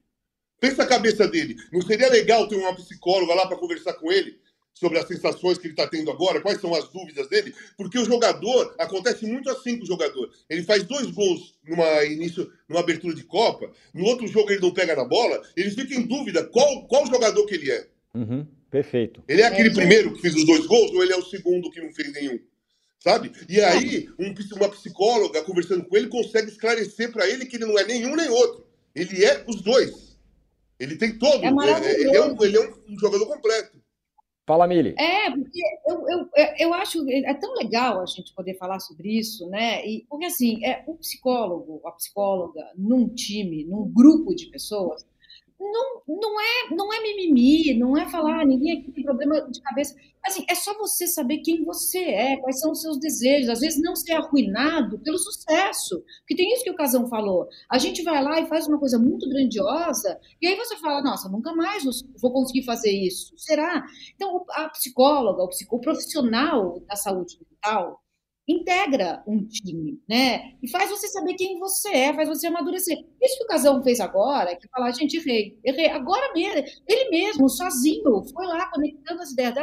Pensa 0.60 0.84
a 0.84 0.88
cabeça 0.88 1.28
dele. 1.28 1.58
Não 1.74 1.82
seria 1.82 2.10
legal 2.10 2.48
ter 2.48 2.56
uma 2.56 2.76
psicóloga 2.76 3.34
lá 3.34 3.48
para 3.48 3.58
conversar 3.58 3.94
com 3.94 4.12
ele 4.12 4.40
sobre 4.74 4.98
as 4.98 5.08
sensações 5.08 5.58
que 5.58 5.68
ele 5.68 5.74
está 5.74 5.88
tendo 5.88 6.10
agora, 6.10 6.42
quais 6.42 6.60
são 6.60 6.74
as 6.74 6.88
dúvidas 6.90 7.28
dele? 7.28 7.54
Porque 7.78 8.00
o 8.00 8.06
jogador, 8.06 8.74
acontece 8.80 9.26
muito 9.26 9.50
assim 9.50 9.78
com 9.78 9.84
o 9.84 9.88
jogador. 9.88 10.32
Ele 10.50 10.64
faz 10.64 10.84
dois 10.84 11.12
gols 11.12 11.56
numa 11.68 12.04
início, 12.06 12.52
numa 12.68 12.80
abertura 12.80 13.14
de 13.14 13.24
Copa, 13.24 13.70
no 13.94 14.06
outro 14.06 14.26
jogo 14.28 14.50
ele 14.50 14.62
não 14.62 14.74
pega 14.74 14.96
na 14.96 15.04
bola, 15.04 15.42
ele 15.56 15.70
fica 15.72 15.94
em 15.94 16.08
dúvida 16.08 16.44
qual, 16.46 16.88
qual 16.88 17.06
jogador 17.06 17.46
que 17.46 17.56
ele 17.56 17.70
é. 17.70 17.88
Uhum, 18.16 18.48
perfeito. 18.72 19.24
Ele 19.28 19.42
é 19.42 19.46
aquele 19.46 19.70
É, 19.70 19.74
primeiro 19.74 20.14
que 20.14 20.22
fez 20.22 20.34
os 20.34 20.46
dois 20.46 20.66
gols 20.66 20.92
ou 20.92 21.04
ele 21.04 21.14
é 21.14 21.18
o 21.18 21.26
segundo 21.26 21.70
que 21.70 21.82
não 21.82 21.94
fez 21.94 22.12
nenhum? 22.14 22.40
Sabe? 23.00 23.32
E 23.50 23.60
aí, 23.60 24.08
um 24.18 24.34
uma 24.56 24.70
psicóloga 24.70 25.44
conversando 25.44 25.86
com 25.86 25.98
ele 25.98 26.08
consegue 26.08 26.50
esclarecer 26.50 27.12
para 27.12 27.28
ele 27.28 27.46
que 27.46 27.58
ele 27.58 27.66
não 27.66 27.78
é 27.78 27.86
nenhum 27.86 28.16
nem 28.16 28.30
outro. 28.30 28.66
Ele 28.96 29.26
é 29.26 29.44
os 29.48 29.62
dois. 29.62 30.18
Ele 30.80 30.96
tem 30.96 31.18
todo. 31.18 31.44
É 31.44 31.52
maravilhoso. 31.52 32.00
ele 32.00 32.18
é, 32.18 32.26
um, 32.26 32.44
ele 32.44 32.58
é 32.58 32.70
um 32.90 33.00
jogador 33.00 33.26
completo. 33.28 33.82
Fala, 34.46 34.68
Mili. 34.68 34.96
É, 34.98 35.30
porque 35.32 35.62
eu, 35.88 36.10
eu, 36.10 36.30
eu 36.60 36.74
acho 36.74 37.10
é 37.10 37.34
tão 37.36 37.54
legal 37.54 38.02
a 38.02 38.06
gente 38.06 38.34
poder 38.34 38.56
falar 38.56 38.80
sobre 38.80 39.18
isso, 39.18 39.48
né? 39.48 39.86
E, 39.86 40.06
porque 40.10 40.26
assim, 40.26 40.66
é, 40.66 40.84
o 40.88 40.96
psicólogo, 40.96 41.82
a 41.86 41.92
psicóloga, 41.92 42.62
num 42.76 43.08
time, 43.10 43.64
num 43.64 43.88
grupo 43.88 44.36
de 44.36 44.48
pessoas, 44.48 45.06
não, 45.62 46.02
não, 46.08 46.42
é, 46.42 46.76
não 46.76 46.92
é 46.92 47.02
mimimi, 47.02 47.78
não 47.78 47.96
é 47.96 48.10
falar, 48.10 48.42
"Ah, 48.42 48.46
ninguém 48.46 48.80
aqui 48.80 48.92
tem 48.92 49.04
problema 49.04 49.42
de 49.50 49.62
cabeça. 49.62 49.96
Assim, 50.24 50.44
é 50.50 50.56
só 50.56 50.76
você 50.78 51.08
saber 51.08 51.40
quem 51.40 51.64
você 51.64 52.00
é, 52.00 52.38
quais 52.38 52.60
são 52.60 52.72
os 52.72 52.82
seus 52.82 53.00
desejos, 53.00 53.50
às 53.50 53.60
vezes 53.60 53.82
não 53.82 53.96
ser 53.96 54.14
arruinado 54.14 55.00
pelo 55.00 55.18
sucesso. 55.18 56.04
Porque 56.20 56.36
tem 56.36 56.52
isso 56.54 56.64
que 56.64 56.72
o 56.72 56.76
Casão 56.76 57.08
falou. 57.08 57.48
A 57.70 57.78
gente 57.78 58.04
vai 58.04 58.24
lá 58.24 58.40
e 58.40 58.48
faz 58.48 58.68
uma 58.68 58.80
coisa 58.80 58.98
muito 59.00 59.28
grandiosa, 59.30 60.20
e 60.42 60.48
aí 60.48 60.56
você 60.56 60.78
fala, 60.78 61.02
nossa, 61.02 61.30
nunca 61.30 61.54
mais 61.54 61.84
vou 62.20 62.32
conseguir 62.34 62.64
fazer 62.64 62.92
isso. 62.92 63.34
Será? 63.38 63.84
Então, 64.16 64.44
a 64.52 64.70
psicóloga, 64.70 65.44
o, 65.44 65.50
psico, 65.50 65.76
o 65.78 65.82
profissional 65.82 66.80
da 66.88 66.96
saúde 66.96 67.38
mental 67.40 68.01
integra 68.52 69.24
um 69.28 69.46
time, 69.46 70.02
né? 70.08 70.54
E 70.62 70.70
faz 70.70 70.90
você 70.90 71.08
saber 71.08 71.36
quem 71.36 71.60
você 71.60 71.90
é, 71.90 72.14
faz 72.14 72.28
você 72.28 72.48
amadurecer. 72.48 72.98
Isso 73.22 73.38
que 73.38 73.44
o 73.44 73.48
Casão 73.48 73.84
fez 73.84 74.00
agora, 74.00 74.56
que 74.56 74.68
falar, 74.68 74.92
gente, 74.92 75.18
errei, 75.18 75.58
errei. 75.64 75.90
Agora 75.90 76.34
mesmo, 76.34 76.64
ele 76.88 77.10
mesmo, 77.10 77.50
sozinho, 77.50 78.24
foi 78.34 78.46
lá 78.46 78.70
conectando 78.72 79.22
as 79.22 79.32
ideias 79.32 79.54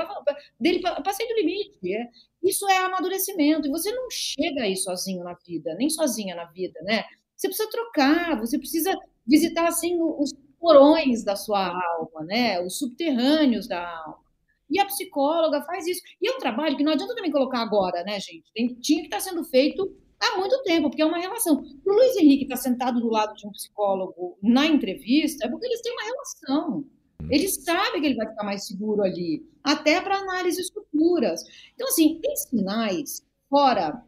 dele, 0.60 0.80
passei 1.04 1.26
do 1.28 1.34
limite. 1.34 1.94
É. 1.94 2.08
Isso 2.42 2.68
é 2.68 2.78
amadurecimento, 2.78 3.66
e 3.66 3.70
você 3.70 3.90
não 3.92 4.08
chega 4.10 4.62
aí 4.62 4.76
sozinho 4.76 5.24
na 5.24 5.34
vida, 5.46 5.74
nem 5.74 5.90
sozinha 5.90 6.34
na 6.34 6.44
vida, 6.44 6.80
né? 6.82 7.04
Você 7.36 7.48
precisa 7.48 7.70
trocar, 7.70 8.38
você 8.38 8.58
precisa 8.58 8.96
visitar, 9.26 9.66
assim, 9.66 9.96
os 10.00 10.32
porões 10.58 11.24
da 11.24 11.36
sua 11.36 11.68
alma, 11.68 12.24
né? 12.24 12.60
Os 12.60 12.78
subterrâneos 12.78 13.68
da 13.68 13.88
alma. 13.88 14.27
E 14.70 14.78
a 14.78 14.86
psicóloga 14.86 15.62
faz 15.62 15.86
isso. 15.86 16.02
E 16.20 16.28
é 16.28 16.32
um 16.32 16.38
trabalho 16.38 16.76
que 16.76 16.82
não 16.82 16.92
adianta 16.92 17.14
também 17.14 17.30
colocar 17.30 17.60
agora, 17.60 18.02
né, 18.02 18.18
gente? 18.20 18.44
Tem, 18.54 18.74
tinha 18.74 19.00
que 19.00 19.06
estar 19.06 19.20
sendo 19.20 19.44
feito 19.44 19.96
há 20.20 20.38
muito 20.38 20.62
tempo, 20.62 20.88
porque 20.88 21.02
é 21.02 21.06
uma 21.06 21.18
relação. 21.18 21.62
O 21.84 21.92
Luiz 21.92 22.16
Henrique 22.16 22.44
está 22.44 22.56
sentado 22.56 23.00
do 23.00 23.08
lado 23.08 23.34
de 23.34 23.46
um 23.46 23.52
psicólogo 23.52 24.38
na 24.42 24.66
entrevista, 24.66 25.46
é 25.46 25.48
porque 25.48 25.66
eles 25.66 25.80
têm 25.80 25.92
uma 25.92 26.04
relação. 26.04 26.84
Ele 27.30 27.48
sabe 27.48 28.00
que 28.00 28.06
ele 28.06 28.14
vai 28.14 28.28
ficar 28.28 28.44
mais 28.44 28.66
seguro 28.66 29.02
ali, 29.02 29.44
até 29.62 30.00
para 30.00 30.18
análises 30.18 30.70
futuras. 30.70 31.42
Então, 31.74 31.88
assim, 31.88 32.20
tem 32.20 32.36
sinais 32.36 33.24
fora 33.50 34.02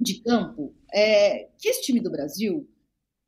de 0.00 0.20
campo 0.22 0.74
é, 0.92 1.48
que 1.58 1.68
esse 1.68 1.82
time 1.82 2.00
do 2.00 2.10
Brasil 2.10 2.68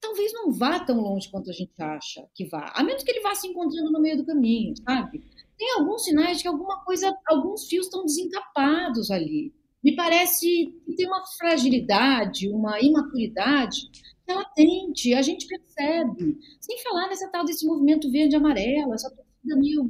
talvez 0.01 0.33
não 0.35 0.53
vá 0.53 0.79
tão 0.81 1.01
longe 1.01 1.31
quanto 1.31 1.49
a 1.49 1.53
gente 1.53 1.81
acha 1.81 2.27
que 2.35 2.45
vá, 2.47 2.73
a 2.75 2.85
menos 2.85 3.03
que 3.03 3.11
ele 3.11 3.23
vá 3.23 3.35
se 3.35 3.47
encontrando 3.47 3.91
no 3.91 4.01
meio 4.01 4.19
do 4.19 4.27
caminho, 4.27 4.75
sabe? 4.87 5.23
Tem 5.65 5.73
alguns 5.79 6.05
sinais 6.05 6.37
de 6.37 6.43
que 6.43 6.49
alguma 6.49 6.85
coisa, 6.85 7.17
alguns 7.27 7.67
fios 7.67 7.87
estão 7.87 8.05
desencapados 8.05 9.11
ali. 9.11 9.51
Me 9.83 9.97
parece 9.97 10.71
que 10.85 10.95
tem 10.95 11.07
uma 11.07 11.25
fragilidade, 11.39 12.51
uma 12.51 12.79
imaturidade 12.83 13.91
latente, 14.29 15.15
a 15.15 15.23
gente 15.23 15.47
percebe. 15.47 16.37
Sem 16.61 16.83
falar 16.83 17.09
nessa 17.09 17.31
tal 17.31 17.47
desse 17.47 17.67
movimento 17.67 18.11
verde 18.11 18.35
e 18.35 18.37
amarelo, 18.37 18.93
essa 18.93 19.09
torcida 19.09 19.57
meio, 19.57 19.85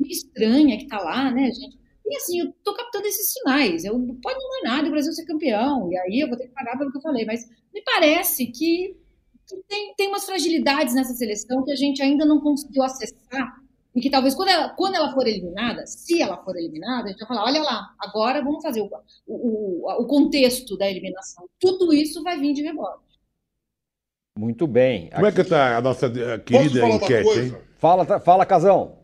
meio 0.00 0.12
estranha 0.12 0.78
que 0.78 0.84
está 0.84 0.98
lá, 0.98 1.30
né, 1.30 1.52
gente? 1.52 1.76
E 2.06 2.16
assim, 2.16 2.40
eu 2.40 2.48
estou 2.48 2.72
captando 2.72 3.06
esses 3.06 3.30
sinais. 3.30 3.84
Eu, 3.84 4.00
pode 4.22 4.38
não 4.38 4.60
é 4.60 4.62
nada 4.62 4.88
o 4.88 4.90
Brasil 4.90 5.12
ser 5.12 5.26
campeão, 5.26 5.92
e 5.92 5.98
aí 5.98 6.20
eu 6.20 6.28
vou 6.28 6.38
ter 6.38 6.48
que 6.48 6.54
pagar 6.54 6.78
pelo 6.78 6.90
que 6.90 6.96
eu 6.96 7.02
falei, 7.02 7.26
mas 7.26 7.46
me 7.74 7.82
parece 7.82 8.46
que, 8.46 8.96
que 9.46 9.56
tem, 9.68 9.94
tem 9.94 10.08
umas 10.08 10.24
fragilidades 10.24 10.94
nessa 10.94 11.12
seleção 11.12 11.62
que 11.64 11.72
a 11.72 11.76
gente 11.76 12.00
ainda 12.02 12.24
não 12.24 12.40
conseguiu 12.40 12.82
acessar 12.82 13.67
e 13.98 14.00
que 14.00 14.10
talvez 14.10 14.34
quando 14.34 14.48
ela, 14.48 14.68
quando 14.70 14.94
ela 14.94 15.12
for 15.12 15.26
eliminada, 15.26 15.84
se 15.84 16.22
ela 16.22 16.36
for 16.44 16.56
eliminada, 16.56 17.06
a 17.06 17.08
gente 17.08 17.18
vai 17.18 17.26
falar, 17.26 17.44
olha 17.44 17.60
lá, 17.60 17.94
agora 17.98 18.40
vamos 18.42 18.62
fazer 18.62 18.80
o, 18.80 18.88
o, 19.26 20.02
o 20.02 20.06
contexto 20.06 20.76
da 20.78 20.88
eliminação. 20.88 21.48
Tudo 21.58 21.92
isso 21.92 22.22
vai 22.22 22.38
vir 22.38 22.54
de 22.54 22.62
rebote. 22.62 23.02
Muito 24.38 24.68
bem. 24.68 25.10
Como 25.10 25.26
é 25.26 25.32
que 25.32 25.40
está 25.40 25.76
a 25.76 25.80
nossa 25.80 26.06
eh, 26.06 26.38
querida 26.38 26.80
Posso 26.80 26.80
falar 26.80 26.94
enquete, 26.94 27.24
uma 27.24 27.34
coisa? 27.34 27.56
hein? 27.56 27.62
Fala, 27.76 28.20
fala, 28.20 28.46
Casão. 28.46 28.98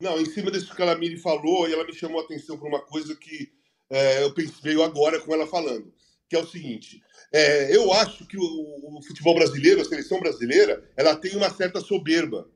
Não, 0.00 0.20
em 0.20 0.24
cima 0.24 0.50
disso 0.50 0.74
que 0.74 0.82
a 0.82 0.86
Lamiri 0.86 1.16
falou, 1.16 1.68
e 1.68 1.72
ela 1.72 1.84
me 1.84 1.94
chamou 1.94 2.20
a 2.20 2.24
atenção 2.24 2.58
para 2.58 2.68
uma 2.68 2.80
coisa 2.80 3.14
que 3.14 3.52
é, 3.88 4.24
eu 4.24 4.34
pensei 4.34 4.82
agora 4.82 5.20
com 5.20 5.32
ela 5.32 5.46
falando, 5.46 5.94
que 6.28 6.34
é 6.34 6.40
o 6.40 6.46
seguinte: 6.46 7.00
é, 7.32 7.74
eu 7.74 7.92
acho 7.92 8.26
que 8.26 8.36
o, 8.36 8.42
o, 8.42 9.02
futebol 9.06 9.36
brasileiro, 9.36 9.80
a 9.80 9.84
seleção 9.84 10.18
brasileira, 10.18 10.82
ela 10.96 11.14
tem 11.14 11.36
uma 11.36 11.50
certa 11.50 11.80
soberba. 11.80 12.48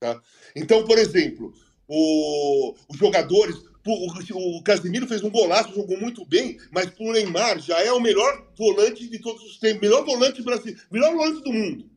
Tá? 0.00 0.20
Então, 0.54 0.84
por 0.84 0.98
exemplo, 0.98 1.52
o, 1.88 2.74
os 2.88 2.96
jogadores, 2.96 3.56
o, 3.84 4.58
o 4.58 4.62
Casemiro 4.62 5.08
fez 5.08 5.22
um 5.22 5.30
golaço, 5.30 5.74
jogou 5.74 5.98
muito 5.98 6.24
bem, 6.24 6.58
mas 6.70 6.92
o 6.98 7.12
Neymar 7.12 7.58
já 7.58 7.80
é 7.80 7.90
o 7.92 8.00
melhor 8.00 8.46
volante 8.56 9.08
de 9.08 9.18
todos 9.18 9.42
os 9.42 9.58
tempos, 9.58 9.82
melhor 9.82 10.04
volante 10.04 10.42
brasileiro, 10.42 10.80
melhor 10.90 11.14
volante 11.14 11.42
do 11.42 11.52
mundo. 11.52 11.90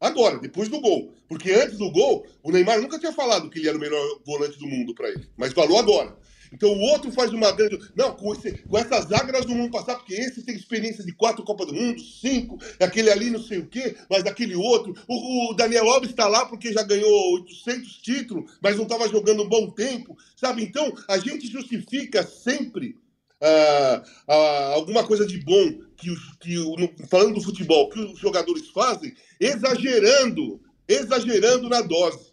Agora, 0.00 0.38
depois 0.38 0.68
do 0.68 0.80
gol. 0.80 1.12
Porque 1.28 1.50
antes 1.50 1.76
do 1.76 1.90
gol, 1.90 2.24
o 2.42 2.52
Neymar 2.52 2.80
nunca 2.80 2.98
tinha 2.98 3.12
falado 3.12 3.50
que 3.50 3.58
ele 3.58 3.68
era 3.68 3.76
o 3.76 3.80
melhor 3.80 4.00
volante 4.24 4.58
do 4.58 4.66
mundo 4.66 4.94
para 4.94 5.08
ele. 5.08 5.28
Mas 5.36 5.52
falou 5.52 5.78
agora. 5.78 6.16
Então 6.52 6.70
o 6.70 6.80
outro 6.80 7.10
faz 7.12 7.32
uma 7.32 7.52
grande. 7.52 7.78
Não, 7.94 8.14
com, 8.14 8.32
esse, 8.32 8.58
com 8.58 8.78
essa 8.78 9.00
zaga 9.02 9.32
não 9.32 9.56
vamos 9.56 9.70
passar, 9.70 9.96
porque 9.96 10.14
esse 10.14 10.42
tem 10.42 10.54
experiência 10.54 11.04
de 11.04 11.12
quatro 11.12 11.44
Copas 11.44 11.66
do 11.66 11.74
Mundo, 11.74 12.00
cinco, 12.00 12.58
aquele 12.80 13.10
ali 13.10 13.30
não 13.30 13.42
sei 13.42 13.58
o 13.58 13.66
quê, 13.66 13.96
mas 14.10 14.22
daquele 14.22 14.54
outro. 14.54 14.94
O, 15.08 15.50
o 15.50 15.54
Daniel 15.54 15.88
Alves 15.88 16.10
está 16.10 16.26
lá 16.26 16.46
porque 16.46 16.72
já 16.72 16.82
ganhou 16.82 17.34
800 17.34 17.98
títulos, 17.98 18.50
mas 18.62 18.76
não 18.76 18.84
estava 18.84 19.08
jogando 19.08 19.42
um 19.42 19.48
bom 19.48 19.70
tempo, 19.70 20.16
sabe? 20.36 20.62
Então 20.62 20.92
a 21.08 21.18
gente 21.18 21.46
justifica 21.46 22.22
sempre 22.22 22.96
ah, 23.40 24.02
ah, 24.26 24.72
alguma 24.74 25.04
coisa 25.06 25.24
de 25.24 25.38
bom 25.44 25.80
que, 25.96 26.14
que 26.40 26.56
falando 27.08 27.34
do 27.34 27.40
futebol, 27.40 27.88
que 27.88 28.00
os 28.00 28.18
jogadores 28.18 28.68
fazem, 28.68 29.14
exagerando, 29.38 30.60
exagerando 30.88 31.68
na 31.68 31.80
dose, 31.80 32.27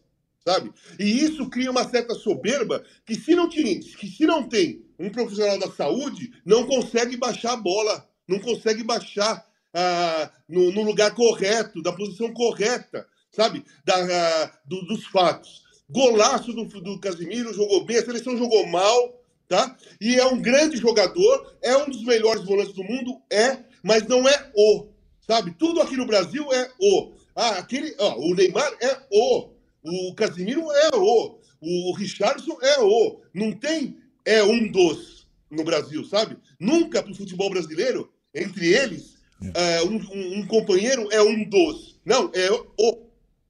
sabe? 0.48 0.72
E 1.00 1.04
isso 1.04 1.50
cria 1.50 1.72
uma 1.72 1.90
certa 1.90 2.14
soberba 2.14 2.84
que 3.06 3.16
se 3.16 3.34
não 3.34 3.50
tem, 3.50 3.80
que 3.80 4.08
se 4.08 4.26
não 4.26 4.48
tem 4.48 4.86
um 5.00 5.10
profissional 5.10 5.58
da 5.58 5.72
saúde, 5.72 6.32
não 6.46 6.68
consegue 6.68 7.18
baixar 7.18 7.54
a 7.54 7.58
bola, 7.58 8.08
não 8.28 8.40
consegue 8.40 8.84
baixar 8.84 9.44
ah, 9.74 10.32
no, 10.48 10.72
no, 10.72 10.84
lugar 10.84 11.14
correto, 11.16 11.82
da 11.82 11.92
posição 11.92 12.32
correta, 12.32 13.08
sabe? 13.32 13.66
Da, 13.84 13.96
ah, 13.96 14.52
do, 14.66 14.86
dos 14.86 15.06
fatos. 15.08 15.64
Golaço 15.90 16.54
do, 16.54 16.66
do 16.66 17.00
Casimiro, 17.00 17.54
jogou 17.54 17.84
bem, 17.84 17.98
a 17.98 18.06
seleção 18.06 18.38
jogou 18.38 18.66
mal, 18.68 19.22
tá? 19.48 19.76
E 20.00 20.16
é 20.16 20.26
um 20.26 20.42
grande 20.42 20.78
jogador, 20.78 21.56
é 21.62 21.76
um 21.76 21.90
dos 21.90 22.04
melhores 22.04 22.44
volantes 22.44 22.74
do 22.74 22.84
mundo, 22.84 23.22
é, 23.32 23.58
mas 23.84 24.08
não 24.08 24.28
é 24.28 24.52
o, 24.56 24.88
sabe? 25.28 25.52
Tudo 25.52 25.82
aqui 25.82 25.98
no 25.98 26.08
Brasil 26.08 26.52
é 26.54 26.72
o. 26.80 27.14
Ah, 27.36 27.58
aquele, 27.58 27.94
ó, 28.00 28.18
o 28.18 28.34
Neymar 28.34 28.72
é 28.80 28.98
o, 29.12 29.55
o 29.86 30.14
Casimiro 30.16 30.62
é 30.72 30.96
o, 30.96 31.38
o 31.62 31.94
Richardson 31.94 32.58
é 32.62 32.80
o. 32.82 33.22
Não 33.34 33.52
tem 33.52 33.98
é 34.26 34.44
um 34.44 34.72
dos 34.72 35.28
no 35.50 35.64
Brasil, 35.64 36.04
sabe? 36.04 36.38
Nunca 36.60 37.02
para 37.02 37.12
o 37.12 37.16
futebol 37.16 37.50
brasileiro, 37.50 38.12
entre 38.34 38.74
eles, 38.74 39.16
é. 39.54 39.84
um, 39.84 39.96
um, 39.96 40.40
um 40.40 40.48
companheiro 40.48 41.08
é 41.12 41.22
um 41.22 41.48
dos. 41.48 42.00
Não, 42.04 42.32
é 42.34 42.52
o. 42.52 43.06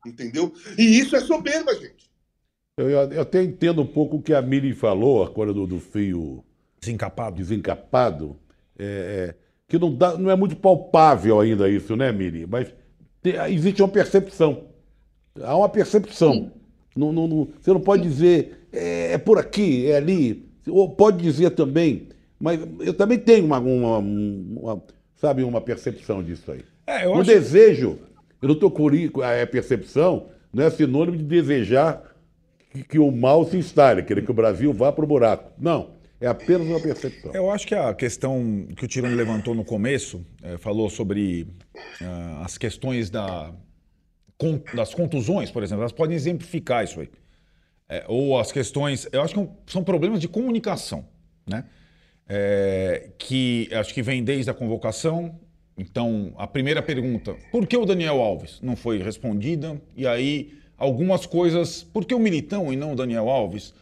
Entendeu? 0.05 0.53
E 0.77 0.99
isso 0.99 1.15
é 1.15 1.21
soberba, 1.21 1.73
gente. 1.73 2.11
Eu, 2.77 2.89
eu 2.89 3.21
até 3.21 3.41
entendo 3.41 3.81
um 3.81 3.87
pouco 3.87 4.17
o 4.17 4.21
que 4.21 4.33
a 4.33 4.41
Miri 4.41 4.73
falou, 4.73 5.23
a 5.23 5.29
coisa 5.29 5.53
do, 5.53 5.65
do 5.65 5.79
fio 5.79 6.43
Desencapado. 6.79 7.37
desencapado, 7.37 8.37
é, 8.77 8.85
é, 8.85 9.35
que 9.67 9.79
não, 9.79 9.95
dá, 9.95 10.17
não 10.17 10.29
é 10.29 10.35
muito 10.35 10.55
palpável 10.57 11.39
ainda 11.39 11.69
isso, 11.69 11.95
né, 11.95 12.11
Miri? 12.11 12.45
Mas 12.45 12.67
te- 13.23 13.35
existe 13.49 13.81
uma 13.81 13.87
percepção. 13.87 14.67
Há 15.41 15.55
uma 15.57 15.69
percepção. 15.69 16.51
Não, 16.95 17.11
não- 17.11 17.27
não- 17.27 17.47
você 17.59 17.71
não 17.73 17.81
pode 17.81 18.03
dizer 18.03 18.67
é, 18.71 19.13
é 19.13 19.17
por 19.17 19.37
aqui, 19.37 19.87
é 19.87 19.97
ali. 19.97 20.45
Ou 20.67 20.89
pode 20.89 21.21
dizer 21.21 21.51
também, 21.51 22.07
mas 22.39 22.59
eu 22.79 22.93
também 22.93 23.19
tenho 23.19 23.45
uma, 23.45 23.59
uma- 23.59 23.97
uma- 23.99 24.83
sabe, 25.15 25.43
uma 25.43 25.61
percepção 25.61 26.23
disso 26.23 26.51
aí. 26.51 26.61
É, 26.87 27.05
eu 27.05 27.13
o 27.13 27.23
desejo, 27.23 27.99
eu 28.41 28.47
não 28.47 28.55
estou 28.55 28.71
com 28.71 28.87
a 29.21 29.45
percepção, 29.47 30.27
não 30.53 30.63
é 30.63 30.69
sinônimo 30.69 31.17
de 31.17 31.23
desejar 31.23 32.01
que, 32.71 32.83
que 32.83 32.99
o 32.99 33.11
mal 33.11 33.45
se 33.45 33.57
instale, 33.57 34.03
querer 34.03 34.23
que 34.23 34.31
o 34.31 34.33
Brasil 34.33 34.73
vá 34.73 34.91
para 34.91 35.03
o 35.03 35.07
buraco. 35.07 35.51
Não, 35.59 35.91
é 36.19 36.27
apenas 36.27 36.65
uma 36.67 36.79
percepção. 36.79 37.31
Eu 37.33 37.51
acho 37.51 37.67
que 37.67 37.75
a 37.75 37.93
questão 37.93 38.67
que 38.75 38.85
o 38.85 38.87
Tirone 38.87 39.15
levantou 39.15 39.53
no 39.53 39.63
começo, 39.65 40.25
eh, 40.41 40.57
falou 40.57 40.89
sobre 40.89 41.47
ah, 42.01 42.41
as 42.45 42.57
questões 42.57 43.09
da, 43.09 43.51
con- 44.37 44.61
das 44.73 44.93
contusões, 44.93 45.51
por 45.51 45.63
exemplo, 45.63 45.81
elas 45.81 45.91
podem 45.91 46.15
exemplificar 46.15 46.83
isso 46.83 46.99
aí. 46.99 47.09
Eh, 47.89 48.03
ou 48.07 48.39
as 48.39 48.51
questões, 48.51 49.07
eu 49.11 49.21
acho 49.21 49.33
que 49.35 49.49
são 49.71 49.83
problemas 49.83 50.19
de 50.19 50.27
comunicação, 50.27 51.05
né? 51.47 51.65
Eh, 52.27 53.11
que 53.17 53.69
acho 53.73 53.93
que 53.93 54.01
vem 54.01 54.23
desde 54.23 54.49
a 54.49 54.53
convocação. 54.53 55.39
Então, 55.77 56.33
a 56.37 56.47
primeira 56.47 56.81
pergunta, 56.81 57.35
por 57.51 57.67
que 57.67 57.77
o 57.77 57.85
Daniel 57.85 58.21
Alves? 58.21 58.59
Não 58.61 58.75
foi 58.75 58.97
respondida. 59.01 59.79
E 59.95 60.07
aí, 60.07 60.53
algumas 60.77 61.25
coisas, 61.25 61.83
por 61.83 62.05
que 62.05 62.15
o 62.15 62.19
Militão 62.19 62.71
e 62.73 62.75
não 62.75 62.93
o 62.93 62.95
Daniel 62.95 63.29
Alves? 63.29 63.73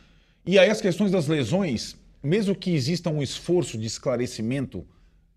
E 0.45 0.59
aí, 0.59 0.69
as 0.69 0.81
questões 0.81 1.11
das 1.11 1.27
lesões, 1.27 1.95
mesmo 2.21 2.55
que 2.55 2.71
exista 2.73 3.09
um 3.09 3.21
esforço 3.21 3.77
de 3.77 3.87
esclarecimento 3.87 4.85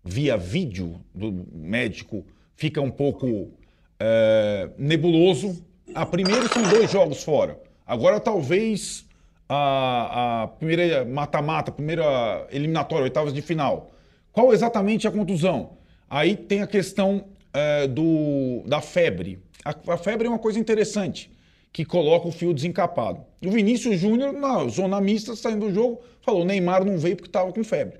via 0.03 0.35
vídeo 0.35 0.99
do 1.13 1.45
médico, 1.53 2.25
fica 2.55 2.81
um 2.81 2.91
pouco 2.91 3.51
eh, 3.99 4.69
nebuloso. 4.77 5.63
A 5.95 6.05
primeiro 6.05 6.47
são 6.53 6.61
dois 6.69 6.91
jogos 6.91 7.23
fora. 7.23 7.59
Agora, 7.85 8.19
talvez 8.19 9.05
a, 9.49 10.43
a 10.43 10.47
primeira 10.47 11.05
mata-mata, 11.05 11.71
primeira 11.71 12.45
eliminatória, 12.51 13.03
oitavas 13.05 13.33
de 13.33 13.41
final. 13.41 13.91
Qual 14.31 14.53
exatamente 14.53 15.07
a 15.07 15.11
contusão? 15.11 15.77
Aí 16.09 16.35
tem 16.35 16.61
a 16.61 16.67
questão 16.67 17.25
eh, 17.53 17.87
do, 17.87 18.63
da 18.67 18.81
febre. 18.81 19.39
A, 19.63 19.93
a 19.93 19.97
febre 19.97 20.27
é 20.27 20.29
uma 20.29 20.39
coisa 20.39 20.59
interessante, 20.59 21.31
que 21.73 21.83
coloca 21.85 22.27
o 22.27 22.31
fio 22.31 22.53
desencapado. 22.53 23.21
O 23.45 23.49
Vinícius 23.49 23.99
Júnior, 23.99 24.33
na 24.33 24.67
zona 24.67 24.99
mista, 25.01 25.35
saindo 25.35 25.67
do 25.67 25.73
jogo, 25.73 26.01
falou: 26.21 26.45
Neymar 26.45 26.83
não 26.85 26.97
veio 26.97 27.15
porque 27.15 27.29
estava 27.29 27.51
com 27.51 27.63
febre. 27.63 27.99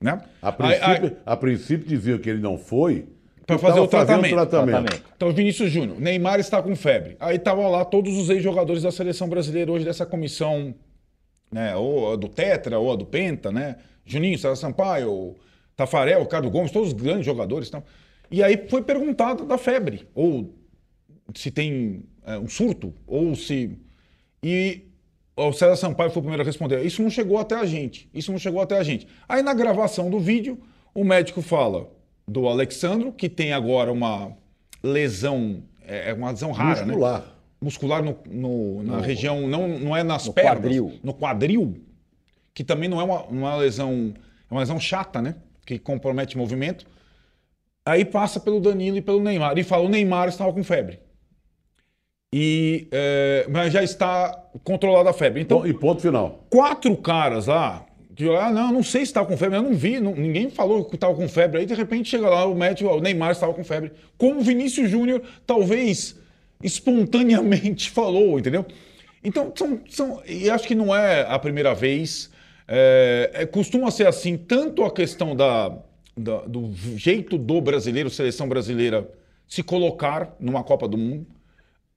Né? 0.00 0.20
A 0.42 0.52
princípio, 0.52 0.86
aí- 1.08 1.16
a 1.24 1.36
princípio 1.36 1.86
diziam 1.86 2.18
que 2.18 2.28
ele 2.28 2.40
não 2.40 2.58
foi 2.58 3.06
Pra 3.46 3.56
porque 3.56 3.70
fazer 3.70 3.80
o 3.80 3.86
tava 3.86 4.06
fazendo 4.06 4.28
tratamento. 4.28 4.82
tratamento. 4.82 5.02
Então, 5.16 5.32
Vinícius 5.32 5.70
Júnior, 5.70 6.00
Neymar 6.00 6.40
está 6.40 6.60
com 6.60 6.74
febre. 6.74 7.16
Aí 7.20 7.36
estavam 7.36 7.70
lá 7.70 7.84
todos 7.84 8.16
os 8.18 8.28
ex-jogadores 8.28 8.82
da 8.82 8.90
seleção 8.90 9.28
brasileira 9.28 9.70
hoje 9.70 9.84
dessa 9.84 10.04
comissão, 10.04 10.74
né? 11.50 11.76
Ou 11.76 12.12
a 12.12 12.16
do 12.16 12.28
Tetra, 12.28 12.78
ou 12.78 12.92
a 12.92 12.96
do 12.96 13.06
Penta, 13.06 13.52
né? 13.52 13.76
Juninho, 14.04 14.36
César 14.36 14.56
Sampaio, 14.56 15.36
Tafarel, 15.76 16.22
Ricardo 16.22 16.50
Gomes, 16.50 16.72
todos 16.72 16.88
os 16.88 16.94
grandes 16.94 17.24
jogadores. 17.24 17.68
Então. 17.68 17.84
E 18.28 18.42
aí 18.42 18.66
foi 18.68 18.82
perguntado 18.82 19.44
da 19.44 19.56
febre, 19.56 20.08
ou 20.12 20.52
se 21.32 21.52
tem 21.52 22.02
é, 22.26 22.36
um 22.36 22.48
surto, 22.48 22.92
ou 23.06 23.36
se. 23.36 23.78
E 24.42 24.88
o 25.36 25.52
César 25.52 25.76
Sampaio 25.76 26.10
foi 26.10 26.18
o 26.18 26.22
primeiro 26.22 26.42
a 26.42 26.46
responder. 26.46 26.84
Isso 26.84 27.00
não 27.00 27.10
chegou 27.10 27.38
até 27.38 27.54
a 27.54 27.64
gente. 27.64 28.10
Isso 28.12 28.32
não 28.32 28.40
chegou 28.40 28.60
até 28.60 28.76
a 28.76 28.82
gente. 28.82 29.06
Aí 29.28 29.40
na 29.40 29.54
gravação 29.54 30.10
do 30.10 30.18
vídeo, 30.18 30.58
o 30.92 31.04
médico 31.04 31.40
fala 31.40 31.94
do 32.26 32.48
Alexandro, 32.48 33.12
que 33.12 33.28
tem 33.28 33.52
agora 33.52 33.92
uma 33.92 34.32
lesão, 34.82 35.62
é 35.86 36.10
é 36.10 36.14
uma 36.14 36.30
lesão 36.30 36.50
rara, 36.52 36.80
né? 36.80 36.86
Muscular. 36.86 37.24
muscular 37.60 38.02
no, 38.02 38.16
no- 38.28 38.82
na 38.82 39.00
região, 39.00 39.46
não, 39.46 39.68
não 39.78 39.96
é 39.96 40.02
nas 40.02 40.28
pernas, 40.28 40.54
quadril. 40.54 40.92
no 41.02 41.14
quadril, 41.14 41.80
que 42.52 42.64
também 42.64 42.88
não 42.88 43.00
é 43.00 43.04
uma, 43.04 43.22
uma 43.24 43.56
lesão, 43.56 44.12
é 44.50 44.54
uma 44.54 44.60
lesão 44.60 44.78
chata, 44.80 45.22
né? 45.22 45.36
Que 45.64 45.78
compromete 45.78 46.36
movimento. 46.36 46.84
Aí 47.84 48.04
passa 48.04 48.40
pelo 48.40 48.60
Danilo 48.60 48.96
e 48.96 49.02
pelo 49.02 49.20
Neymar. 49.20 49.56
E 49.58 49.62
fala, 49.62 49.84
o 49.84 49.88
Neymar 49.88 50.28
estava 50.28 50.52
com 50.52 50.64
febre. 50.64 50.98
E, 52.34 52.88
é, 52.90 53.46
mas 53.48 53.72
já 53.72 53.82
está 53.82 54.30
controlada 54.64 55.10
a 55.10 55.12
febre. 55.12 55.40
Então, 55.42 55.64
E 55.66 55.72
ponto 55.72 56.02
final. 56.02 56.44
quatro 56.50 56.96
caras 56.96 57.46
lá, 57.46 57.85
que, 58.16 58.28
ah, 58.30 58.50
não, 58.50 58.72
não 58.72 58.82
sei 58.82 59.02
se 59.02 59.10
estava 59.10 59.26
com 59.26 59.36
febre, 59.36 59.58
eu 59.58 59.62
não 59.62 59.74
vi, 59.74 60.00
não- 60.00 60.14
ninguém 60.14 60.50
falou 60.50 60.84
que 60.84 60.94
estava 60.96 61.14
com 61.14 61.28
febre. 61.28 61.60
Aí, 61.60 61.66
de 61.66 61.74
repente, 61.74 62.08
chega 62.08 62.28
lá 62.28 62.46
o 62.46 62.54
médico, 62.54 62.90
o 62.90 63.00
Neymar 63.00 63.32
estava 63.32 63.52
com 63.54 63.62
febre. 63.62 63.92
Como 64.18 64.40
o 64.40 64.42
Vinícius 64.42 64.90
Júnior, 64.90 65.22
talvez 65.46 66.16
espontaneamente 66.62 67.90
falou, 67.92 68.38
entendeu? 68.38 68.64
Então, 69.22 69.52
são, 69.54 69.80
são, 69.88 70.22
e 70.26 70.48
acho 70.50 70.66
que 70.66 70.74
não 70.74 70.94
é 70.94 71.22
a 71.28 71.38
primeira 71.38 71.74
vez. 71.74 72.30
É, 72.68 73.30
é, 73.32 73.46
costuma 73.46 73.90
ser 73.90 74.06
assim, 74.08 74.36
tanto 74.36 74.82
a 74.84 74.90
questão 74.90 75.36
da, 75.36 75.68
da- 76.16 76.42
do 76.46 76.72
jeito 76.96 77.38
do 77.38 77.60
brasileiro, 77.60 78.10
seleção 78.10 78.48
brasileira, 78.48 79.08
se 79.46 79.62
colocar 79.62 80.34
numa 80.40 80.64
Copa 80.64 80.88
do 80.88 80.98
Mundo, 80.98 81.26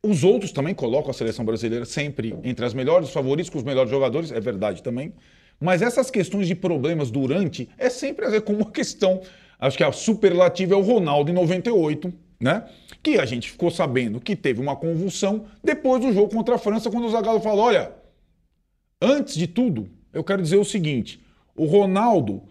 os 0.03 0.23
outros 0.23 0.51
também 0.51 0.73
colocam 0.75 1.09
a 1.09 1.13
seleção 1.13 1.43
brasileira 1.43 1.85
sempre 1.85 2.35
entre 2.43 2.63
as 2.65 2.73
melhores, 2.73 3.07
os 3.07 3.13
favoritos 3.13 3.49
com 3.49 3.57
os 3.57 3.63
melhores 3.63 3.89
jogadores, 3.89 4.31
é 4.31 4.39
verdade 4.39 4.81
também. 4.83 5.11
Mas 5.59 5.81
essas 5.81 6.09
questões 6.09 6.47
de 6.47 6.55
problemas 6.55 7.11
durante 7.11 7.69
é 7.77 7.89
sempre 7.89 8.25
é 8.25 8.41
como 8.41 8.59
uma 8.59 8.71
questão. 8.71 9.21
Acho 9.59 9.77
que 9.77 9.83
a 9.83 9.91
superlativa 9.91 10.73
é 10.73 10.77
o 10.77 10.81
Ronaldo 10.81 11.31
em 11.31 11.33
98, 11.33 12.13
né? 12.39 12.65
Que 13.03 13.19
a 13.19 13.25
gente 13.25 13.51
ficou 13.51 13.69
sabendo 13.69 14.19
que 14.21 14.35
teve 14.35 14.61
uma 14.61 14.75
convulsão 14.75 15.45
depois 15.63 16.01
do 16.01 16.13
jogo 16.13 16.33
contra 16.33 16.55
a 16.55 16.57
França, 16.57 16.89
quando 16.89 17.05
o 17.05 17.09
Zagallo 17.09 17.41
falou: 17.41 17.65
olha, 17.65 17.91
antes 19.01 19.35
de 19.35 19.47
tudo, 19.47 19.89
eu 20.13 20.23
quero 20.23 20.41
dizer 20.41 20.57
o 20.57 20.63
seguinte: 20.65 21.21
o 21.55 21.65
Ronaldo 21.65 22.43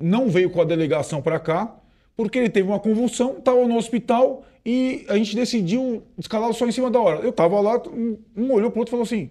não 0.00 0.28
veio 0.28 0.50
com 0.50 0.60
a 0.60 0.64
delegação 0.64 1.20
para 1.20 1.40
cá 1.40 1.74
porque 2.16 2.38
ele 2.38 2.50
teve 2.50 2.68
uma 2.68 2.80
convulsão, 2.80 3.38
estava 3.38 3.64
no 3.66 3.76
hospital 3.76 4.44
e 4.66 5.04
a 5.08 5.16
gente 5.16 5.36
decidiu 5.36 6.02
escalá-lo 6.18 6.52
só 6.52 6.66
em 6.66 6.72
cima 6.72 6.90
da 6.90 7.00
hora. 7.00 7.20
Eu 7.20 7.30
estava 7.30 7.60
lá, 7.60 7.80
um, 7.88 8.18
olhou 8.52 8.70
para 8.70 8.78
o 8.78 8.80
outro 8.80 8.90
e 8.90 8.90
falou 8.90 9.04
assim: 9.04 9.30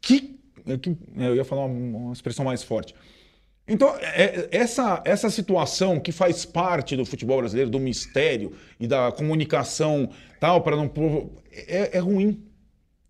que- 0.00 0.35
eu 1.16 1.34
ia 1.36 1.44
falar 1.44 1.64
uma, 1.66 2.12
expressão 2.12 2.44
mais 2.44 2.62
forte. 2.62 2.94
Então, 3.68 3.94
é- 4.00 4.24
é- 4.24 4.48
essa, 4.52 5.02
essa 5.04 5.28
situação 5.30 5.98
que 5.98 6.12
faz 6.12 6.44
parte 6.44 6.96
do 6.96 7.04
futebol 7.04 7.38
brasileiro, 7.38 7.70
do 7.70 7.80
mistério 7.80 8.52
e 8.78 8.86
da 8.86 9.10
comunicação 9.10 10.08
tal, 10.38 10.60
para 10.62 10.76
não. 10.76 10.90
É, 11.52 11.96
é 11.96 11.98
ruim. 11.98 12.42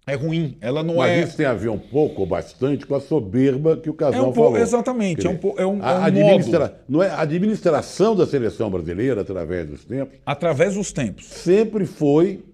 É 0.07 0.14
ruim. 0.14 0.57
Ela 0.61 0.82
não 0.84 0.96
Mas 0.96 1.11
é. 1.11 1.22
isso 1.24 1.36
tem 1.36 1.44
a 1.46 1.52
ver 1.52 1.68
um 1.68 1.78
pouco 1.78 2.20
ou 2.20 2.26
bastante 2.26 2.86
com 2.86 2.94
a 2.94 3.00
soberba 3.00 3.76
que 3.76 3.90
o 3.90 3.92
É 3.92 3.96
Casal 3.96 4.20
um 4.30 4.32
pouco, 4.32 4.50
falou. 4.52 4.59
exatamente, 4.59 5.26
é 5.26 5.30
um, 5.30 5.34
dizer, 5.34 5.54
é 5.59 5.66
um, 5.66 5.78
é 5.82 5.84
a, 5.88 5.98
um 5.98 6.04
administra- 6.04 6.80
não 6.88 7.02
é, 7.02 7.11
a 7.11 7.20
administração 7.22 8.14
da 8.14 8.24
seleção 8.24 8.70
brasileira, 8.70 9.20
através 9.22 9.68
dos 9.68 9.84
tempos, 9.84 10.16
através 10.24 10.74
dos 10.76 10.92
tempos. 10.92 11.26
sempre 11.26 11.84
foi 11.84 12.44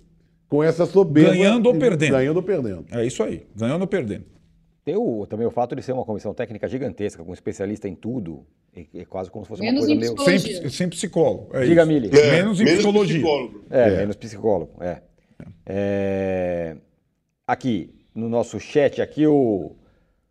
com 0.48 0.64
essa 0.64 0.86
soberba. 0.86 1.30
Ganhando 1.34 1.66
ou 1.66 1.74
perdendo. 1.76 2.10
Ganhando 2.12 2.36
ou 2.38 2.42
perdendo. 2.42 2.84
É 2.90 3.04
isso 3.04 3.22
aí, 3.22 3.42
ganhando 3.54 3.82
ou 3.82 3.86
perdendo. 3.86 4.24
Tem 4.84 4.96
o- 4.96 5.26
também 5.26 5.46
o 5.46 5.50
fato 5.50 5.76
de 5.76 5.82
ser 5.82 5.92
uma 5.92 6.04
comissão 6.04 6.34
técnica 6.34 6.66
gigantesca, 6.68 7.22
com 7.24 7.32
especialista 7.32 7.88
em 7.88 7.94
tudo, 7.94 8.44
e, 8.76 8.88
e 8.94 9.04
quase 9.04 9.30
como 9.30 9.44
se 9.44 9.48
fosse 9.48 9.62
Menos 9.62 9.86
uma 9.86 9.96
coisa 9.96 10.14
meio... 10.24 10.40
Sem, 10.40 10.68
sem 10.70 10.88
psicólogo. 10.88 11.48
é 11.56 11.64
Diga. 11.64 11.86
Mili. 11.86 12.10
É, 12.16 12.30
Menos 12.32 12.60
em 12.60 12.64
psicologia. 12.64 13.14
psicólogo. 13.20 13.64
É, 13.70 13.88
É. 13.88 13.96
menos 13.98 14.16
psicólogo, 14.16 14.82
é. 14.82 15.02
É, 15.66 16.76
Aqui, 17.46 17.94
no 18.14 18.28
nosso 18.28 18.58
chat, 18.60 19.02
aqui 19.02 19.26
o 19.26 19.72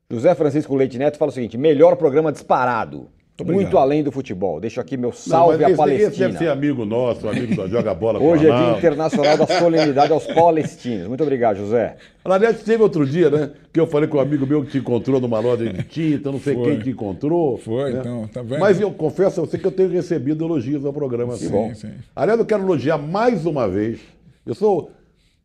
José 0.09 0.33
Francisco 0.35 0.75
Leite 0.75 0.97
Neto 0.97 1.17
fala 1.17 1.29
o 1.29 1.33
seguinte, 1.33 1.57
melhor 1.57 1.95
programa 1.95 2.31
disparado. 2.31 3.09
Muito 3.43 3.77
além 3.77 4.03
do 4.03 4.11
futebol. 4.11 4.59
Deixo 4.59 4.79
aqui 4.79 4.97
meu 4.97 5.09
Não, 5.09 5.15
salve 5.15 5.57
mas 5.57 5.61
à 5.61 5.63
esse, 5.63 5.71
esse 5.71 5.77
Palestina. 5.77 6.27
deve 6.27 6.37
ser 6.37 6.49
amigo 6.49 6.85
nosso, 6.85 7.27
amigo 7.27 7.55
do 7.55 7.67
Joga 7.67 7.93
Bola 7.93 8.19
com 8.19 8.25
Hoje 8.25 8.47
é 8.47 8.55
Dia. 8.55 8.77
Internacional 8.77 9.37
da 9.37 9.47
Solenidade 9.47 10.11
aos 10.11 10.25
Palestinos. 10.27 11.07
Muito 11.07 11.21
obrigado, 11.21 11.57
José. 11.57 11.95
Aliás, 12.23 12.61
teve 12.61 12.81
outro 12.83 13.05
dia, 13.05 13.29
né? 13.29 13.51
Que 13.73 13.79
eu 13.79 13.87
falei 13.87 14.07
com 14.07 14.17
um 14.17 14.21
amigo 14.21 14.45
meu 14.45 14.63
que 14.63 14.71
te 14.71 14.77
encontrou 14.77 15.19
numa 15.19 15.39
loja 15.39 15.71
de 15.71 15.83
tinta, 15.83 16.31
não 16.31 16.39
sei 16.39 16.55
Foi. 16.55 16.63
quem 16.63 16.79
te 16.79 16.89
encontrou. 16.91 17.57
Foi, 17.57 17.93
né? 17.93 17.99
então, 17.99 18.27
tá 18.27 18.41
vendo? 18.41 18.59
Mas 18.59 18.79
eu 18.79 18.91
confesso 18.91 19.41
a 19.41 19.45
você 19.45 19.57
que 19.57 19.65
eu 19.65 19.71
tenho 19.71 19.89
recebido 19.89 20.45
elogios 20.45 20.85
ao 20.85 20.93
programa. 20.93 21.35
Sim, 21.35 21.47
assim. 21.71 21.87
sim. 21.87 21.93
Aliás, 22.15 22.39
eu 22.39 22.45
quero 22.45 22.63
elogiar 22.63 22.97
mais 22.97 23.45
uma 23.45 23.67
vez. 23.67 23.99
Eu 24.45 24.55
sou, 24.55 24.91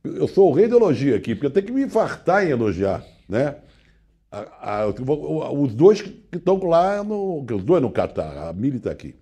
eu 0.05 0.29
sou 0.29 0.51
o 0.51 0.53
rei 0.53 0.69
da 0.69 0.77
elogia 0.77 1.17
aqui, 1.17 1.35
porque 1.35 1.47
eu 1.47 1.51
tenho 1.51 1.67
que 1.67 1.73
me 1.73 1.83
infartar 1.83 2.47
em 2.47 2.51
elogiar, 2.51 3.05
né? 3.29 3.57
A- 4.31 4.83
a- 4.83 5.53
os 5.53 5.75
dois 5.75 6.03
que 6.03 6.13
estão 6.33 6.59
lá, 6.65 7.03
no, 7.03 7.41
os 7.51 7.63
dois 7.65 7.81
no 7.81 7.91
Catar, 7.91 8.49
a 8.49 8.53
Mili 8.53 8.77
está 8.79 8.91
aqui. 8.91 9.15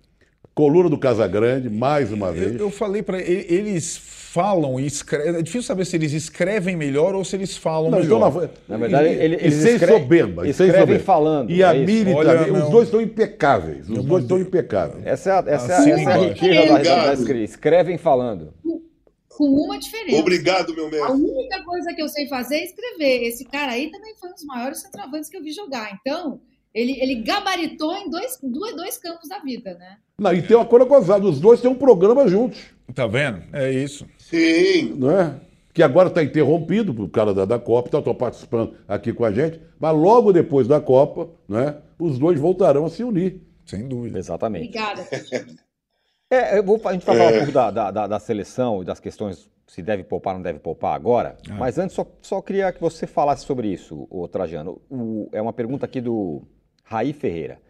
Coluna 0.55 0.89
do 0.89 0.97
Casagrande, 0.99 1.69
mais 1.69 2.13
uma 2.13 2.29
Eu, 2.29 2.33
vez. 2.33 2.61
eu 2.61 2.71
falei 2.71 3.03
pra 3.03 3.19
ele, 3.21 3.45
eles 3.49 3.97
falam 3.97 4.79
e 4.79 4.87
escrevem. 4.87 5.35
É 5.37 5.43
difícil 5.43 5.63
saber 5.67 5.85
se 5.85 5.97
eles 5.97 6.13
escrevem 6.13 6.77
melhor 6.77 7.13
ou 7.15 7.25
se 7.25 7.35
eles 7.35 7.57
falam 7.57 7.91
Não, 7.91 7.99
melhor. 7.99 8.29
estão 8.29 8.51
Na 8.69 8.77
verdade, 8.77 9.09
e, 9.09 9.13
ele- 9.13 9.35
e 9.37 9.41
eles 9.47 9.55
sem 9.55 9.75
escrevem- 9.75 10.03
soberba. 10.03 10.49
e 10.49 10.53
sem 10.53 10.67
escrevem 10.67 10.81
soberba. 10.99 11.05
falando, 11.05 11.51
E 11.51 11.63
a 11.63 11.75
é. 11.75 11.85
Miri 11.85 12.15
também. 12.15 12.53
Os 12.53 12.71
dois 12.71 12.85
estão 12.85 13.01
impecáveis. 13.01 13.89
Os 13.91 13.97
Eu 13.97 14.03
dois 14.05 14.23
estão 14.23 14.39
impecáveis. 14.39 15.05
Essa 15.05 15.31
é 15.31 15.33
a, 15.33 15.45
essa 15.55 15.73
é 15.73 15.75
a- 15.75 15.79
Assina 15.81 16.01
essa 16.01 16.11
é 16.11 16.13
a 16.15 16.17
riqueza 16.19 16.73
da, 16.85 17.07
da, 17.07 17.13
escrita. 17.15 17.45
Escrevem 17.45 17.99
falando. 17.99 18.53
Com 19.37 19.47
uma 19.47 19.79
diferença. 19.79 20.21
Obrigado, 20.21 20.75
meu 20.75 20.87
A 20.87 20.91
mestre. 20.91 21.13
única 21.13 21.65
coisa 21.65 21.93
que 21.93 22.03
eu 22.03 22.09
sei 22.09 22.29
fazer 22.29 22.57
é 22.57 22.65
escrever. 22.65 23.23
Esse 23.25 23.45
cara 23.45 23.73
aí 23.73 23.91
também 23.91 24.15
foi 24.17 24.31
um 24.31 24.35
dos 24.35 24.45
maiores 24.45 24.81
centroavantes 24.81 25.29
que 25.29 25.37
eu 25.37 25.43
vi 25.43 25.53
jogar. 25.53 25.99
Então, 26.01 26.41
ele, 26.73 27.01
ele 27.01 27.17
gabaritou 27.23 27.95
em 27.97 28.09
dois, 28.09 28.39
dois, 28.43 28.77
dois 28.77 28.99
campos 28.99 29.29
da 29.29 29.39
vida, 29.41 29.75
né? 29.75 29.97
Não, 30.19 30.33
e 30.33 30.43
tem 30.43 30.57
uma 30.57 30.65
coisa 30.67 30.85
gozada. 30.85 31.27
Os 31.27 31.41
dois 31.41 31.61
têm 31.61 31.71
um 31.71 31.75
programa 31.75 32.29
juntos. 32.29 32.61
Tá 32.95 33.07
vendo? 33.07 33.43
É 33.53 33.73
isso. 33.73 34.07
Sim. 34.19 34.95
não 34.97 35.11
é? 35.11 35.41
Que 35.73 35.83
agora 35.83 36.09
está 36.09 36.23
interrompido 36.23 36.95
por 36.95 37.09
causa 37.09 37.35
da, 37.35 37.45
da 37.45 37.59
Copa, 37.59 37.89
então 37.89 37.99
estou 37.99 38.15
participando 38.15 38.77
aqui 38.87 39.13
com 39.13 39.25
a 39.25 39.33
gente, 39.33 39.61
mas 39.81 39.97
logo 39.97 40.33
depois 40.33 40.69
da 40.69 40.81
Copa, 40.81 41.29
né, 41.49 41.77
os 41.99 42.19
dois 42.19 42.39
voltarão 42.39 42.85
a 42.85 42.91
se 42.91 43.03
unir. 43.03 43.41
Sem 43.67 43.89
dúvida. 43.89 44.19
Exatamente. 44.19 44.69
Obrigada. 44.69 45.05
É, 46.31 46.59
eu 46.59 46.65
vou, 46.65 46.81
a 46.85 46.93
gente 46.93 47.05
vai 47.05 47.17
falar 47.17 47.31
um 47.31 47.37
pouco 47.39 47.53
da, 47.53 47.71
da, 47.71 48.07
da- 48.07 48.19
seleção 48.19 48.83
e 48.83 48.85
das 48.85 48.99
questões 48.99 49.49
se 49.67 49.83
deve 49.83 50.03
poupar 50.05 50.35
ou 50.35 50.39
não 50.39 50.43
deve 50.43 50.59
poupar 50.59 50.95
agora. 50.95 51.37
Mas 51.59 51.79
antes, 51.79 51.95
só, 51.95 52.07
só 52.21 52.41
queria 52.43 52.73
que 52.73 52.81
você 52.81 53.07
falasse 53.07 53.45
sobre 53.45 53.69
isso, 53.69 54.07
o 54.11 54.27
Trajano. 54.29 54.81
O- 54.91 55.29
é 55.33 55.41
uma 55.41 55.53
pergunta 55.53 55.85
aqui 55.87 56.01
do 56.01 56.43
Raí 56.83 57.13
Ferreira. 57.13 57.61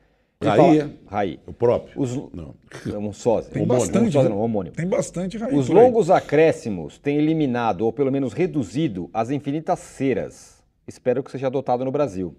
Raí, 0.42 0.78
fala- 0.78 0.90
Raí. 1.06 1.40
O 1.46 1.52
próprio. 1.52 2.00
Os, 2.00 2.16
Não. 2.32 2.54
é 2.92 2.98
um 2.98 3.12
sósia. 3.12 3.50
Tem 3.50 3.66
bastante, 3.66 4.08
Um 4.08 4.12
sósia, 4.12 4.28
né? 4.28 4.34
não, 4.34 4.42
homônimo. 4.42 4.74
Tem 4.76 4.86
bastante 4.86 5.38
raiz. 5.38 5.56
Os 5.56 5.68
longos 5.68 6.10
acréscimos 6.10 6.98
têm 6.98 7.16
eliminado, 7.16 7.82
ou 7.82 7.92
pelo 7.92 8.10
menos 8.12 8.32
reduzido, 8.32 9.08
as 9.12 9.30
infinitas 9.30 9.78
ceras. 9.78 10.62
Espero 10.86 11.22
que 11.22 11.30
seja 11.30 11.46
adotado 11.46 11.84
no 11.84 11.90
Brasil. 11.90 12.34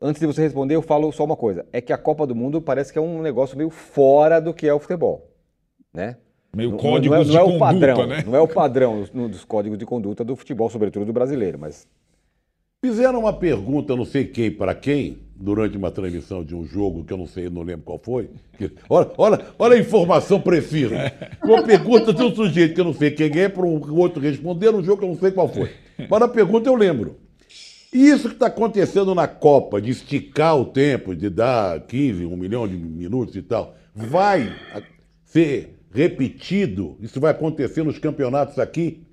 Antes 0.00 0.20
de 0.20 0.26
você 0.26 0.42
responder, 0.42 0.76
eu 0.76 0.82
falo 0.82 1.10
só 1.12 1.24
uma 1.24 1.36
coisa. 1.36 1.66
É 1.72 1.80
que 1.80 1.92
a 1.92 1.98
Copa 1.98 2.26
do 2.26 2.34
Mundo 2.34 2.62
parece 2.62 2.92
que 2.92 2.98
é 2.98 3.02
um 3.02 3.20
negócio 3.20 3.56
meio 3.56 3.70
fora 3.70 4.40
do 4.40 4.54
que 4.54 4.66
é 4.66 4.72
o 4.72 4.78
futebol. 4.78 5.28
Né? 5.92 6.16
Meio 6.54 6.70
Não- 6.70 6.78
códigos 6.78 7.16
não 7.16 7.22
é, 7.22 7.24
não 7.24 7.30
de 7.30 7.36
é 7.36 7.42
o 7.42 7.44
conduta, 7.46 7.58
padrão, 7.66 8.06
né? 8.06 8.24
Não 8.26 8.36
é 8.36 8.40
o 8.40 8.48
padrão 8.48 9.02
dos 9.28 9.44
códigos 9.44 9.78
de 9.78 9.84
conduta 9.84 10.24
do 10.24 10.36
futebol, 10.36 10.70
sobretudo 10.70 11.04
do 11.04 11.12
brasileiro. 11.12 11.58
Mas 11.58 11.86
Fizeram 12.80 13.18
uma 13.18 13.32
pergunta, 13.32 13.96
não 13.96 14.04
sei 14.04 14.24
quem 14.24 14.52
para 14.52 14.72
quem, 14.72 15.18
durante 15.34 15.76
uma 15.76 15.90
transmissão 15.90 16.44
de 16.44 16.54
um 16.54 16.64
jogo 16.64 17.04
que 17.04 17.12
eu 17.12 17.16
não 17.16 17.26
sei, 17.26 17.50
não 17.50 17.62
lembro 17.62 17.82
qual 17.84 17.98
foi. 17.98 18.30
Que- 18.56 18.70
olha, 18.88 19.10
olha, 19.18 19.40
olha 19.58 19.74
a 19.76 19.80
informação 19.80 20.40
precisa. 20.40 20.94
Uma 21.42 21.60
pergunta 21.64 22.12
de 22.14 22.22
um 22.22 22.32
sujeito 22.32 22.74
que 22.74 22.80
eu 22.80 22.84
não 22.84 22.94
sei 22.94 23.10
quem 23.10 23.36
é, 23.36 23.48
para 23.48 23.66
um 23.66 23.80
outro 23.98 24.22
responder 24.22 24.72
um 24.72 24.80
jogo 24.84 24.98
que 25.00 25.04
eu 25.04 25.08
não 25.08 25.18
sei 25.18 25.32
qual 25.32 25.48
foi. 25.48 25.70
Mas 26.08 26.22
a 26.22 26.28
pergunta 26.28 26.68
eu 26.70 26.76
lembro. 26.76 27.16
E 27.92 28.08
isso 28.10 28.28
que 28.28 28.34
está 28.34 28.46
acontecendo 28.46 29.14
na 29.14 29.26
Copa, 29.26 29.80
de 29.80 29.90
esticar 29.90 30.56
o 30.56 30.64
tempo, 30.66 31.14
de 31.16 31.30
dar 31.30 31.80
15, 31.86 32.26
um 32.26 32.36
milhão 32.36 32.68
de 32.68 32.76
minutos 32.76 33.34
e 33.34 33.42
tal, 33.42 33.74
vai 33.94 34.52
ser 35.24 35.78
repetido? 35.92 36.96
Isso 37.00 37.18
vai 37.20 37.30
acontecer 37.30 37.82
nos 37.82 37.98
campeonatos 37.98 38.58
aqui? 38.58 39.06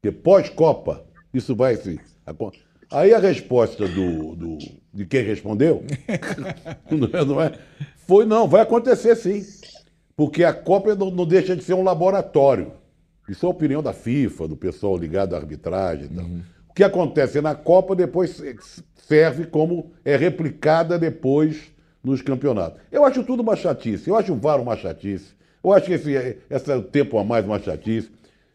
Porque 0.00 0.14
pós-Copa, 0.16 1.04
isso 1.32 1.56
vai 1.56 1.76
se. 1.76 1.98
Aí 2.90 3.12
a 3.14 3.18
resposta 3.18 3.88
do, 3.88 4.36
do- 4.36 4.58
de 4.92 5.04
quem 5.06 5.24
respondeu 5.24 5.82
não, 6.90 7.08
é, 7.20 7.24
não 7.24 7.42
é? 7.42 7.52
foi 8.06 8.24
não, 8.24 8.46
vai 8.46 8.60
acontecer 8.60 9.16
sim. 9.16 9.42
Porque 10.16 10.44
a 10.44 10.52
Copa 10.52 10.94
não, 10.94 11.10
não 11.10 11.26
deixa 11.26 11.56
de 11.56 11.64
ser 11.64 11.74
um 11.74 11.82
laboratório. 11.82 12.72
Isso 13.28 13.46
é 13.46 13.48
a 13.48 13.50
opinião 13.50 13.82
da 13.82 13.92
FIFA, 13.94 14.46
do 14.46 14.56
pessoal 14.56 14.96
ligado 14.96 15.34
à 15.34 15.38
arbitragem. 15.38 16.06
e 16.06 16.14
tal. 16.14 16.24
O 16.24 16.63
que 16.74 16.82
acontece 16.82 17.40
na 17.40 17.54
Copa 17.54 17.94
depois 17.94 18.42
serve 19.06 19.46
como 19.46 19.92
é 20.04 20.16
replicada 20.16 20.98
depois 20.98 21.72
nos 22.02 22.20
campeonatos. 22.20 22.80
Eu 22.90 23.04
acho 23.04 23.22
tudo 23.22 23.42
uma 23.42 23.56
chatice. 23.56 24.08
Eu 24.08 24.16
acho 24.16 24.32
o 24.32 24.36
VAR 24.36 24.60
uma 24.60 24.76
chatice. 24.76 25.32
Eu 25.62 25.72
acho 25.72 25.86
que 25.86 25.92
esse, 25.94 26.36
esse 26.50 26.82
tempo 26.90 27.18
a 27.18 27.24
mais 27.24 27.44
uma 27.44 27.58
chatice. 27.58 28.10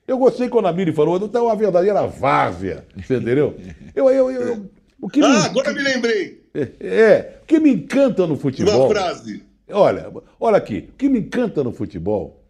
Eu 0.07 0.17
gostei 0.17 0.49
quando 0.49 0.67
a 0.67 0.74
Miri 0.74 0.91
falou, 0.91 1.17
então 1.17 1.43
é 1.43 1.45
uma 1.47 1.55
verdadeira 1.55 2.05
várzea. 2.07 2.86
Entendeu? 2.97 3.55
Eu, 3.95 4.09
eu, 4.11 4.32
eu- 4.32 4.41
eu- 4.41 4.70
o 5.01 5.07
que 5.09 5.22
Ah, 5.22 5.30
me, 5.30 5.36
agora 5.45 5.74
me 5.74 5.82
lembrei. 5.82 6.43
é, 6.80 7.38
o 7.41 7.45
que 7.45 7.59
me 7.59 7.72
encanta 7.74 8.24
no 8.28 8.34
Uma 8.34 8.38
futebol. 8.41 8.89
frase. 8.89 9.43
Olha, 9.72 10.11
olha 10.39 10.57
aqui, 10.57 10.89
o 10.89 10.93
que 10.97 11.07
me 11.07 11.20
encanta 11.20 11.63
no 11.63 11.72
futebol 11.72 12.43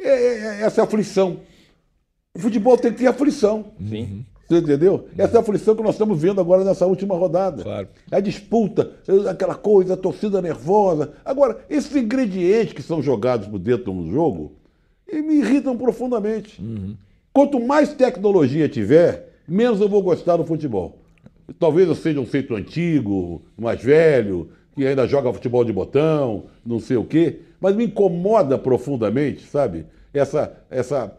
é, 0.00 0.08
é- 0.08 0.38
é 0.38 0.62
essa 0.62 0.82
aflição. 0.84 1.40
O 2.34 2.38
futebol 2.38 2.76
tem 2.78 2.92
que 2.92 2.98
ter 2.98 3.06
aflição. 3.08 3.72
sim. 3.88 4.24
Você 4.46 4.58
entendeu? 4.58 5.08
Essa 5.16 5.34
é 5.34 5.36
a 5.38 5.40
aflição 5.40 5.74
que 5.74 5.82
nós 5.82 5.94
estamos 5.94 6.20
vendo 6.20 6.40
agora 6.40 6.64
nessa 6.64 6.86
última 6.86 7.16
rodada. 7.16 7.62
Claro. 7.62 7.88
A 8.10 8.20
disputa, 8.20 8.92
aquela 9.28 9.54
coisa, 9.54 9.94
a 9.94 9.96
torcida 9.96 10.42
nervosa. 10.42 11.12
Agora, 11.24 11.58
esses 11.68 11.94
ingredientes 11.96 12.74
que 12.74 12.82
são 12.82 13.02
jogados 13.02 13.48
por 13.48 13.58
dentro 13.58 13.84
de 13.84 13.90
um 13.90 14.12
jogo 14.12 14.52
me 15.10 15.36
irritam 15.36 15.76
profundamente. 15.76 16.62
Quanto 17.32 17.58
mais 17.58 17.92
tecnologia 17.94 18.68
tiver, 18.68 19.32
menos 19.46 19.80
eu 19.80 19.88
vou 19.88 20.02
gostar 20.02 20.36
do 20.36 20.44
futebol. 20.44 20.98
Talvez 21.58 21.88
eu 21.88 21.94
seja 21.94 22.20
um 22.20 22.26
feito 22.26 22.54
antigo, 22.54 23.42
mais 23.56 23.82
velho, 23.82 24.48
que 24.74 24.86
ainda 24.86 25.06
joga 25.06 25.32
futebol 25.32 25.64
de 25.64 25.72
botão, 25.72 26.44
não 26.64 26.80
sei 26.80 26.96
o 26.96 27.04
quê, 27.04 27.40
mas 27.60 27.76
me 27.76 27.84
incomoda 27.84 28.58
profundamente, 28.58 29.46
sabe? 29.46 29.86
Essa, 30.12 30.52
essa 30.70 31.16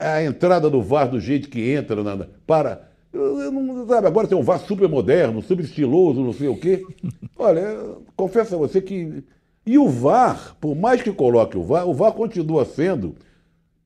a 0.00 0.24
entrada 0.24 0.68
do 0.70 0.82
VAR 0.82 1.08
do 1.08 1.20
jeito 1.20 1.48
que 1.48 1.70
entra 1.70 2.02
na, 2.02 2.16
na- 2.16 2.26
para. 2.46 2.88
Eu, 3.12 3.38
eu 3.40 3.50
não, 3.52 3.86
sabe, 3.88 4.06
agora 4.06 4.26
tem 4.28 4.38
um 4.38 4.42
VAR 4.42 4.60
super 4.60 4.88
moderno, 4.88 5.42
super 5.42 5.64
estiloso, 5.64 6.22
não 6.22 6.32
sei 6.32 6.48
o 6.48 6.56
quê. 6.56 6.84
Olha, 7.38 7.76
confesso 8.16 8.54
a 8.54 8.58
você 8.58 8.80
que. 8.80 9.22
E 9.66 9.78
o 9.78 9.88
VAR, 9.88 10.56
por 10.60 10.74
mais 10.74 11.02
que 11.02 11.12
coloque 11.12 11.56
o 11.58 11.62
VAR, 11.62 11.88
o 11.88 11.92
VAR 11.94 12.12
continua 12.12 12.64
sendo 12.64 13.14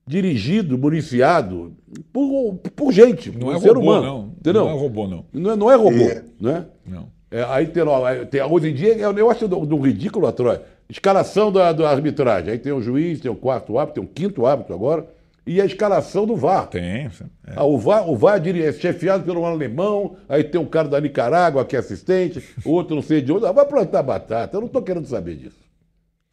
dirigido, 0.06 0.76
municiado 0.78 1.72
por, 2.12 2.54
por 2.76 2.92
gente, 2.92 3.30
por 3.30 3.40
Não 3.40 3.52
é 3.54 3.60
ser 3.60 3.68
robô, 3.68 3.80
humano. 3.80 4.02
não. 4.06 4.26
Entendeu? 4.38 4.64
Não 4.64 4.70
é 4.70 4.78
robô, 4.78 5.08
não. 5.08 5.24
Não 5.32 5.50
é, 5.50 5.56
não 5.56 5.70
é 5.70 5.74
robô, 5.74 6.04
É. 6.04 6.22
né? 6.40 6.66
Não. 6.86 7.08
É, 7.30 7.42
aí 7.44 7.66
tem, 7.66 7.82
tem- 8.30 8.42
hoje 8.42 8.68
em 8.70 8.74
dia, 8.74 8.94
eu, 8.96 9.12
eu 9.16 9.30
acho 9.30 9.48
de 9.48 9.54
um 9.74 9.80
ridículo, 9.80 10.30
Troia. 10.32 10.62
Escalação 10.88 11.50
da, 11.50 11.72
da 11.72 11.88
arbitragem. 11.90 12.52
Aí 12.52 12.58
tem 12.58 12.70
o 12.72 12.82
juiz, 12.82 13.18
tem 13.20 13.30
o 13.30 13.34
quarto 13.34 13.78
árbitro, 13.78 14.02
tem 14.02 14.10
o 14.10 14.12
quinto 14.14 14.44
árbitro 14.44 14.74
agora. 14.74 15.06
E 15.46 15.60
a 15.60 15.64
escalação 15.66 16.26
do 16.26 16.36
VAR. 16.36 16.68
Tem. 16.68 17.06
é. 17.06 17.10
Ah, 17.54 17.64
o 17.64 17.78
VAR, 17.78 18.08
o 18.08 18.16
VAR 18.16 18.40
é 18.46 18.72
chefiado 18.72 19.24
por 19.24 19.36
um 19.36 19.44
alemão, 19.44 20.16
aí 20.28 20.42
tem 20.42 20.58
um 20.58 20.64
cara 20.64 20.88
da 20.88 21.00
Nicarágua 21.00 21.64
que 21.64 21.76
é 21.76 21.78
assistente, 21.78 22.42
outro 22.64 22.94
não 22.94 23.02
sei 23.02 23.20
de 23.20 23.30
onde. 23.30 23.44
Ah, 23.44 23.52
vai 23.52 23.66
plantar 23.66 24.02
batata. 24.02 24.56
Eu 24.56 24.62
não 24.62 24.68
estou 24.68 24.82
querendo 24.82 25.06
saber 25.06 25.36
disso. 25.36 25.58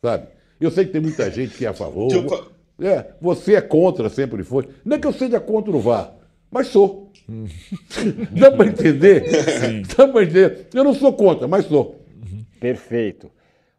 Sabe? 0.02 0.28
Eu 0.60 0.72
sei 0.72 0.86
que 0.86 0.92
tem 0.92 1.02
muita 1.02 1.30
gente 1.30 1.58
que 1.58 1.66
é 1.66 1.70
a 1.70 1.74
favor. 1.74 2.10
É, 2.80 3.08
você 3.20 3.56
é 3.56 3.62
contra, 3.62 4.10
sempre 4.10 4.44
foi. 4.44 4.68
Não 4.86 4.96
é 4.96 5.00
que 5.00 5.06
eu 5.06 5.14
seja 5.14 5.40
contra 5.40 5.72
o 5.72 5.80
VAR, 5.80 6.14
mas 6.50 6.68
sou. 6.68 7.12
Dá 8.32 8.52
para 8.52 8.68
entender? 8.68 9.24
Dá 9.96 10.08
para 10.08 10.24
entender? 10.24 10.68
Eu 10.74 10.84
não 10.84 10.94
sou 10.94 11.14
contra, 11.14 11.48
mas 11.48 11.66
sou. 11.66 12.02
Perfeito. 12.60 13.30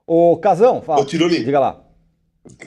Ô, 0.06 0.36
Casão, 0.36 0.82
fala. 0.82 1.00
Ô. 1.00 1.04
Diga 1.44 1.60
lá. 1.60 1.81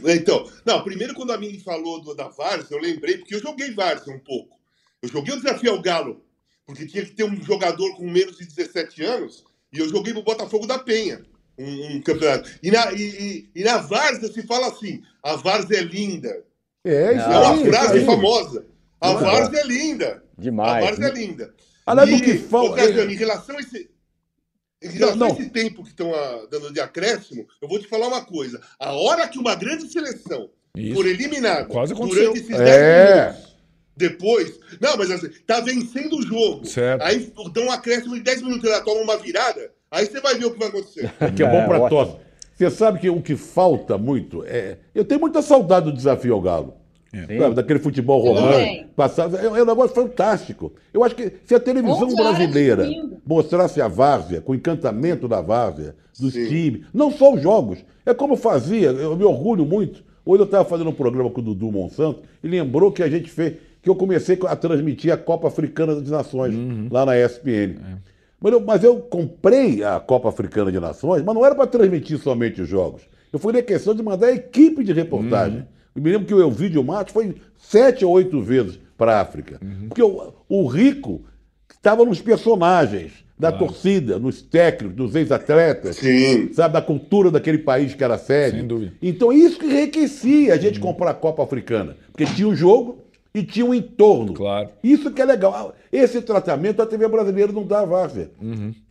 Então, 0.05 0.49
não, 0.65 0.83
primeiro 0.83 1.13
quando 1.13 1.31
a 1.33 1.37
Mini 1.37 1.59
falou 1.59 2.01
do, 2.01 2.13
da 2.15 2.27
Várzea, 2.29 2.75
eu 2.77 2.81
lembrei, 2.81 3.17
porque 3.17 3.35
eu 3.35 3.41
joguei 3.41 3.71
Várzea 3.73 4.13
um 4.13 4.19
pouco. 4.19 4.57
Eu 5.01 5.09
joguei 5.09 5.33
o 5.33 5.41
desafio 5.41 5.71
ao 5.71 5.81
Galo, 5.81 6.23
porque 6.65 6.85
tinha 6.85 7.03
que 7.03 7.11
ter 7.11 7.23
um 7.25 7.35
jogador 7.43 7.95
com 7.95 8.09
menos 8.09 8.37
de 8.37 8.45
17 8.45 9.03
anos, 9.03 9.43
e 9.73 9.79
eu 9.79 9.89
joguei 9.89 10.13
pro 10.13 10.23
Botafogo 10.23 10.65
da 10.65 10.79
Penha, 10.79 11.23
um, 11.57 11.95
um 11.97 12.01
campeonato. 12.01 12.49
E 12.63 12.71
na, 12.71 12.91
e, 12.93 13.01
e- 13.01 13.49
e 13.55 13.63
na 13.63 13.77
Várzea 13.77 14.31
se 14.31 14.41
fala 14.43 14.67
assim, 14.67 15.01
a 15.21 15.35
Várzea 15.35 15.79
é 15.79 15.83
linda. 15.83 16.43
É, 16.83 17.15
isso 17.17 17.27
Não, 17.29 17.33
É 17.33 17.39
uma 17.39 17.49
aí, 17.51 17.61
isso 17.61 17.69
frase 17.71 17.97
aí. 17.99 18.05
famosa. 18.05 18.65
A 19.01 19.13
Várzea 19.13 19.59
é 19.59 19.67
linda. 19.67 20.23
Demais. 20.37 20.83
A 20.83 20.87
Várzea 20.87 21.07
é 21.07 21.11
linda. 21.13 21.53
Aliás, 21.85 22.09
e, 22.09 22.21
que 22.23 22.37
fal- 22.37 22.65
ô, 22.65 22.73
Cassiano, 22.73 23.11
em 23.11 23.15
relação 23.15 23.57
a 23.57 23.59
esse... 23.59 23.89
Em 24.85 24.97
relação 24.97 25.17
Não, 25.17 25.27
esse 25.29 25.49
tempo 25.49 25.83
que 25.83 25.89
estão 25.89 26.13
ah, 26.13 26.45
dando 26.49 26.71
de 26.71 26.79
acréscimo, 26.79 27.45
eu 27.61 27.67
vou 27.67 27.79
te 27.79 27.87
falar 27.87 28.07
uma 28.07 28.23
coisa. 28.23 28.61
A 28.79 28.93
hora 28.93 29.27
que 29.27 29.39
uma 29.39 29.55
grande 29.55 29.91
seleção 29.91 30.49
Isso. 30.75 30.95
for 30.95 31.05
eliminada 31.05 31.67
durante 31.67 32.39
esses 32.39 32.47
10 32.47 32.59
É. 32.61 33.25
minutos, 33.27 33.55
depois... 33.97 34.59
Não, 34.79 34.97
mas 34.97 35.09
assim, 35.11 35.29
tá 35.47 35.59
vencendo 35.61 36.17
o 36.17 36.21
jogo. 36.21 36.65
Certo. 36.65 37.01
Aí 37.01 37.31
dão 37.53 37.65
um 37.65 37.71
acréscimo 37.71 38.15
de 38.15 38.21
10 38.21 38.41
minutos, 38.41 38.69
ela 38.69 38.81
toma 38.81 39.01
uma 39.01 39.17
virada, 39.17 39.71
aí 39.89 40.05
você 40.05 40.19
vai 40.19 40.35
ver 40.35 40.45
o 40.45 40.51
que 40.51 40.59
vai 40.59 40.67
acontecer. 40.67 41.11
que 41.35 41.43
é 41.43 41.49
bom 41.49 41.57
É, 41.57 41.65
para 41.67 41.89
tosse. 41.89 42.17
Você 42.57 42.69
sabe 42.69 42.99
que 42.99 43.09
o 43.09 43.21
que 43.21 43.35
falta 43.35 43.97
muito 43.97 44.43
é. 44.45 44.77
Eu 44.93 45.03
tenho 45.03 45.19
muita 45.19 45.41
saudade 45.41 45.87
do 45.87 45.93
desafio 45.93 46.33
ao 46.33 46.41
Galo. 46.41 46.73
É. 47.29 47.39
Sabe, 47.39 47.55
daquele 47.55 47.79
futebol 47.79 48.21
romano. 48.21 48.85
Passava, 48.95 49.37
é, 49.37 49.45
é 49.45 49.49
um 49.49 49.65
negócio 49.65 49.95
fantástico. 49.95 50.73
Eu 50.93 51.03
acho 51.03 51.15
que 51.15 51.31
se 51.45 51.55
a 51.55 51.59
televisão 51.59 52.03
11 52.03 52.21
horas 52.21 52.37
brasileira 52.37 52.87
de 52.87 53.01
mostrasse 53.25 53.81
a 53.81 53.87
várzea, 53.87 54.41
com 54.41 54.51
o 54.51 54.55
encantamento 54.55 55.27
da 55.27 55.41
várzea, 55.41 55.95
dos 56.19 56.33
Sim. 56.33 56.47
times, 56.47 56.81
não 56.93 57.09
só 57.09 57.33
os 57.33 57.41
jogos, 57.41 57.79
é 58.05 58.13
como 58.13 58.35
fazia, 58.35 58.89
eu 58.89 59.15
me 59.15 59.23
orgulho 59.23 59.65
muito. 59.65 60.03
Hoje 60.25 60.41
eu 60.41 60.45
estava 60.45 60.65
fazendo 60.65 60.89
um 60.89 60.93
programa 60.93 61.29
com 61.29 61.39
o 61.39 61.43
Dudu 61.43 61.71
Monsanto 61.71 62.21
e 62.43 62.47
lembrou 62.47 62.91
que 62.91 63.03
a 63.03 63.09
gente 63.09 63.29
fez, 63.29 63.53
que 63.81 63.89
eu 63.89 63.95
comecei 63.95 64.37
a 64.47 64.55
transmitir 64.55 65.13
a 65.13 65.17
Copa 65.17 65.47
Africana 65.47 65.95
das 65.95 66.09
Nações, 66.09 66.55
lá 66.91 67.05
na 67.05 67.17
ESPN. 67.17 67.75
Mas, 68.41 68.53
eu, 68.53 68.59
mas 68.59 68.83
eu 68.83 68.97
comprei 68.97 69.83
a 69.83 69.99
Copa 69.99 70.29
Africana 70.29 70.71
de 70.71 70.79
Nações, 70.79 71.23
mas 71.23 71.35
não 71.35 71.45
era 71.45 71.55
para 71.55 71.67
transmitir 71.67 72.17
somente 72.17 72.61
os 72.61 72.67
jogos. 72.67 73.03
Eu 73.31 73.39
fui 73.39 73.53
na 73.53 73.61
questão 73.61 73.93
de 73.93 74.01
mandar 74.01 74.27
a 74.27 74.33
equipe 74.33 74.83
de 74.83 74.93
reportagem. 74.93 75.65
Eu 75.95 76.01
me 76.01 76.11
lembro 76.11 76.27
que 76.27 76.33
o 76.33 76.41
Elvídio 76.41 76.83
Matos 76.83 77.13
foi 77.13 77.35
sete 77.57 78.03
ou 78.03 78.11
oito 78.11 78.41
vezes 78.41 78.77
para 78.97 79.17
a 79.17 79.21
África. 79.21 79.59
Porque 79.87 80.03
o, 80.03 80.33
o 80.49 80.67
rico 80.67 81.23
estava 81.71 82.03
nos 82.03 82.21
personagens 82.21 83.25
da 83.37 83.51
torcida, 83.51 84.17
nos 84.17 84.41
técnicos, 84.41 84.97
nos 84.97 85.15
ex-atletas 85.15 85.97
Sim. 85.97 86.51
sabe, 86.53 86.73
da 86.73 86.81
cultura 86.81 87.29
daquele 87.29 87.57
país 87.57 87.93
que 87.93 88.03
era 88.03 88.17
sede. 88.17 88.57
Sem 88.57 88.67
dúvida. 88.67 88.93
Então 89.01 89.31
isso 89.31 89.59
que 89.59 89.65
enriquecia 89.65 90.53
a 90.53 90.57
gente 90.57 90.79
comprar 90.79 91.11
a 91.11 91.13
Copa 91.13 91.43
Africana, 91.43 91.97
porque 92.11 92.25
tinha 92.25 92.47
um 92.47 92.55
jogo 92.55 92.99
e 93.33 93.43
tinha 93.43 93.65
um 93.65 93.73
entorno. 93.73 94.33
Claro. 94.33 94.69
Isso 94.81 95.11
que 95.11 95.21
é 95.21 95.25
legal. 95.25 95.75
Esse 95.91 96.21
tratamento 96.21 96.81
a 96.81 96.85
TV 96.85 97.07
brasileira 97.07 97.51
não 97.51 97.67
dá 97.67 97.81
a 97.81 97.85
várzea. 97.85 98.31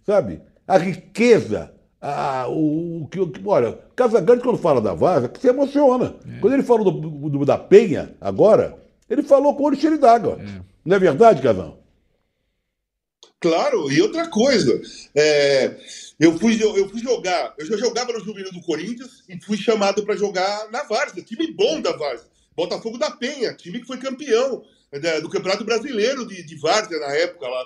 Sabe? 0.04 0.40
A 0.68 0.76
riqueza, 0.76 1.72
a, 2.12 2.48
o, 2.48 3.02
o 3.04 3.08
que. 3.08 3.18
o 3.20 3.28
que- 3.30 3.40
Olha, 3.44 3.78
Casagrande, 3.96 4.42
quando 4.42 4.58
fala 4.58 4.80
da 4.80 4.92
várzea, 4.94 5.30
se 5.40 5.48
emociona. 5.48 6.14
Quando 6.40 6.52
ele 6.54 6.62
falou 6.62 6.90
do, 6.90 7.28
do- 7.30 7.44
da 7.44 7.56
Penha, 7.58 8.14
agora, 8.20 8.76
ele 9.08 9.22
falou 9.22 9.54
com 9.56 9.62
o 9.62 9.66
olho 9.66 9.76
cheio 9.80 9.98
d'água. 9.98 10.38
Não 10.84 10.96
é 10.96 10.98
verdade, 10.98 11.40
Casão? 11.42 11.78
Claro, 13.40 13.90
e 13.92 14.00
outra 14.00 14.26
coisa, 14.28 14.80
é, 15.14 15.76
eu, 16.18 16.38
fui, 16.38 16.56
jo- 16.56 16.76
eu 16.76 16.88
fui 16.88 17.00
jogar, 17.00 17.54
eu 17.58 17.66
já 17.66 17.76
jogava 17.76 18.12
no 18.12 18.20
Juvenil 18.20 18.50
do 18.52 18.62
Corinthians 18.62 19.22
e 19.28 19.38
fui 19.38 19.56
chamado 19.58 20.02
para 20.04 20.16
jogar 20.16 20.70
na 20.70 20.82
Várzea, 20.84 21.22
time 21.22 21.52
bom 21.52 21.80
da 21.80 21.92
Várzea, 21.92 22.26
Botafogo 22.56 22.96
da 22.96 23.10
Penha, 23.10 23.52
time 23.54 23.80
que 23.80 23.86
foi 23.86 23.98
campeão 23.98 24.62
né, 24.92 25.20
do 25.20 25.28
Campeonato 25.28 25.62
Brasileiro 25.64 26.26
de, 26.26 26.42
de 26.42 26.56
Várzea 26.56 26.98
na 27.00 27.14
época 27.16 27.46
lá. 27.46 27.64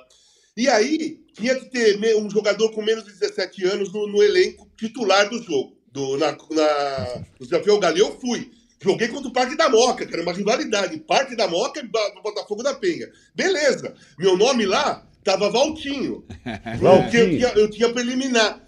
E 0.58 0.66
aí 0.66 1.20
tinha 1.34 1.54
que 1.54 1.66
ter 1.66 2.16
um 2.16 2.28
jogador 2.28 2.72
com 2.72 2.82
menos 2.82 3.04
de 3.04 3.12
17 3.12 3.64
anos 3.64 3.92
no, 3.92 4.08
no 4.08 4.20
elenco 4.20 4.68
titular 4.76 5.30
do 5.30 5.40
jogo, 5.40 5.78
do, 5.92 6.16
na, 6.16 6.32
na, 6.32 7.22
no 7.38 7.46
Desafio. 7.46 7.78
E 7.94 7.98
eu 8.00 8.18
fui. 8.18 8.50
Joguei 8.82 9.06
contra 9.06 9.28
o 9.28 9.32
Parque 9.32 9.56
da 9.56 9.68
Moca, 9.68 10.04
que 10.04 10.12
era 10.12 10.22
uma 10.22 10.32
rivalidade. 10.32 10.98
Parque 10.98 11.36
da 11.36 11.46
Moca 11.46 11.78
e 11.78 11.86
Botafogo 12.20 12.64
da 12.64 12.74
Penha. 12.74 13.08
Beleza. 13.36 13.94
Meu 14.18 14.36
nome 14.36 14.66
lá 14.66 15.06
tava 15.22 15.48
Valtinho. 15.48 16.24
Porque 16.80 17.16
eu 17.16 17.30
tinha, 17.30 17.48
eu 17.50 17.70
tinha 17.70 17.92
preliminar. 17.92 18.60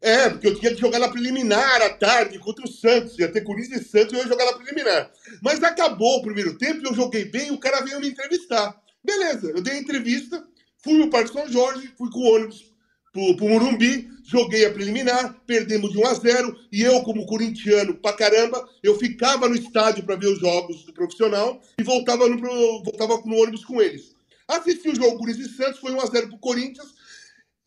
É, 0.00 0.30
porque 0.30 0.46
eu 0.46 0.58
tinha 0.58 0.72
que 0.72 0.80
jogar 0.80 1.00
na 1.00 1.08
preliminar 1.08 1.82
à 1.82 1.90
tarde 1.90 2.38
contra 2.38 2.64
o 2.64 2.68
Santos. 2.68 3.18
Ia 3.18 3.28
ter 3.28 3.42
Corinthians 3.42 3.82
e 3.82 3.88
Santos 3.88 4.12
e 4.12 4.16
eu 4.16 4.22
ia 4.22 4.28
jogar 4.28 4.44
na 4.44 4.52
preliminar. 4.52 5.10
Mas 5.42 5.62
acabou 5.62 6.18
o 6.18 6.22
primeiro 6.22 6.56
tempo, 6.56 6.86
eu 6.86 6.94
joguei 6.94 7.24
bem 7.24 7.48
e 7.48 7.52
o 7.52 7.58
cara 7.58 7.80
veio 7.80 8.00
me 8.00 8.08
entrevistar. 8.08 8.76
Beleza, 9.04 9.50
eu 9.50 9.60
dei 9.60 9.74
a 9.74 9.80
entrevista, 9.80 10.40
fui 10.82 10.94
no 10.94 11.10
Parque 11.10 11.32
São 11.32 11.48
Jorge, 11.50 11.92
fui 11.96 12.10
com 12.10 12.20
o 12.20 12.34
ônibus 12.34 12.64
pro, 13.12 13.36
pro 13.36 13.48
Morumbi, 13.48 14.08
joguei 14.24 14.66
a 14.66 14.72
preliminar, 14.72 15.40
perdemos 15.46 15.90
de 15.90 15.98
1 15.98 16.06
a 16.06 16.14
0 16.14 16.56
e 16.70 16.82
eu, 16.82 17.02
como 17.02 17.26
corintiano 17.26 17.94
pra 17.94 18.12
caramba, 18.12 18.68
eu 18.82 18.96
ficava 18.98 19.48
no 19.48 19.54
estádio 19.54 20.04
para 20.04 20.16
ver 20.16 20.28
os 20.28 20.38
jogos 20.38 20.84
do 20.84 20.92
profissional 20.92 21.60
e 21.78 21.82
voltava 21.82 22.28
no, 22.28 22.38
voltava 22.82 23.20
no 23.24 23.36
ônibus 23.36 23.64
com 23.64 23.80
eles. 23.80 24.14
Assisti 24.46 24.88
o 24.88 24.94
jogo 24.94 25.18
Corinthians 25.18 25.50
e 25.50 25.56
Santos, 25.56 25.80
foi 25.80 25.92
1 25.92 26.00
a 26.00 26.06
0 26.06 26.28
pro 26.28 26.38
Corinthians. 26.38 26.88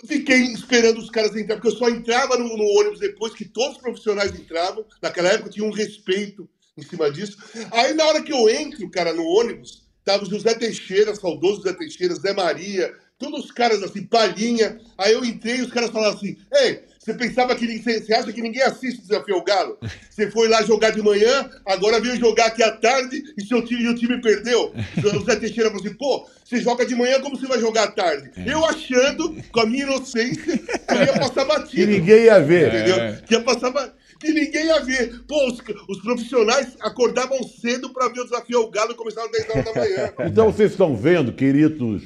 Fiquei 0.06 0.42
esperando 0.54 0.98
os 0.98 1.12
caras 1.12 1.36
entrar, 1.36 1.58
porque 1.58 1.68
eu 1.68 1.78
só 1.78 1.88
entrava 1.88 2.36
no, 2.38 2.58
no 2.58 2.64
ônibus 2.80 3.00
depois 3.00 3.34
que 3.34 3.46
todos 3.46 3.76
os 3.76 3.82
profissionais 3.82 4.34
entravam. 4.34 4.84
Naquela 5.02 5.30
época 5.30 5.52
tinha 5.52 5.66
um 5.66 5.72
respeito 5.72 6.50
em 6.76 6.82
cima 6.82 7.12
disso. 7.12 7.38
Aí 7.72 7.94
na 7.94 8.06
hora 8.06 8.24
que 8.24 8.34
eu 8.34 8.50
entro, 8.50 8.90
cara, 8.90 9.14
no 9.14 9.24
ônibus, 9.24 9.84
tava 10.04 10.24
o 10.24 10.30
José 10.30 10.56
Teixeira, 10.56 11.16
saudoso 11.16 11.58
José 11.58 11.74
Teixeira, 11.74 12.16
Zé 12.16 12.34
Maria, 12.34 12.92
todos 13.22 13.46
os 13.46 13.52
caras 13.52 13.82
assim, 13.84 14.04
palhinha. 14.04 14.80
Aí 14.98 15.14
eu 15.14 15.24
entrei 15.24 15.58
e 15.58 15.62
os 15.62 15.72
caras 15.72 15.90
falaram 15.92 16.16
assim: 16.16 16.36
Ei, 16.54 16.82
você 17.00 17.14
pensava 17.14 17.56
que 17.56 17.66
ninguém- 17.68 18.00
você 18.02 18.14
acha 18.14 18.32
que 18.34 18.42
ninguém 18.42 18.62
assiste 18.64 19.00
o 19.00 19.02
Desafio 19.04 19.36
ao 19.36 19.44
Galo? 19.44 19.78
Você 20.10 20.30
foi 20.30 20.48
lá 20.48 20.62
jogar 20.64 20.92
de 20.92 21.02
manhã, 21.02 21.50
agora 21.66 22.00
veio 22.00 22.16
jogar 22.18 22.48
aqui 22.48 22.62
à 22.64 22.72
tarde 22.72 23.24
e, 23.38 23.44
seu 23.46 23.64
time, 23.64 23.88
o 23.90 23.96
time 23.96 24.20
perdeu. 24.22 24.74
O 24.98 25.02
José 25.10 25.36
Teixeira 25.36 25.70
falou 25.70 25.86
assim: 25.86 25.96
pô, 25.96 26.28
você 26.44 26.60
joga 26.60 26.86
de 26.86 26.96
manhã, 26.96 27.20
como 27.22 27.38
você 27.38 27.48
vai 27.48 27.60
jogar 27.60 27.84
à 27.84 27.92
tarde? 27.92 28.32
Eu 28.46 28.66
achando, 28.66 29.36
com 29.52 29.60
a 29.62 29.66
minha 29.66 29.84
inocência, 29.84 30.58
que 30.58 30.94
eu 30.94 30.98
ia 31.04 31.14
passar 31.14 31.46
Que 31.46 31.54
batido. 31.60 31.92
ninguém 31.92 32.24
ia 32.26 32.40
ver. 32.40 32.68
Entendeu? 32.74 32.96
É. 32.98 33.22
Que 33.26 33.34
ia 33.36 33.42
passar 33.42 33.70
ba- 33.72 33.94
que 34.20 34.32
ninguém 34.32 34.66
ia 34.68 34.80
ver. 34.82 35.22
Pô, 35.28 35.48
os, 35.48 35.58
os 35.90 36.02
profissionais 36.04 36.76
acordavam 36.82 37.42
cedo 37.42 37.92
para 37.92 38.08
ver 38.10 38.20
o 38.20 38.24
Desafio 38.26 38.60
ao 38.60 38.70
Galo 38.70 38.92
e 38.92 38.96
começavam 38.96 39.32
às 39.32 39.38
10 39.38 39.50
horas 39.50 39.66
da 39.66 39.74
manhã. 39.82 40.14
Então 40.28 40.46
vocês 40.52 40.72
estão 40.72 40.96
vendo, 40.96 41.34
queridos 41.34 42.04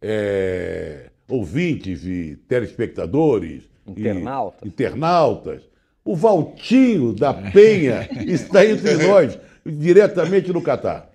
é, 0.00 1.10
ouvintes 1.28 2.04
e 2.04 2.36
telespectadores, 2.48 3.62
e 3.86 3.90
Internautas. 3.90 4.68
internautas, 4.68 5.62
o 6.04 6.14
Valtinho 6.14 7.12
da 7.12 7.34
Penha 7.34 8.08
está 8.26 8.64
entre 8.64 8.94
nós, 9.06 9.38
diretamente 9.64 10.52
no 10.52 10.62
Catar. 10.62 11.10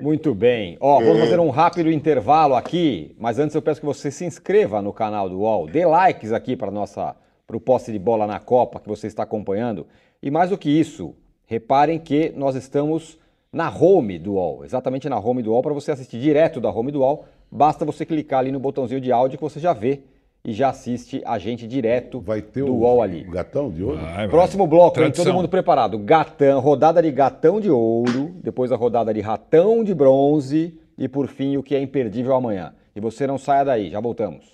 Muito 0.00 0.34
bem. 0.34 0.76
Ó, 0.80 1.00
vamos 1.00 1.20
fazer 1.20 1.40
um 1.40 1.50
rápido 1.50 1.90
intervalo 1.90 2.54
aqui, 2.54 3.14
mas 3.18 3.38
antes 3.38 3.54
eu 3.54 3.62
peço 3.62 3.80
que 3.80 3.86
você 3.86 4.10
se 4.10 4.24
inscreva 4.24 4.82
no 4.82 4.92
canal 4.92 5.28
do 5.28 5.40
UOL, 5.40 5.66
dê 5.66 5.86
likes 5.86 6.32
aqui 6.32 6.56
para 6.56 6.70
nossa 6.70 7.16
para 7.46 7.56
o 7.56 7.60
poste 7.60 7.92
de 7.92 7.98
bola 7.98 8.26
na 8.26 8.40
Copa 8.40 8.80
que 8.80 8.88
você 8.88 9.06
está 9.06 9.22
acompanhando. 9.22 9.86
E 10.22 10.30
mais 10.30 10.50
do 10.50 10.58
que 10.58 10.70
isso, 10.70 11.14
reparem 11.46 11.98
que 11.98 12.32
nós 12.34 12.56
estamos 12.56 13.18
na 13.52 13.70
home 13.70 14.18
do 14.18 14.32
UOL, 14.32 14.64
exatamente 14.64 15.08
na 15.08 15.18
home 15.18 15.42
do 15.42 15.50
UOL, 15.52 15.62
para 15.62 15.74
você 15.74 15.92
assistir 15.92 16.18
direto 16.18 16.60
da 16.60 16.70
home 16.70 16.90
do 16.90 17.00
UOL, 17.00 17.26
basta 17.54 17.84
você 17.84 18.04
clicar 18.04 18.40
ali 18.40 18.50
no 18.50 18.58
botãozinho 18.58 19.00
de 19.00 19.12
áudio 19.12 19.38
que 19.38 19.44
você 19.44 19.60
já 19.60 19.72
vê 19.72 20.00
e 20.44 20.52
já 20.52 20.68
assiste 20.68 21.22
a 21.24 21.38
gente 21.38 21.66
direto 21.66 22.20
Vai 22.20 22.42
ter 22.42 22.64
do 22.64 22.74
o, 22.74 22.80
UOL 22.80 23.00
ali. 23.00 23.24
o 23.26 23.30
gatão 23.30 23.70
de 23.70 23.82
ouro? 23.82 23.96
Vai, 23.98 24.14
vai. 24.14 24.28
Próximo 24.28 24.66
bloco, 24.66 25.00
hein? 25.00 25.10
Todo 25.10 25.32
mundo 25.32 25.48
preparado. 25.48 25.96
Gatão, 25.98 26.60
rodada 26.60 27.00
de 27.00 27.10
gatão 27.10 27.60
de 27.60 27.70
ouro, 27.70 28.34
depois 28.42 28.70
a 28.70 28.76
rodada 28.76 29.14
de 29.14 29.20
ratão 29.20 29.82
de 29.82 29.94
bronze 29.94 30.78
e 30.98 31.08
por 31.08 31.28
fim 31.28 31.56
o 31.56 31.62
que 31.62 31.74
é 31.74 31.80
imperdível 31.80 32.34
amanhã. 32.34 32.74
E 32.94 33.00
você 33.00 33.26
não 33.26 33.38
saia 33.38 33.64
daí, 33.64 33.90
já 33.90 34.00
voltamos. 34.00 34.53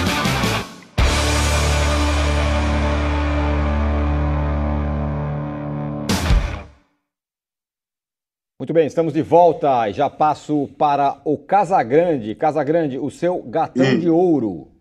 Muito 8.61 8.73
bem, 8.73 8.85
estamos 8.85 9.11
de 9.11 9.23
volta 9.23 9.89
e 9.89 9.93
já 9.93 10.07
passo 10.07 10.67
para 10.77 11.19
o 11.25 11.35
Casagrande. 11.35 12.35
Casagrande, 12.35 12.99
o 12.99 13.09
seu 13.09 13.41
gatão 13.41 13.97
de 13.99 14.07
ouro 14.07 14.71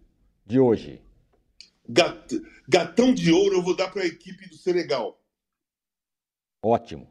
de 0.44 0.60
hoje. 0.60 1.00
Gat- 1.88 2.42
Gatão 2.68 3.14
de 3.14 3.32
ouro 3.32 3.54
eu 3.56 3.62
vou 3.62 3.74
dar 3.74 3.88
para 3.88 4.02
a 4.02 4.06
equipe 4.06 4.46
do 4.50 4.54
Senegal. 4.56 5.18
Ótimo. 6.62 7.08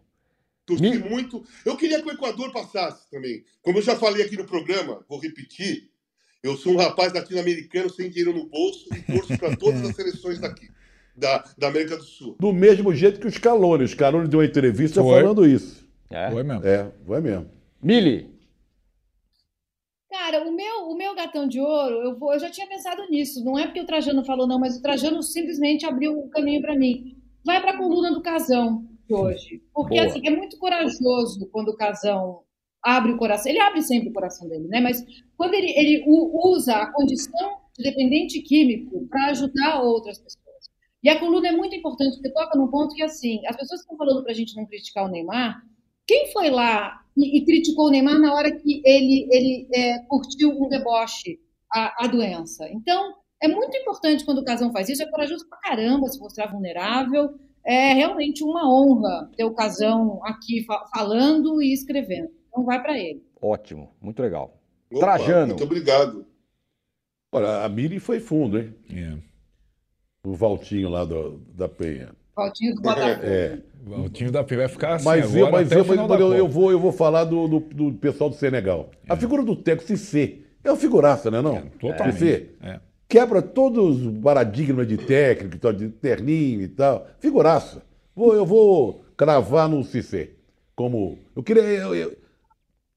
Torci 0.64 0.84
Me- 0.84 1.00
muito. 1.00 1.44
Eu 1.66 1.76
queria 1.76 2.04
que 2.04 2.08
o 2.08 2.12
Equador 2.12 2.52
passasse 2.52 3.10
também. 3.10 3.44
Como 3.64 3.80
eu 3.80 3.82
já 3.82 3.96
falei 3.96 4.24
aqui 4.24 4.38
no 4.38 4.46
programa, 4.46 5.04
vou 5.10 5.18
repetir. 5.20 5.90
Eu 6.44 6.56
sou 6.56 6.74
um 6.74 6.78
rapaz 6.78 7.12
latino-americano 7.12 7.90
sem 7.90 8.12
dinheiro 8.12 8.32
no 8.32 8.46
bolso 8.46 8.86
e 8.94 9.12
torço 9.12 9.36
para 9.40 9.56
todas 9.58 9.82
as 9.90 9.96
seleções 9.96 10.38
daqui, 10.38 10.70
da, 11.16 11.44
da 11.58 11.70
América 11.70 11.98
do 11.98 12.04
Sul. 12.04 12.36
Do 12.40 12.54
mesmo 12.54 12.94
jeito 12.94 13.20
que 13.20 13.26
os 13.26 13.34
Scaloni. 13.34 13.86
Os 13.86 13.90
Scaloni 13.90 14.28
deu 14.28 14.40
uma 14.42 14.46
entrevista 14.46 15.02
Foi. 15.02 15.20
falando 15.20 15.48
isso. 15.48 15.79
É. 16.10 16.32
Foi 16.32 16.44
mesmo. 16.44 16.66
É, 16.66 16.92
foi 17.06 17.22
mesmo. 17.22 17.50
Mili, 17.82 18.40
Cara, 20.10 20.48
o 20.48 20.52
meu, 20.52 20.90
o 20.90 20.96
meu 20.96 21.14
gatão 21.14 21.48
de 21.48 21.62
ouro, 21.62 21.96
eu, 22.02 22.18
vou, 22.18 22.34
eu 22.34 22.40
já 22.40 22.50
tinha 22.50 22.68
pensado 22.68 23.08
nisso. 23.10 23.44
Não 23.44 23.58
é 23.60 23.66
porque 23.66 23.82
o 23.82 23.86
Trajano 23.86 24.26
falou, 24.26 24.48
não, 24.48 24.60
mas 24.60 24.76
o 24.76 24.82
Trajano 24.82 25.22
simplesmente 25.22 25.86
abriu 25.86 26.18
o 26.18 26.30
caminho 26.30 26.62
para 26.62 26.76
mim. 26.76 27.16
Vai 27.46 27.62
para 27.62 27.72
a 27.72 27.78
coluna 27.78 28.12
do 28.12 28.22
Casão 28.22 28.88
de 29.08 29.14
hoje. 29.14 29.64
Porque 29.72 29.96
Boa. 29.96 30.08
assim, 30.08 30.28
é 30.28 30.32
muito 30.32 30.58
corajoso 30.58 31.48
quando 31.52 31.70
o 31.70 31.76
Casão 31.76 32.42
abre 32.84 33.12
o 33.12 33.18
coração. 33.18 33.52
Ele 33.52 33.62
abre 33.62 33.84
sempre 33.84 34.10
o 34.10 34.14
coração 34.14 34.48
dele, 34.50 34.68
né? 34.68 34.80
Mas 34.80 35.06
quando 35.38 35.54
ele, 35.54 35.72
ele 35.78 36.04
usa 36.08 36.76
a 36.76 36.92
condição 36.92 37.58
de 37.78 37.84
dependente 37.84 38.42
químico 38.42 39.08
para 39.08 39.28
ajudar 39.28 39.82
outras 39.82 40.18
pessoas. 40.18 40.70
E 41.04 41.10
a 41.10 41.20
coluna 41.20 41.50
é 41.50 41.52
muito 41.52 41.76
importante, 41.76 42.16
porque 42.16 42.34
toca 42.34 42.58
num 42.58 42.68
ponto 42.68 42.96
que, 42.96 43.04
assim, 43.04 43.46
as 43.46 43.56
pessoas 43.56 43.82
estão 43.82 43.96
falando 43.96 44.24
para 44.24 44.32
a 44.32 44.36
gente 44.36 44.56
não 44.56 44.66
criticar 44.66 45.06
o 45.06 45.08
Neymar. 45.08 45.62
Quem 46.10 46.32
foi 46.32 46.50
lá 46.50 47.04
e, 47.16 47.38
e 47.38 47.46
criticou 47.46 47.86
o 47.86 47.92
Neymar 47.92 48.18
na 48.20 48.34
hora 48.34 48.52
que 48.52 48.82
ele, 48.84 49.28
ele 49.32 49.68
é, 49.72 50.00
curtiu 50.08 50.50
um 50.50 50.68
deboche 50.68 51.40
a, 51.72 52.06
a 52.06 52.08
doença? 52.08 52.68
Então, 52.70 53.14
é 53.40 53.48
muito 53.48 53.78
importante 53.78 54.26
quando 54.26 54.40
o 54.40 54.44
Casão 54.44 54.72
faz 54.72 54.90
isso, 54.90 55.04
é 55.04 55.06
corajoso 55.06 55.48
pra 55.48 55.60
caramba 55.60 56.08
se 56.08 56.20
mostrar 56.20 56.48
vulnerável. 56.52 57.38
É 57.64 57.94
realmente 57.94 58.44
uma 58.44 58.68
honra 58.68 59.30
ter 59.38 59.44
o 59.44 59.54
Casão 59.54 60.20
aqui 60.26 60.64
fa- 60.64 60.84
falando 60.92 61.62
e 61.62 61.72
escrevendo. 61.72 62.32
Então, 62.48 62.66
vai 62.66 62.82
para 62.82 62.98
ele. 62.98 63.24
Ótimo, 63.40 63.94
muito 64.02 64.20
legal. 64.20 64.60
Opa, 64.92 65.00
Trajano. 65.02 65.50
Muito 65.50 65.64
obrigado. 65.64 66.26
Olha, 67.32 67.64
a 67.64 67.70
Miri 67.70 68.00
foi 68.00 68.20
fundo, 68.20 68.58
hein? 68.58 68.74
É. 68.92 69.16
O 70.28 70.34
Valtinho 70.34 70.90
lá 70.90 71.06
do- 71.06 71.38
da 71.54 71.70
Penha. 71.70 72.16
Valtinho 72.40 72.76
do 72.76 72.82
Botafogo. 72.82 73.22
É. 73.24 73.60
O 73.88 74.10
time 74.10 74.30
da 74.30 74.44
P 74.44 74.56
vai 74.56 74.68
ficar 74.68 74.96
assim 74.96 75.06
Mas, 75.06 75.34
eu, 75.34 75.48
agora 75.48 75.64
mas, 75.64 75.68
até 75.68 75.78
eu, 75.78 75.82
o 75.82 75.86
final 75.86 76.08
mas 76.08 76.20
da 76.20 76.26
eu, 76.26 76.34
eu 76.34 76.48
vou, 76.48 76.72
eu 76.72 76.80
vou 76.80 76.92
falar 76.92 77.24
do, 77.24 77.48
do, 77.48 77.60
do 77.60 77.94
pessoal 77.94 78.30
do 78.30 78.36
Senegal. 78.36 78.90
A 79.08 79.16
figura 79.16 79.44
do 79.44 79.56
Teco 79.56 79.84
Cissé 79.84 80.40
é 80.64 80.70
uma 80.70 80.78
figuraça, 80.78 81.32
né? 81.32 81.42
Não? 81.42 81.58
É, 81.58 81.62
totalmente. 81.80 82.20
Cissé 82.20 82.46
É. 82.62 82.80
quebra 83.08 83.42
todos 83.42 84.06
os 84.06 84.18
paradigmas 84.20 84.88
de 84.88 84.98
técnico, 84.98 85.56
e 85.56 85.60
tal, 85.60 85.74
de 85.74 85.90
terninho 85.90 86.62
e 86.62 86.68
tal. 86.68 87.08
Figuraça. 87.20 87.82
Vou, 88.16 88.36
eu 88.36 88.46
vou 88.46 89.06
cravar 89.16 89.68
no 89.70 89.84
Cissé. 89.84 90.32
Como. 90.76 91.18
Eu 91.36 91.42
queria 91.42 91.64
eu, 91.64 91.96
eu, 91.96 92.18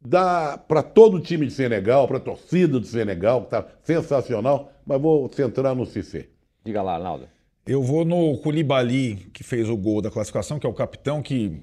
dar 0.01 0.59
para 0.59 0.83
todo 0.83 1.17
o 1.17 1.21
time 1.21 1.47
de 1.47 1.53
Senegal, 1.53 2.07
para 2.07 2.17
a 2.17 2.21
torcida 2.21 2.79
do 2.79 2.87
Senegal, 2.87 3.41
que 3.41 3.47
está 3.47 3.67
sensacional, 3.83 4.73
mas 4.85 5.01
vou 5.01 5.29
centrar 5.33 5.75
no 5.75 5.87
Cissé. 5.87 6.27
Diga 6.65 6.83
lá, 6.83 6.95
Arnaldo. 6.95 7.29
Eu 7.65 7.81
vou 7.81 8.05
no 8.05 8.37
Koulibaly, 8.39 9.29
que 9.33 9.45
fez 9.45 9.69
o 9.69 9.77
gol 9.77 10.03
da 10.03 10.11
classificação, 10.11 10.59
que 10.59 10.67
é 10.67 10.69
o 10.69 10.75
capitão 10.75 11.23
que 11.23 11.61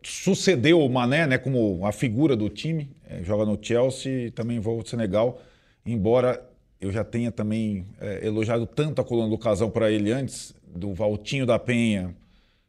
sucedeu 0.00 0.80
o 0.80 0.88
Mané, 0.88 1.26
né, 1.26 1.38
como 1.38 1.84
a 1.84 1.90
figura 1.90 2.36
do 2.36 2.48
time. 2.48 2.88
É, 3.08 3.22
joga 3.24 3.44
no 3.44 3.58
Chelsea, 3.60 4.30
também 4.30 4.60
vou 4.60 4.78
ao 4.78 4.86
Senegal, 4.86 5.42
embora 5.84 6.40
eu 6.80 6.92
já 6.92 7.02
tenha 7.02 7.32
também 7.32 7.84
é, 8.00 8.24
elogiado 8.26 8.64
tanto 8.64 9.00
a 9.00 9.04
coluna 9.04 9.28
do 9.28 9.36
Casão 9.36 9.68
para 9.68 9.90
ele 9.90 10.12
antes, 10.12 10.54
do 10.64 10.94
Valtinho 10.94 11.44
da 11.44 11.58
Penha, 11.58 12.14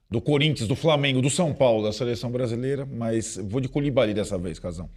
do 0.10 0.20
Corinthians, 0.20 0.68
do 0.68 0.76
Flamengo, 0.76 1.22
do 1.22 1.30
São 1.30 1.54
Paulo, 1.54 1.84
da 1.84 1.94
seleção 1.94 2.32
brasileira, 2.32 2.86
mas 2.86 3.38
vou 3.38 3.62
de 3.62 3.70
Koulibaly 3.70 4.14
dessa 4.14 4.40
vez, 4.40 4.58
Casão. 4.58 4.90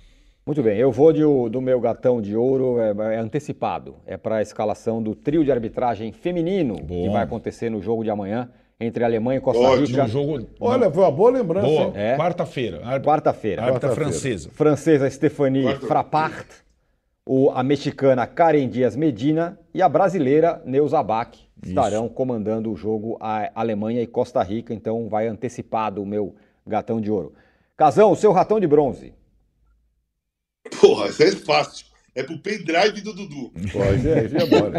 Muito 0.46 0.62
bem, 0.62 0.76
eu 0.76 0.92
vou 0.92 1.10
de 1.10 1.22
do 1.50 1.60
meu 1.60 1.80
gatão 1.80 2.20
de 2.20 2.36
ouro, 2.36 2.78
é, 2.78 3.14
é 3.14 3.18
antecipado. 3.18 3.96
É 4.06 4.16
para 4.18 4.36
a 4.36 4.42
escalação 4.42 5.02
do 5.02 5.14
trio 5.14 5.42
de 5.42 5.50
arbitragem 5.50 6.12
feminino, 6.12 6.76
que 6.86 7.08
vai 7.08 7.22
acontecer 7.22 7.70
no 7.70 7.80
jogo 7.80 8.04
de 8.04 8.10
amanhã 8.10 8.50
entre 8.78 9.02
Alemanha 9.04 9.38
e 9.38 9.40
Costa 9.40 9.62
Ótimo. 9.62 9.86
Rica. 9.86 10.02
No 10.02 10.08
jogo. 10.08 10.46
Olha, 10.60 10.90
foi 10.90 11.02
uma 11.02 11.10
boa 11.10 11.30
lembrança. 11.30 11.66
boa? 11.66 11.92
É. 11.98 12.14
quarta-feira. 12.16 12.80
Quarta-feira. 13.02 13.62
Árbitra 13.62 13.88
Quarta-feira. 13.88 14.10
francesa. 14.10 14.50
Francesa 14.52 15.08
Stephanie 15.10 15.62
Quarta- 15.64 15.86
Frappart, 15.86 16.46
o, 17.26 17.50
a 17.50 17.62
mexicana 17.62 18.26
Karen 18.26 18.68
Dias 18.68 18.94
Medina 18.94 19.58
e 19.72 19.80
a 19.80 19.88
brasileira 19.88 20.60
Neuza 20.66 21.02
Bach 21.02 21.30
estarão 21.64 22.06
comandando 22.06 22.70
o 22.70 22.76
jogo 22.76 23.16
a 23.18 23.50
Alemanha 23.54 24.02
e 24.02 24.06
Costa 24.06 24.42
Rica, 24.42 24.74
então 24.74 25.08
vai 25.08 25.26
antecipado 25.26 26.02
o 26.02 26.06
meu 26.06 26.34
gatão 26.66 27.00
de 27.00 27.10
ouro. 27.10 27.32
Casão, 27.78 28.12
o 28.12 28.16
seu 28.16 28.30
ratão 28.30 28.60
de 28.60 28.66
bronze. 28.66 29.14
Porra, 30.80 31.08
isso 31.08 31.22
é 31.22 31.32
fácil. 31.32 31.86
É 32.14 32.22
pro 32.22 32.38
pendrive 32.38 33.00
do 33.00 33.12
Dudu. 33.12 33.50
Pode, 33.72 34.08
é, 34.08 34.24
isso 34.24 34.36
é 34.36 34.44
mole. 34.46 34.74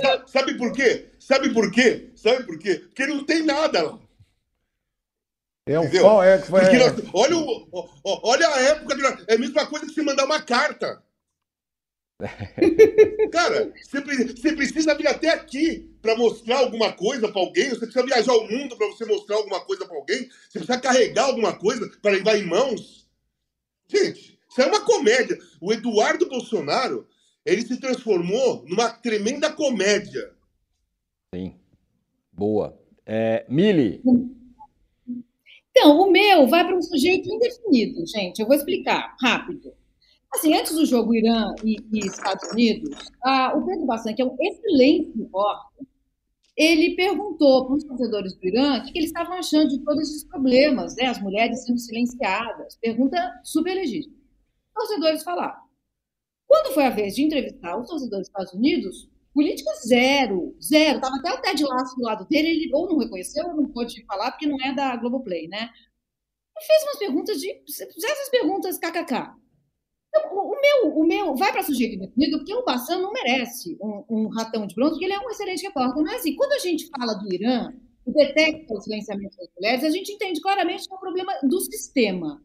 Sa- 0.00 0.24
Sabe 0.26 0.58
por 0.58 0.72
quê? 0.72 1.06
Sabe 1.18 1.48
por 1.54 1.70
quê? 1.70 2.10
Sabe 2.14 2.44
por 2.44 2.58
quê? 2.58 2.76
Porque 2.76 3.06
não 3.06 3.24
tem 3.24 3.42
nada 3.42 3.82
lá. 3.82 3.98
É 5.68 5.80
um 5.80 5.90
pau, 6.02 6.22
é, 6.22 6.38
que 6.38 6.46
foi- 6.48 6.60
Porque 6.60 6.76
nós- 6.78 7.02
olha, 7.14 7.36
o- 7.36 7.90
olha 8.04 8.46
a 8.48 8.60
época 8.60 8.94
nós- 8.94 9.24
É 9.26 9.34
a 9.34 9.38
mesma 9.38 9.66
coisa 9.66 9.86
que 9.86 9.92
você 9.92 10.02
mandar 10.02 10.24
uma 10.26 10.40
carta. 10.42 11.02
Cara, 13.32 13.72
você, 13.82 14.00
você 14.00 14.52
precisa 14.54 14.94
vir 14.94 15.06
até 15.08 15.30
aqui 15.30 15.90
para 16.00 16.16
mostrar 16.16 16.58
alguma 16.58 16.92
coisa 16.92 17.28
para 17.28 17.40
alguém. 17.40 17.68
Você 17.70 17.80
precisa 17.80 18.04
viajar 18.04 18.32
o 18.32 18.48
mundo 18.48 18.76
para 18.76 18.86
você 18.88 19.04
mostrar 19.04 19.36
alguma 19.36 19.60
coisa 19.64 19.86
para 19.86 19.96
alguém. 19.96 20.28
Você 20.48 20.58
precisa 20.58 20.78
carregar 20.80 21.24
alguma 21.24 21.54
coisa 21.54 21.90
para 22.00 22.12
levar 22.12 22.38
em 22.38 22.46
mãos. 22.46 23.06
Gente, 23.88 24.35
isso 24.56 24.62
é 24.62 24.66
uma 24.66 24.80
comédia. 24.80 25.38
O 25.60 25.70
Eduardo 25.70 26.26
Bolsonaro, 26.26 27.06
ele 27.44 27.60
se 27.60 27.78
transformou 27.78 28.64
numa 28.66 28.88
tremenda 28.88 29.52
comédia. 29.52 30.32
Sim. 31.34 31.54
Boa. 32.32 32.78
É, 33.04 33.44
Mili, 33.50 34.02
Então, 35.70 36.00
o 36.00 36.10
meu 36.10 36.48
vai 36.48 36.66
para 36.66 36.74
um 36.74 36.80
sujeito 36.80 37.28
indefinido, 37.30 38.06
gente. 38.06 38.40
Eu 38.40 38.46
vou 38.46 38.56
explicar 38.56 39.14
rápido. 39.20 39.74
Assim, 40.32 40.54
antes 40.54 40.74
do 40.74 40.86
jogo 40.86 41.14
Irã 41.14 41.54
e, 41.62 41.76
e 41.92 42.06
Estados 42.06 42.50
Unidos, 42.50 42.96
ah, 43.22 43.52
o 43.54 43.64
Pedro 43.64 43.84
Bassan, 43.84 44.14
que 44.14 44.22
é 44.22 44.24
um 44.24 44.36
excelente 44.40 45.12
repórter, 45.18 45.86
ele 46.56 46.96
perguntou 46.96 47.66
para 47.66 47.74
os 47.74 47.84
torcedores 47.84 48.34
do 48.34 48.46
Irã 48.46 48.78
o 48.78 48.84
que, 48.84 48.92
que 48.92 48.98
eles 48.98 49.10
estavam 49.10 49.34
achando 49.34 49.68
de 49.68 49.78
todos 49.84 50.08
esses 50.08 50.24
problemas, 50.24 50.96
né? 50.96 51.04
As 51.06 51.20
mulheres 51.20 51.64
sendo 51.64 51.78
silenciadas. 51.78 52.76
Pergunta 52.80 53.18
super 53.44 53.74
legítima. 53.74 54.15
Torcedores 54.76 55.22
falaram. 55.22 55.60
Quando 56.46 56.74
foi 56.74 56.84
a 56.84 56.90
vez 56.90 57.14
de 57.14 57.24
entrevistar 57.24 57.76
os 57.76 57.88
torcedores 57.88 58.28
dos 58.28 58.28
Estados 58.28 58.52
Unidos, 58.52 59.08
política 59.34 59.70
zero, 59.86 60.56
zero. 60.62 61.00
Tava 61.00 61.16
até 61.16 61.32
o 61.32 61.42
Ted 61.42 61.64
Lasso 61.64 61.96
do 61.96 62.02
lado 62.02 62.26
dele, 62.28 62.48
ele 62.48 62.70
ou 62.72 62.88
não 62.88 62.98
reconheceu 62.98 63.46
ou 63.46 63.54
não 63.54 63.68
pôde 63.68 64.04
falar, 64.06 64.30
porque 64.30 64.46
não 64.46 64.60
é 64.64 64.74
da 64.74 64.96
Globoplay, 64.96 65.48
né? 65.48 65.70
E 66.58 66.64
fez 66.64 66.82
umas 66.84 66.98
perguntas 66.98 67.40
de. 67.40 67.50
Essas 67.50 68.30
perguntas 68.30 68.78
kkk. 68.78 69.34
Então, 70.08 70.30
o, 70.32 70.60
meu, 70.60 70.98
o 70.98 71.06
meu 71.06 71.36
vai 71.36 71.52
para 71.52 71.62
sujeito 71.62 71.96
indefinido, 71.96 72.38
porque 72.38 72.54
o 72.54 72.64
Bassan 72.64 72.98
não 73.00 73.12
merece 73.12 73.76
um, 73.80 74.04
um 74.08 74.28
ratão 74.28 74.66
de 74.66 74.74
bronze, 74.74 74.92
porque 74.92 75.04
ele 75.04 75.12
é 75.12 75.18
um 75.18 75.28
excelente 75.28 75.62
repórter. 75.62 76.02
Mas 76.02 76.20
assim, 76.20 76.34
quando 76.34 76.52
a 76.52 76.58
gente 76.58 76.88
fala 76.88 77.14
do 77.14 77.32
Irã 77.34 77.72
detecta 78.06 78.72
o 78.72 78.80
silenciamento 78.80 79.36
das 79.36 79.48
mulheres, 79.54 79.84
a 79.84 79.90
gente 79.90 80.12
entende 80.12 80.40
claramente 80.40 80.86
que 80.86 80.94
é 80.94 80.96
um 80.96 81.00
problema 81.00 81.32
do 81.42 81.60
sistema. 81.60 82.42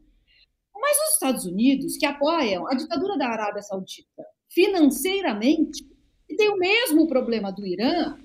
Mas 0.81 0.97
os 0.97 1.13
Estados 1.13 1.45
Unidos, 1.45 1.95
que 1.95 2.05
apoiam 2.05 2.67
a 2.67 2.73
ditadura 2.73 3.17
da 3.17 3.27
Arábia 3.27 3.61
Saudita 3.61 4.25
financeiramente, 4.49 5.85
e 6.29 6.35
tem 6.35 6.49
o 6.49 6.57
mesmo 6.57 7.07
problema 7.07 7.51
do 7.51 7.65
Irã, 7.65 8.17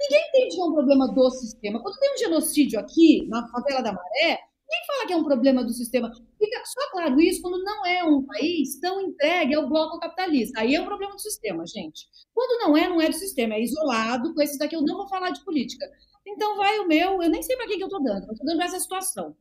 ninguém 0.00 0.28
entende 0.28 0.56
que 0.56 0.60
é 0.60 0.64
um 0.64 0.72
problema 0.72 1.12
do 1.12 1.30
sistema. 1.30 1.82
Quando 1.82 1.98
tem 1.98 2.14
um 2.14 2.18
genocídio 2.18 2.78
aqui, 2.78 3.26
na 3.28 3.48
favela 3.48 3.82
da 3.82 3.92
Maré, 3.92 4.38
ninguém 4.68 4.86
fala 4.86 5.06
que 5.06 5.12
é 5.12 5.16
um 5.16 5.24
problema 5.24 5.64
do 5.64 5.72
sistema. 5.72 6.12
Fica 6.38 6.62
só 6.64 6.90
claro 6.90 7.20
isso 7.20 7.40
quando 7.40 7.62
não 7.64 7.86
é 7.86 8.04
um 8.04 8.22
país 8.24 8.78
tão 8.80 9.00
entregue 9.00 9.54
ao 9.54 9.68
bloco 9.68 9.98
capitalista. 9.98 10.60
Aí 10.60 10.74
é 10.74 10.80
um 10.80 10.86
problema 10.86 11.14
do 11.14 11.20
sistema, 11.20 11.64
gente. 11.66 12.06
Quando 12.34 12.60
não 12.60 12.76
é, 12.76 12.88
não 12.88 13.00
é 13.00 13.08
do 13.08 13.14
sistema, 13.14 13.54
é 13.54 13.62
isolado. 13.62 14.34
Com 14.34 14.42
esses 14.42 14.58
daqui 14.58 14.76
eu 14.76 14.82
não 14.82 14.96
vou 14.96 15.08
falar 15.08 15.30
de 15.30 15.44
política. 15.44 15.88
Então 16.26 16.56
vai 16.56 16.78
o 16.78 16.86
meu, 16.86 17.22
eu 17.22 17.30
nem 17.30 17.42
sei 17.42 17.56
para 17.56 17.66
quem 17.66 17.76
que 17.76 17.82
eu 17.82 17.88
estou 17.88 18.02
dando, 18.02 18.26
eu 18.26 18.32
estou 18.32 18.46
dando 18.46 18.62
essa 18.62 18.78
situação. 18.78 19.36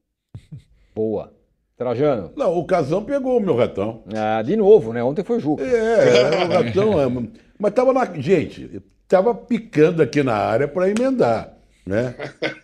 boa. 0.95 1.40
Trajano, 1.81 2.31
Não, 2.37 2.59
o 2.59 2.63
Casão 2.63 3.03
pegou 3.03 3.37
o 3.37 3.41
meu 3.41 3.55
ratão. 3.55 4.03
ah, 4.15 4.43
de 4.43 4.55
novo, 4.55 4.93
né? 4.93 5.03
Ontem 5.03 5.23
foi 5.23 5.37
o 5.37 5.39
Juca. 5.39 5.63
É, 5.63 6.45
o 6.45 6.47
ratão. 6.47 7.01
é, 7.01 7.27
mas 7.57 7.73
tava 7.73 7.91
na. 7.91 8.05
Gente, 8.21 8.83
tava 9.07 9.33
picando 9.33 9.99
aqui 10.03 10.21
na 10.21 10.35
área 10.35 10.67
para 10.67 10.91
emendar. 10.91 11.57
Né? 11.83 12.13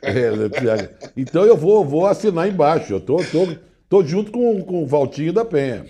É, 0.04 0.30
então 1.18 1.44
eu 1.44 1.58
vou, 1.58 1.84
vou 1.84 2.06
assinar 2.06 2.48
embaixo. 2.48 2.94
Eu 2.94 3.00
tô, 3.00 3.18
tô, 3.18 3.56
tô 3.90 4.04
junto 4.04 4.32
com, 4.32 4.62
com 4.62 4.84
o 4.84 4.86
Valtinho 4.86 5.34
da 5.34 5.44
Penha. 5.44 5.84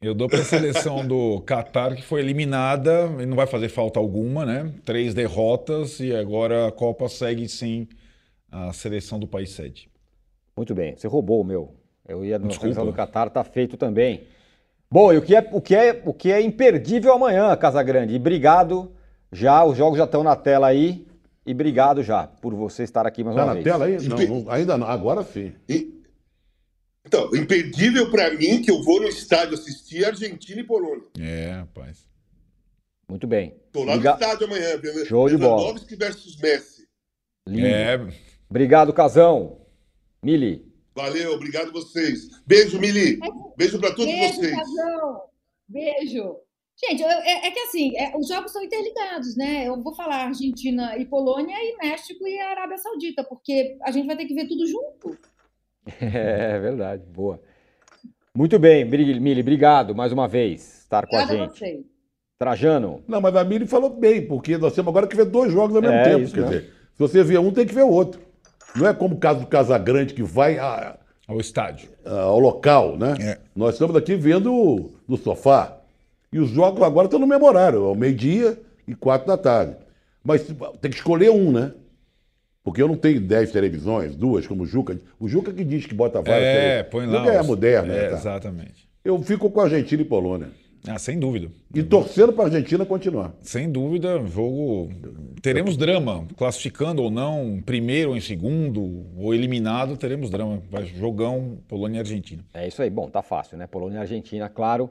Eu 0.00 0.12
dou 0.12 0.28
para 0.28 0.40
a 0.40 0.44
seleção 0.44 1.06
do 1.06 1.40
Qatar, 1.42 1.94
que 1.94 2.02
foi 2.02 2.20
eliminada, 2.20 3.08
e 3.20 3.26
não 3.26 3.36
vai 3.36 3.46
fazer 3.46 3.68
falta 3.68 4.00
alguma, 4.00 4.44
né? 4.44 4.74
Três 4.84 5.14
derrotas 5.14 6.00
e 6.00 6.12
agora 6.12 6.66
a 6.66 6.72
Copa 6.72 7.08
segue 7.08 7.48
sem 7.48 7.88
a 8.50 8.72
seleção 8.72 9.20
do 9.20 9.28
país 9.28 9.50
sede. 9.50 9.88
Muito 10.56 10.74
bem, 10.74 10.96
você 10.96 11.06
roubou 11.06 11.40
o 11.40 11.44
meu. 11.44 11.81
Eu 12.12 12.24
ia 12.24 12.38
na 12.38 12.46
Desculpa. 12.48 12.60
seleção 12.74 12.86
do 12.86 12.92
Catar, 12.92 13.30
tá 13.30 13.42
feito 13.42 13.76
também. 13.76 14.26
Bom, 14.90 15.12
e 15.12 15.16
o 15.16 15.22
que 15.22 15.34
é, 15.34 15.48
o 15.52 15.60
que 15.60 15.74
é, 15.74 16.02
o 16.04 16.12
que 16.12 16.30
é 16.30 16.40
imperdível 16.42 17.12
amanhã, 17.12 17.54
Casagrande? 17.56 18.12
E 18.12 18.16
obrigado 18.16 18.92
já, 19.32 19.64
os 19.64 19.76
jogos 19.76 19.96
já 19.98 20.04
estão 20.04 20.22
na 20.22 20.36
tela 20.36 20.66
aí. 20.66 21.06
E 21.44 21.52
obrigado 21.52 22.02
já 22.02 22.26
por 22.26 22.54
você 22.54 22.82
estar 22.84 23.06
aqui 23.06 23.24
mais 23.24 23.34
Tá 23.34 23.42
uma 23.42 23.46
na 23.48 23.52
vez. 23.54 23.64
tela 23.64 23.84
aí? 23.86 23.96
Não, 24.06 24.16
não, 24.42 24.50
ainda 24.50 24.78
não. 24.78 24.86
Agora 24.86 25.22
sim. 25.24 25.52
E- 25.68 26.00
Então, 27.04 27.34
imperdível 27.34 28.10
para 28.12 28.30
mim 28.32 28.62
que 28.62 28.70
eu 28.70 28.80
vou 28.84 29.00
no 29.00 29.08
estádio 29.08 29.54
assistir 29.54 30.04
Argentina 30.04 30.60
e 30.60 30.64
Polônia. 30.64 31.02
É, 31.18 31.50
rapaz. 31.52 32.06
Muito 33.08 33.26
bem. 33.26 33.56
Tô 33.72 33.82
lá 33.84 33.96
Liga- 33.96 34.10
no 34.10 34.20
estádio 34.20 34.46
amanhã, 34.46 34.68
Lewandowski 34.76 35.06
Show 35.08 35.28
de 35.28 35.36
bola. 35.36 35.74
versus 35.98 36.36
Messi. 36.36 36.86
Lindo. 37.48 37.66
É, 37.66 38.06
Obrigado, 38.48 38.92
Casão. 38.92 39.58
Mili. 40.22 40.71
Valeu, 40.94 41.32
obrigado 41.34 41.68
a 41.68 41.72
vocês. 41.72 42.28
Beijo, 42.46 42.78
Mili. 42.78 43.18
Beijo 43.56 43.78
pra 43.78 43.90
todos 43.90 44.06
Beijo, 44.12 44.34
vocês. 44.34 44.54
Casão. 44.56 45.20
Beijo. 45.68 46.36
Gente, 46.84 47.02
eu- 47.02 47.08
é, 47.08 47.46
é 47.46 47.50
que 47.50 47.58
assim, 47.60 47.96
é, 47.96 48.16
os 48.16 48.26
jogos 48.28 48.52
são 48.52 48.62
interligados, 48.62 49.36
né? 49.36 49.68
Eu 49.68 49.80
vou 49.82 49.94
falar 49.94 50.26
Argentina 50.26 50.96
e 50.98 51.04
Polônia 51.04 51.56
e 51.56 51.76
México 51.76 52.26
e 52.26 52.38
Arábia 52.40 52.76
Saudita, 52.78 53.22
porque 53.24 53.76
a 53.82 53.90
gente 53.90 54.06
vai 54.06 54.16
ter 54.16 54.24
que 54.26 54.34
ver 54.34 54.46
tudo 54.48 54.66
junto. 54.66 55.16
É 56.00 56.58
verdade, 56.60 57.02
boa. 57.06 57.40
Muito 58.34 58.56
bem, 58.58 58.84
Mili, 58.84 59.40
obrigado 59.40 59.94
mais 59.94 60.12
uma 60.12 60.28
vez 60.28 60.78
estar 60.82 61.06
com 61.06 61.16
a 61.16 61.22
Obrigada 61.24 61.42
a 61.44 61.48
gente. 61.48 61.58
vocês. 61.58 61.84
Trajano. 62.38 63.02
Não, 63.06 63.20
mas 63.20 63.34
a 63.36 63.44
Miri 63.44 63.66
falou 63.66 63.90
bem, 63.90 64.26
porque 64.26 64.56
nós 64.58 64.74
temos 64.74 64.88
agora 64.90 65.06
que 65.06 65.14
ver 65.16 65.24
dois 65.26 65.52
jogos 65.52 65.74
ao 65.76 65.82
mesmo 65.82 65.96
É, 65.96 66.04
tempo. 66.04 66.22
isso 66.22 66.34
Quer 66.34 66.40
mesmo. 66.42 66.60
dizer, 66.60 66.72
se 66.92 66.98
você 66.98 67.22
vê 67.24 67.38
um, 67.38 67.52
tem 67.52 67.66
que 67.66 67.74
ver 67.74 67.82
o 67.84 67.88
outro. 67.90 68.20
Não 68.74 68.86
é 68.86 68.94
como 68.94 69.14
o 69.14 69.18
caso 69.18 69.40
do 69.40 69.46
Casagrande, 69.46 70.14
que 70.14 70.22
vai 70.22 70.58
a- 70.58 70.96
ao 71.28 71.38
estádio. 71.40 71.88
a- 72.04 72.20
ao 72.22 72.38
local, 72.38 72.96
né? 72.96 73.14
É. 73.20 73.38
Nós 73.54 73.74
estamos 73.74 73.94
aqui 73.96 74.14
vendo 74.16 74.90
no 75.06 75.16
sofá. 75.16 75.76
E 76.32 76.38
os 76.38 76.48
jogos 76.50 76.82
agora 76.82 77.06
estão 77.06 77.20
no 77.20 77.26
memorário, 77.26 77.84
ao 77.84 77.94
meio-dia 77.94 78.58
e 78.88 78.94
quatro 78.94 79.26
da 79.28 79.36
tarde. 79.36 79.76
Mas 80.24 80.42
tem 80.80 80.90
que 80.90 80.96
escolher 80.96 81.30
um, 81.30 81.52
né? 81.52 81.72
Porque 82.64 82.80
eu 82.80 82.86
não 82.88 82.96
tenho 82.96 83.20
dez 83.20 83.50
televisões, 83.50 84.14
duas, 84.14 84.46
como 84.46 84.62
o 84.62 84.66
Juca. 84.66 84.98
O 85.18 85.28
Juca 85.28 85.52
que 85.52 85.64
diz 85.64 85.84
que 85.84 85.94
bota 85.94 86.22
várias 86.22 86.44
É, 86.48 86.54
televisões. 86.82 86.90
põe 86.90 87.06
lá. 87.06 87.18
Juca 87.18 87.32
é 87.32 87.40
os- 87.40 87.46
moderna. 87.46 87.92
É, 87.92 88.02
né, 88.02 88.08
tá? 88.08 88.16
Exatamente. 88.16 88.88
Eu 89.04 89.20
fico 89.22 89.50
com 89.50 89.60
a 89.60 89.64
Argentina 89.64 90.00
e 90.00 90.04
Polônia. 90.04 90.48
Ah, 90.86 90.98
sem 90.98 91.18
dúvida. 91.18 91.48
E 91.72 91.82
torcendo 91.82 92.32
para 92.32 92.44
a 92.44 92.46
Argentina 92.48 92.84
continuar. 92.84 93.32
Sem 93.40 93.70
dúvida, 93.70 94.24
jogo. 94.26 94.90
Teremos 95.40 95.76
drama. 95.76 96.26
Classificando 96.36 97.02
ou 97.02 97.10
não, 97.10 97.62
primeiro 97.64 98.10
ou 98.10 98.16
em 98.16 98.20
segundo, 98.20 99.06
ou 99.16 99.32
eliminado, 99.32 99.96
teremos 99.96 100.28
drama. 100.28 100.60
Vai 100.70 100.84
jogão 100.86 101.58
Polônia 101.68 101.98
e 101.98 102.00
Argentina. 102.00 102.44
É 102.52 102.66
isso 102.66 102.82
aí. 102.82 102.90
Bom, 102.90 103.08
tá 103.08 103.22
fácil, 103.22 103.56
né? 103.56 103.66
Polônia 103.66 103.98
e 103.98 104.00
Argentina, 104.00 104.48
claro. 104.48 104.90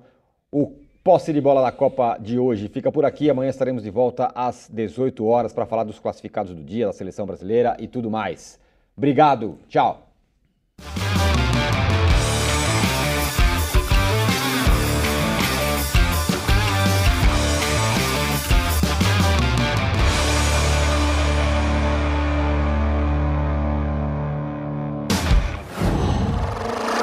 O 0.50 0.74
posse 1.04 1.34
de 1.34 1.42
bola 1.42 1.62
da 1.62 1.72
Copa 1.72 2.18
de 2.18 2.40
hoje 2.40 2.70
fica 2.70 2.92
por 2.92 3.04
aqui. 3.04 3.30
Amanhã 3.30 3.50
estaremos 3.50 3.84
de 3.84 3.90
volta 3.90 4.32
às 4.34 4.70
18 4.72 5.26
horas 5.26 5.52
para 5.52 5.66
falar 5.66 5.84
dos 5.84 6.00
classificados 6.00 6.54
do 6.54 6.64
dia, 6.64 6.86
da 6.86 6.94
seleção 6.94 7.26
brasileira 7.26 7.76
e 7.80 7.88
tudo 7.88 8.10
mais. 8.10 8.60
Obrigado. 8.96 9.58
Tchau. 9.68 10.08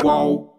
qual. 0.09 0.58